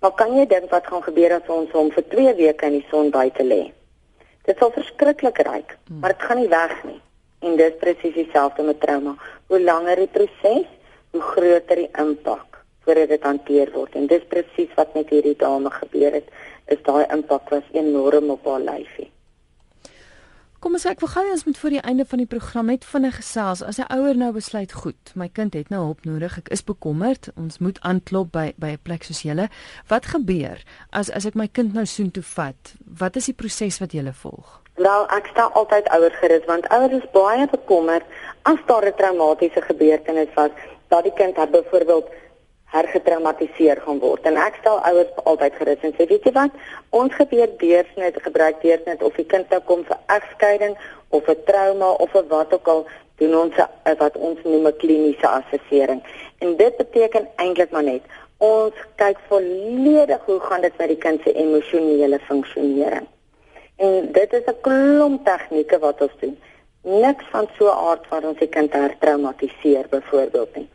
maar 0.00 0.14
kan 0.14 0.34
jy 0.36 0.46
dink 0.46 0.70
wat 0.70 0.86
gaan 0.86 1.02
gebeur 1.02 1.34
as 1.34 1.50
ons 1.50 1.74
hom 1.74 1.90
vir 1.94 2.04
2 2.14 2.34
weke 2.38 2.66
in 2.70 2.78
die 2.78 2.86
son 2.90 3.10
buite 3.14 3.44
lê? 3.46 3.62
Dit 4.46 4.60
sal 4.62 4.70
verskriklik 4.74 5.40
ryk 5.48 5.74
hmm. 5.74 6.00
maar 6.00 6.14
dit 6.14 6.26
gaan 6.28 6.42
nie 6.42 6.50
weg 6.52 6.74
nie. 6.84 7.00
En 7.46 7.56
dis 7.58 7.74
presies 7.80 8.14
dieselfde 8.14 8.66
met 8.66 8.80
trauma. 8.82 9.14
Hoe 9.50 9.60
langer 9.62 10.02
die 10.02 10.12
proses 10.14 10.66
hoe 11.10 11.22
groter 11.32 11.82
die 11.82 11.90
impak 11.98 12.58
voordat 12.84 13.08
dit 13.08 13.22
hanteer 13.22 13.70
word. 13.74 13.94
En 13.96 14.06
dis 14.10 14.24
presies 14.28 14.72
wat 14.76 14.94
met 14.94 15.10
hierdie 15.12 15.36
dame 15.38 15.70
gebeur 15.70 16.18
het 16.20 16.30
is 16.72 16.82
daai 16.86 17.04
impak 17.14 17.50
was 17.52 17.76
enorm 17.76 18.30
op 18.34 18.46
haar 18.48 18.64
lyfie. 18.64 19.10
Kom 20.58 20.74
ons 20.74 20.88
ek 20.90 20.98
wil 20.98 21.10
gou 21.12 21.22
eens 21.22 21.44
met 21.46 21.58
voor 21.60 21.70
die 21.70 21.82
einde 21.86 22.02
van 22.10 22.18
die 22.18 22.26
program 22.26 22.66
net 22.66 22.82
vinnig 22.82 23.14
gesels. 23.20 23.60
As 23.62 23.78
'n 23.78 23.86
ouer 23.94 24.16
nou 24.16 24.32
besluit, 24.32 24.72
goed, 24.72 25.12
my 25.14 25.28
kind 25.28 25.54
het 25.54 25.68
nou 25.68 25.82
hulp 25.84 26.04
nodig. 26.04 26.38
Ek 26.38 26.48
is 26.48 26.64
bekommerd. 26.64 27.28
Ons 27.36 27.58
moet 27.58 27.78
aanklop 27.80 28.32
by 28.32 28.52
by 28.56 28.70
'n 28.74 28.82
plek 28.82 29.02
soos 29.02 29.22
julle. 29.22 29.48
Wat 29.86 30.06
gebeur 30.06 30.58
as 30.90 31.10
as 31.10 31.26
ek 31.26 31.34
my 31.34 31.46
kind 31.46 31.74
nou 31.74 31.86
soen 31.86 32.10
toe 32.10 32.22
vat? 32.22 32.74
Wat 32.98 33.16
is 33.16 33.24
die 33.24 33.34
proses 33.34 33.78
wat 33.78 33.92
julle 33.92 34.12
volg? 34.12 34.60
Wel, 34.74 35.06
ek 35.08 35.26
stel 35.26 35.50
altyd 35.52 35.88
ouers 35.88 36.18
gerus 36.20 36.44
want 36.46 36.68
ouers 36.68 36.92
is 36.92 37.10
baie 37.12 37.46
bekommerd 37.46 38.04
as 38.42 38.58
daar 38.66 38.84
'n 38.84 38.96
traumatiese 38.96 39.62
gebeurtenis 39.62 40.34
was 40.34 40.50
dat 40.88 41.02
die 41.04 41.14
kind 41.14 41.36
het 41.36 41.50
byvoorbeeld 41.50 42.06
hergetraumatiseer 42.72 43.80
gaan 43.80 43.98
word. 43.98 44.26
En 44.28 44.36
ek 44.36 44.58
stel 44.60 44.78
ouers 44.90 45.12
altyd 45.24 45.54
gerus 45.60 45.84
en 45.88 45.94
sê, 45.96 46.06
weet 46.10 46.24
jy 46.28 46.32
wat? 46.36 46.56
Ons 46.90 47.14
gebeur 47.16 47.48
deursnit 47.60 48.22
gebruik 48.22 48.60
deursnit 48.62 49.02
of 49.02 49.16
die 49.16 49.26
kind 49.26 49.48
nou 49.50 49.60
kom 49.70 49.84
vir 49.88 49.98
egskeiding 50.18 50.76
of 51.08 51.28
'n 51.28 51.42
trauma 51.44 51.90
of 52.04 52.14
'n 52.14 52.28
wat 52.28 52.52
ook 52.52 52.68
al 52.68 52.86
doen 53.18 53.34
ons 53.34 53.54
wat 53.98 54.16
ons 54.16 54.38
noem 54.44 54.66
'n 54.66 54.76
kliniese 54.76 55.28
assessering. 55.28 56.02
En 56.38 56.56
dit 56.56 56.76
beteken 56.76 57.28
eintlik 57.36 57.70
maar 57.70 57.82
net 57.84 58.02
ons 58.38 58.74
kyk 58.96 59.18
volledig 59.28 60.20
hoe 60.24 60.40
gaan 60.40 60.60
dit 60.60 60.76
met 60.78 60.88
die 60.88 61.02
kind 61.06 61.20
se 61.22 61.32
emosionele 61.32 62.18
funksionering. 62.18 63.06
En 63.76 64.12
dit 64.12 64.32
is 64.32 64.46
'n 64.46 64.60
klomp 64.60 65.24
tegnieke 65.24 65.78
wat 65.78 66.00
ons 66.00 66.16
doen. 66.20 66.38
Niks 66.82 67.24
van 67.30 67.48
so 67.58 67.64
'n 67.64 67.78
aard 67.88 68.08
wat 68.08 68.24
ons 68.24 68.38
die 68.38 68.48
kind 68.48 68.72
hertraumatiseer 68.72 69.86
byvoorbeeld 69.88 70.56
nie. 70.56 70.68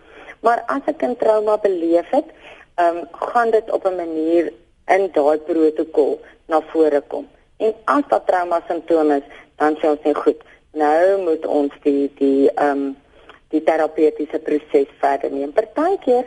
Maar 0.43 0.63
as 0.65 0.83
'n 0.85 0.95
kind 0.95 1.19
trauma 1.19 1.57
beleef 1.57 2.09
het, 2.09 2.27
ehm 2.75 2.97
um, 2.97 3.07
gaan 3.11 3.49
dit 3.49 3.71
op 3.71 3.85
'n 3.85 3.95
manier 3.95 4.53
in 4.85 5.09
daai 5.11 5.37
protokol 5.37 6.19
na 6.45 6.61
vore 6.61 7.01
kom. 7.07 7.27
En 7.57 7.73
as 7.83 8.03
daar 8.07 8.23
trauma 8.23 8.61
simptome 8.67 9.15
is, 9.15 9.27
dan 9.55 9.77
sê 9.79 9.87
ons 9.87 10.03
net 10.03 10.17
goed. 10.17 10.39
Nou 10.71 11.21
moet 11.21 11.45
ons 11.45 11.73
die 11.81 12.11
die 12.15 12.51
ehm 12.51 12.69
um, 12.69 12.97
die 13.47 13.63
terapeutiese 13.63 14.39
proses 14.39 14.89
verder 14.99 15.31
neem. 15.31 15.53
Partykeer 15.53 16.25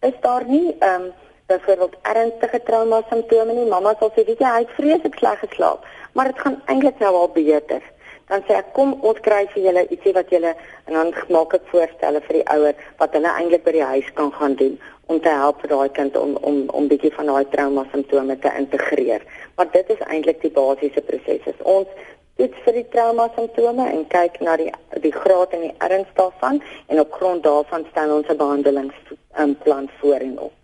is 0.00 0.16
daar 0.20 0.44
nie 0.46 0.76
ehm 0.78 1.02
um, 1.02 1.12
byvoorbeeld 1.46 1.96
ernstige 2.02 2.62
trauma 2.62 3.02
simptome 3.08 3.52
nie. 3.52 3.68
Mamma 3.68 3.94
sal 3.98 4.12
sê, 4.14 4.24
"Weet 4.24 4.38
jy, 4.38 4.46
hy 4.46 4.58
het 4.58 4.76
vreeslik 4.80 5.14
sleg 5.18 5.38
geslaap, 5.38 5.86
maar 6.12 6.24
dit 6.24 6.40
gaan 6.40 6.62
eintlik 6.64 6.98
nou 6.98 7.14
al 7.14 7.28
beter." 7.28 7.82
Dan 8.28 8.44
sê 8.46 8.58
ek 8.58 8.72
kom 8.76 8.94
ons 9.00 9.20
kry 9.24 9.46
vir 9.54 9.62
julle 9.68 9.86
ietsie 9.88 10.14
wat 10.18 10.30
julle 10.34 10.54
en 10.86 10.94
dan 10.98 11.14
maak 11.34 11.54
ek 11.54 11.70
voorstelle 11.72 12.20
vir 12.26 12.40
die 12.40 12.46
ouer 12.56 12.74
wat 13.00 13.16
hulle 13.16 13.34
eintlik 13.40 13.64
by 13.64 13.74
die 13.78 13.88
huis 13.94 14.10
kan 14.20 14.32
gaan 14.38 14.56
doen 14.60 14.78
om 15.08 15.20
te 15.24 15.32
help 15.42 15.62
vir 15.62 15.72
daai 15.72 15.88
kind 15.98 16.16
om 16.20 16.36
om 16.50 16.60
om 16.80 16.88
bietjie 16.92 17.12
van 17.16 17.30
daai 17.32 17.48
trauma 17.54 17.86
simptome 17.92 18.36
te 18.44 18.52
integreer. 18.60 19.24
Maar 19.56 19.70
dit 19.72 19.94
is 19.94 20.04
eintlik 20.06 20.42
die 20.44 20.52
basiese 20.58 21.02
proses. 21.10 21.64
Ons 21.76 21.88
toets 22.36 22.60
vir 22.66 22.78
die 22.80 22.88
trauma 22.92 23.30
simptome 23.36 23.88
en 23.94 24.04
kyk 24.12 24.38
na 24.44 24.58
die 24.60 24.68
die 25.06 25.14
graad 25.16 25.56
en 25.56 25.64
die 25.68 25.74
erns 25.88 26.12
daarvan 26.20 26.62
en 26.86 27.02
op 27.06 27.16
grond 27.20 27.42
daarvan 27.48 27.88
stel 27.90 28.14
ons 28.18 28.28
'n 28.28 28.40
behandelingsplan 28.44 29.90
voor 30.00 30.20
en 30.30 30.38
op. 30.50 30.57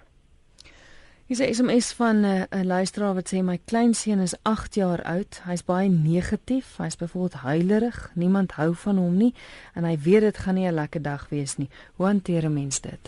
Hier 1.27 1.41
is 1.41 1.59
'n 1.59 1.65
SMS 1.65 1.93
van 1.93 2.21
'n 2.21 2.25
uh, 2.25 2.65
luisteraar 2.65 3.15
wat 3.15 3.33
sê 3.35 3.39
my 3.43 3.59
kleinseun 3.65 4.21
is 4.21 4.35
8 4.43 4.75
jaar 4.75 5.03
oud. 5.03 5.41
Hy's 5.45 5.65
baie 5.65 5.89
negatief. 5.89 6.77
Hy's 6.77 6.97
byvoorbeeld 6.97 7.43
huilerig. 7.43 8.11
Niemand 8.15 8.53
hou 8.53 8.75
van 8.75 8.97
hom 8.97 9.17
nie 9.17 9.35
en 9.75 9.85
hy 9.85 9.97
weet 10.05 10.21
dit 10.21 10.39
gaan 10.39 10.55
nie 10.55 10.67
'n 10.67 10.75
lekker 10.75 11.03
dag 11.03 11.27
wees 11.29 11.57
nie. 11.57 11.69
Hoe 11.97 12.07
hanteer 12.07 12.45
'n 12.45 12.53
mens 12.53 12.81
dit? 12.81 13.05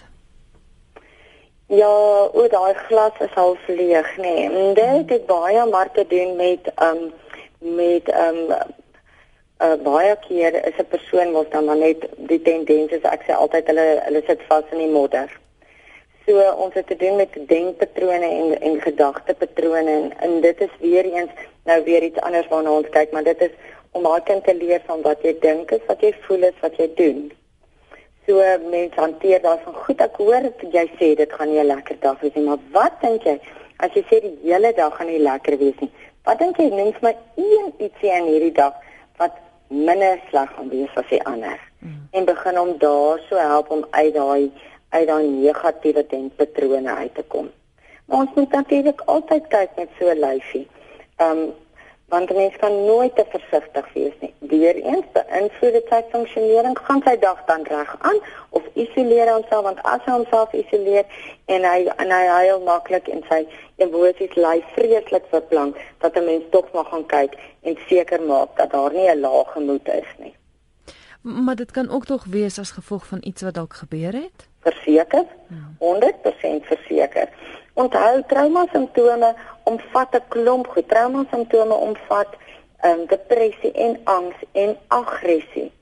Ja, 1.66 1.96
oor 2.32 2.48
daai 2.48 2.74
glas 2.74 3.12
is 3.20 3.34
half 3.34 3.68
leeg, 3.68 4.16
nê. 4.16 4.48
Nee. 4.48 4.74
Dit 4.74 5.10
het 5.10 5.26
baie 5.26 5.66
maar 5.70 5.92
te 5.92 6.06
doen 6.08 6.36
met 6.36 6.72
um 6.88 7.12
met 7.58 8.08
um 8.08 8.38
uh, 9.60 9.74
baie 9.82 10.16
keer 10.28 10.66
is 10.66 10.78
'n 10.78 10.88
persoon 10.88 11.32
mos 11.32 11.50
dan 11.50 11.64
maar 11.64 11.76
net 11.76 12.08
die 12.16 12.42
tendens 12.42 12.90
is 12.90 13.02
ek 13.02 13.22
sê 13.22 13.32
altyd 13.32 13.66
hulle 13.66 14.00
hulle 14.04 14.22
sit 14.26 14.40
vas 14.48 14.64
in 14.70 14.78
die 14.78 14.92
modder. 14.92 15.30
So 16.26 16.42
ons 16.58 16.74
het 16.74 16.86
te 16.86 16.96
doen 16.98 17.16
met 17.16 17.36
denkpatrone 17.48 18.28
en 18.28 18.60
en 18.60 18.80
gedagtepatrone 18.80 19.90
en, 19.90 20.12
en 20.18 20.40
dit 20.40 20.60
is 20.60 20.72
weer 20.80 21.04
eens 21.04 21.30
nou 21.64 21.84
weer 21.84 22.02
iets 22.02 22.20
anders 22.20 22.48
waarna 22.50 22.70
ons 22.70 22.88
kyk, 22.90 23.12
maar 23.12 23.22
dit 23.22 23.40
is 23.46 23.54
om 23.90 24.04
haar 24.04 24.22
kind 24.22 24.44
te 24.44 24.54
leer 24.54 24.82
van 24.86 25.04
wat 25.06 25.22
jy 25.22 25.36
dink 25.40 25.70
is, 25.70 25.84
wat 25.86 26.02
jy 26.02 26.10
voel 26.26 26.48
is, 26.50 26.58
wat 26.64 26.74
jy 26.82 26.88
doen. 26.98 27.20
So 28.26 28.42
mense 28.70 28.98
hanteer 28.98 29.42
daarvan 29.44 29.78
goed. 29.84 30.02
Ek 30.02 30.18
hoor 30.18 30.50
jy 30.74 30.84
sê 30.98 31.14
dit 31.14 31.32
gaan 31.38 31.52
nie 31.52 31.62
'n 31.62 31.70
lekker 31.70 32.00
dag 32.00 32.20
wees 32.20 32.34
nie, 32.34 32.44
maar 32.44 32.62
wat 32.74 33.00
dink 33.00 33.22
jy 33.22 33.38
as 33.78 33.94
jy 33.94 34.02
sê 34.10 34.20
die 34.20 34.36
hele 34.42 34.72
dag 34.74 34.96
gaan 34.96 35.06
nie 35.06 35.22
lekker 35.22 35.58
wees 35.58 35.78
nie? 35.80 35.92
Wat 36.24 36.38
dink 36.38 36.58
jy 36.58 36.70
noem 36.74 36.92
vir 36.92 37.02
my 37.02 37.14
een 37.36 37.72
ietsie 37.78 38.10
in 38.10 38.26
hierdie 38.26 38.52
dag 38.52 38.74
wat 39.18 39.38
minder 39.68 40.18
sleg 40.30 40.50
gaan 40.56 40.68
wees 40.68 40.96
as 40.96 41.08
die 41.08 41.22
ander? 41.22 41.60
Mm. 41.80 42.08
En 42.12 42.24
begin 42.24 42.58
om 42.58 42.78
daar 42.78 43.20
so 43.28 43.36
help 43.36 43.70
om 43.70 43.86
uit 43.90 44.14
daai 44.14 44.50
uit 44.88 45.06
daai 45.06 45.28
negatiewe 45.28 46.06
denkpatrone 46.08 46.94
uit 46.94 47.14
te 47.14 47.22
kom. 47.22 47.50
Maar 48.06 48.18
ons 48.18 48.34
moet 48.34 48.50
natuurlik 48.50 49.00
altyd 49.06 49.46
kyk 49.48 49.70
met 49.76 49.88
so 49.98 50.10
'n 50.10 50.20
lyfie. 50.20 50.68
Ehm 51.16 51.38
um, 51.38 51.54
want 52.08 52.30
'n 52.30 52.34
mens 52.34 52.56
kan 52.56 52.84
nooit 52.84 53.14
te 53.16 53.24
versigtig 53.28 53.92
wees 53.92 54.12
nie. 54.20 54.34
Weereens 54.38 55.06
beïnvloed 55.12 55.72
dit 55.72 55.86
sy 55.88 56.02
funksionering, 56.10 56.78
gaan 56.78 57.02
sy 57.04 57.18
dag 57.18 57.44
dan 57.46 57.62
reg 57.62 57.96
aan 57.98 58.18
of 58.50 58.62
isoleer 58.74 59.32
homself 59.32 59.62
want 59.62 59.82
as 59.82 60.00
hy 60.04 60.12
homself 60.12 60.52
isoleer 60.52 61.04
en 61.44 61.64
hy 61.64 61.90
en 61.96 62.10
hy 62.10 62.24
huil 62.26 62.60
maklik 62.60 63.08
en 63.08 63.22
sy 63.28 63.40
emosies 63.76 64.34
lê 64.34 64.54
vreeslik 64.76 65.24
verplank 65.30 65.76
dat 65.98 66.16
'n 66.16 66.24
mens 66.24 66.44
tog 66.50 66.72
maar 66.72 66.84
gaan 66.84 67.06
kyk 67.06 67.38
en 67.62 67.76
seker 67.88 68.22
maak 68.22 68.56
dat 68.56 68.70
daar 68.70 68.92
nie 68.92 69.10
'n 69.10 69.20
lae 69.20 69.44
gemoed 69.44 69.88
is 69.88 70.10
nie. 70.18 70.34
Maar 71.22 71.56
dit 71.56 71.70
kan 71.70 71.90
ook 71.90 72.04
tog 72.04 72.24
wees 72.24 72.58
as 72.58 72.70
gevolg 72.70 73.06
van 73.06 73.18
iets 73.20 73.42
wat 73.42 73.54
dalk 73.54 73.74
gebeur 73.74 74.12
het? 74.12 74.48
Verseker. 74.66 75.26
100% 75.78 76.66
verseker. 76.72 77.28
Onthou 77.74 78.22
trauma 78.26 78.66
simptome 78.72 79.34
omvat 79.64 80.14
'n 80.14 80.24
klomp 80.28 80.66
goed. 80.66 80.88
Trauma 80.88 81.24
simptome 81.30 81.74
omvat 81.74 82.30
um, 82.84 83.06
depressie 83.06 83.72
en 83.72 84.00
angs 84.04 84.36
en 84.52 84.76
aggressie. 84.88 85.72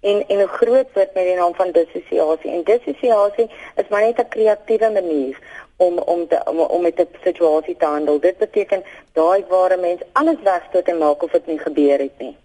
En 0.00 0.24
en 0.28 0.38
'n 0.38 0.46
groot 0.58 0.88
woord 0.94 1.14
met 1.14 1.24
die 1.24 1.34
naam 1.34 1.54
van 1.54 1.70
dissosiasie. 1.70 2.50
En 2.50 2.62
dissosiasie 2.64 3.50
is 3.76 3.88
maar 3.88 4.00
net 4.00 4.18
'n 4.18 4.28
kreatiewe 4.28 4.90
manier 4.90 5.38
om 5.76 5.98
om 5.98 6.26
te 6.28 6.40
om, 6.44 6.58
om 6.58 6.82
met 6.82 7.00
'n 7.00 7.08
situasie 7.24 7.76
te 7.76 7.84
handel. 7.84 8.20
Dit 8.20 8.38
beteken 8.38 8.82
daai 9.12 9.44
waar 9.48 9.72
'n 9.76 9.80
mens 9.80 10.00
alles 10.12 10.40
wegstoot 10.42 10.88
en 10.88 10.98
maak 10.98 11.22
of 11.22 11.30
dit 11.30 11.46
nie 11.46 11.58
gebeur 11.58 11.98
het 11.98 12.18
nie. 12.18 12.36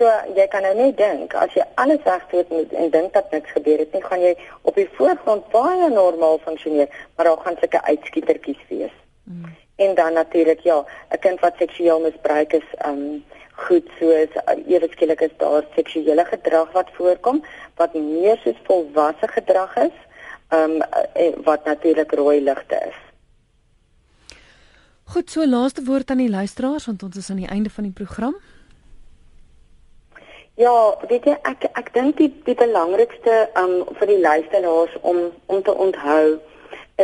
So 0.00 0.08
jy 0.32 0.46
kan 0.48 0.64
nou 0.64 0.72
net 0.78 0.94
dink 0.96 1.34
as 1.36 1.52
jy 1.52 1.64
alles 1.82 2.00
wegstoot 2.06 2.48
en 2.56 2.92
dink 2.92 3.12
dat 3.12 3.32
niks 3.34 3.52
gebeur 3.52 3.82
het 3.82 3.92
nie, 3.92 4.00
gaan 4.00 4.22
jy 4.24 4.30
op 4.64 4.78
die 4.80 4.86
voorgrond 4.96 5.48
baie 5.52 5.88
normaal 5.92 6.38
funksioneer, 6.40 6.88
maar 7.16 7.28
daar 7.28 7.42
gaan 7.44 7.58
sulke 7.60 7.82
uitskietertjies 7.84 8.62
wees. 8.70 8.94
Mm. 9.28 9.50
En 9.84 9.92
dan 9.98 10.16
natuurlik 10.16 10.62
ja, 10.64 10.78
'n 11.12 11.18
kind 11.20 11.40
wat 11.40 11.60
seksueel 11.60 12.00
misbruik 12.00 12.52
is, 12.52 12.68
um 12.88 13.24
goed 13.68 13.90
soos 13.98 14.32
uh, 14.40 14.56
ewe 14.72 14.88
skielik 14.88 15.20
is 15.20 15.36
daar 15.36 15.66
seksuele 15.74 16.24
gedrag 16.24 16.72
wat 16.72 16.88
voorkom 16.96 17.44
wat 17.76 17.94
meer 17.94 18.40
soos 18.44 18.60
volwasse 18.64 19.28
gedrag 19.28 19.76
is, 19.76 19.96
um 20.48 20.80
wat 21.44 21.64
natuurlik 21.64 22.12
rooi 22.12 22.40
ligte 22.40 22.80
is. 22.88 22.96
Goed, 25.04 25.30
so 25.30 25.46
laaste 25.46 25.84
woord 25.84 26.10
aan 26.10 26.24
die 26.24 26.30
luisteraars 26.30 26.86
want 26.86 27.02
ons 27.02 27.16
is 27.16 27.30
aan 27.30 27.44
die 27.44 27.52
einde 27.52 27.70
van 27.70 27.84
die 27.84 27.92
program. 27.92 28.36
Ja, 30.60 30.94
weet 31.08 31.24
jy 31.24 31.34
ek 31.48 31.62
ek 31.78 31.86
dink 31.94 32.18
die 32.18 32.28
die 32.44 32.54
belangrikste 32.58 33.36
um 33.56 33.70
vir 33.96 34.10
die 34.10 34.18
luisteraars 34.20 34.96
om 35.10 35.20
om 35.48 35.62
te 35.64 35.72
onthou 35.84 36.34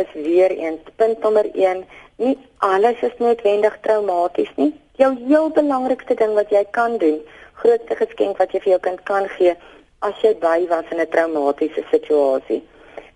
is 0.01 0.11
weer 0.13 0.53
eens 0.53 0.91
punt 1.01 1.25
nommer 1.25 1.47
1, 1.53 1.81
nie 2.21 2.35
alles 2.67 3.01
is 3.07 3.15
noodwendig 3.23 3.79
traumaties 3.87 4.51
nie. 4.61 4.69
Jou 5.01 5.09
heel 5.23 5.49
belangrikste 5.55 6.19
ding 6.19 6.35
wat 6.37 6.53
jy 6.53 6.61
kan 6.77 6.99
doen, 7.01 7.17
grootste 7.63 7.97
geskenk 7.97 8.37
wat 8.43 8.53
jy 8.53 8.61
vir 8.65 8.73
jou 8.75 8.81
kind 8.89 9.01
kan 9.09 9.29
gee 9.39 9.55
as 10.05 10.21
jy 10.21 10.35
by 10.43 10.59
was 10.69 10.93
in 10.93 11.01
'n 11.01 11.09
traumatiese 11.15 11.83
situasie, 11.89 12.61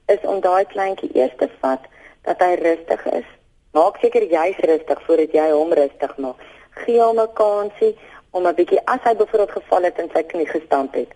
is 0.08 0.26
om 0.34 0.42
daai 0.42 0.66
kleintjie 0.74 1.12
eers 1.14 1.38
te 1.38 1.50
vat 1.62 1.86
dat 2.26 2.42
hy 2.42 2.56
rustig 2.64 3.06
is. 3.22 3.30
Maak 3.78 4.02
seker 4.02 4.26
jy's 4.26 4.66
rustig 4.72 5.06
voordat 5.06 5.38
jy 5.38 5.52
hom 5.52 5.74
rustig 5.82 6.18
maak. 6.18 6.42
Gee 6.82 7.02
hom 7.02 7.20
'n 7.20 7.34
kansie 7.34 7.94
om 8.32 8.48
'n 8.48 8.56
bietjie 8.56 8.82
as 8.86 9.04
hy 9.04 9.16
byvoorbeeld 9.16 9.52
geval 9.52 9.84
het 9.84 10.00
en 10.00 10.10
sy 10.14 10.24
knie 10.24 10.48
gestamp 10.48 10.94
het. 10.94 11.12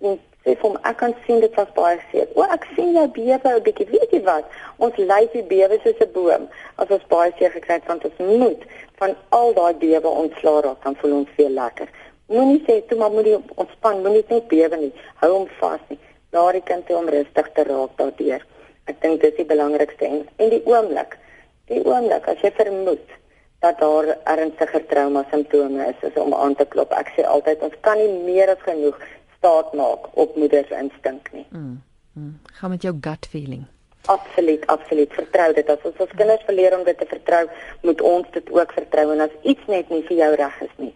En 0.00 0.18
sê 0.44 0.54
vir 0.56 0.66
hom 0.66 0.76
ek 0.90 0.96
kan 0.96 1.14
sien 1.26 1.40
dit 1.40 1.54
was 1.54 1.72
baie 1.76 1.98
seer. 2.10 2.28
O, 2.34 2.42
ek 2.42 2.66
sien 2.74 2.92
jou 2.96 3.06
bewe 3.18 3.38
'n 3.54 3.62
bietjie. 3.62 3.86
Weet 3.90 4.10
jy 4.10 4.22
wat? 4.24 4.44
Ons 4.76 4.96
lyfie 4.96 5.42
bewe 5.42 5.78
soos 5.82 6.00
'n 6.00 6.12
boom. 6.12 6.48
As 6.76 6.88
ons 6.88 7.06
baie 7.08 7.32
seer 7.38 7.50
gekry 7.50 7.74
het 7.74 7.86
want 7.86 8.04
ons 8.04 8.18
moet 8.18 8.62
van 8.98 9.16
al 9.28 9.54
daai 9.54 9.74
bewe 9.74 10.08
ontslaa 10.08 10.60
raak, 10.60 10.82
dan 10.82 10.96
voel 10.96 11.12
ons 11.12 11.28
veel 11.36 11.50
lekker. 11.50 11.88
Moenie 12.26 12.62
sê 12.66 12.86
toe 12.86 12.98
maar 12.98 13.10
moenie 13.10 13.38
ontspan, 13.54 14.02
moenie 14.02 14.24
net 14.28 14.48
bewe 14.48 14.76
nie. 14.76 14.92
Hou 15.14 15.32
hom 15.32 15.48
vas 15.60 15.80
nie. 15.88 15.98
Laat 16.32 16.52
die 16.52 16.62
kind 16.62 16.86
toe 16.86 16.96
om 16.96 17.08
rustig 17.08 17.52
te 17.52 17.62
raak 17.62 17.96
daardeur. 17.96 18.46
Ek 18.86 19.00
dink 19.00 19.20
dis 19.20 19.34
die 19.34 19.44
belangrikste 19.44 20.04
en 20.04 20.28
en 20.36 20.48
die 20.48 20.62
oomblik. 20.66 21.18
Die 21.66 21.84
oomblik 21.84 22.28
as 22.28 22.40
jy 22.42 22.50
vermoed 22.50 23.19
dat 23.60 23.78
daar 23.78 24.16
ernstige 24.24 24.86
trauma 24.86 25.24
simptome 25.30 25.86
is, 25.86 26.08
is 26.08 26.22
om 26.22 26.34
aan 26.34 26.54
te 26.56 26.64
klop. 26.64 26.92
Ek 26.96 27.12
sê 27.16 27.26
altyd 27.28 27.60
ons 27.66 27.74
kan 27.84 27.98
nie 28.00 28.22
meer 28.24 28.52
as 28.54 28.62
genoeg 28.64 28.96
staat 29.36 29.74
maak 29.76 30.08
op 30.20 30.36
moeders 30.36 30.72
instink 30.76 31.28
nie. 31.32 31.46
Mm. 31.50 31.82
mm. 32.12 32.38
Gaan 32.60 32.70
met 32.70 32.82
jou 32.82 32.94
gut 33.00 33.28
feeling. 33.30 33.66
Absoluut, 34.08 34.66
absoluut. 34.66 35.12
Vertrou 35.12 35.52
dit. 35.52 35.68
As 35.68 35.84
ons 35.84 36.00
ons 36.00 36.16
kinders 36.16 36.44
verleer 36.48 36.78
om 36.78 36.84
dit 36.88 36.98
te 36.98 37.06
vertrou, 37.06 37.44
moet 37.84 38.00
ons 38.00 38.32
dit 38.32 38.50
ook 38.56 38.72
vertrou 38.72 39.06
en 39.12 39.20
as 39.26 39.36
iets 39.42 39.68
net 39.68 39.92
nie 39.92 40.02
vir 40.08 40.16
jou 40.22 40.32
reg 40.40 40.60
is 40.64 40.74
nie, 40.80 40.92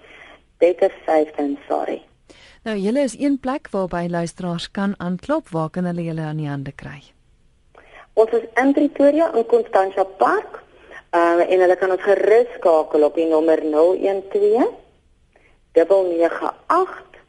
beter 0.64 0.92
safe 1.04 1.36
than 1.36 1.58
sorry. 1.68 2.00
Nou, 2.64 2.78
julle 2.80 3.04
is 3.04 3.18
een 3.20 3.36
plek 3.38 3.68
waarby 3.70 4.06
luisteraars 4.08 4.70
kan 4.72 4.94
aanklop. 4.96 5.52
Waar 5.52 5.68
kan 5.70 5.84
hulle 5.84 6.08
julle 6.08 6.24
aan 6.24 6.40
die 6.40 6.48
hande 6.48 6.72
kry? 6.72 7.02
Ons 8.16 8.32
is 8.32 8.46
in 8.56 8.72
Pretoria 8.72 9.28
in 9.36 9.44
Constantia 9.50 10.04
Park 10.16 10.63
Uh 11.14 11.46
en 11.46 11.60
hulle 11.62 11.76
kan 11.78 11.92
ons 11.94 12.02
gerus 12.02 12.48
skakel 12.56 13.04
op 13.06 13.14
die 13.14 13.28
nommer 13.30 13.60
012 13.62 14.66
998 15.74 17.20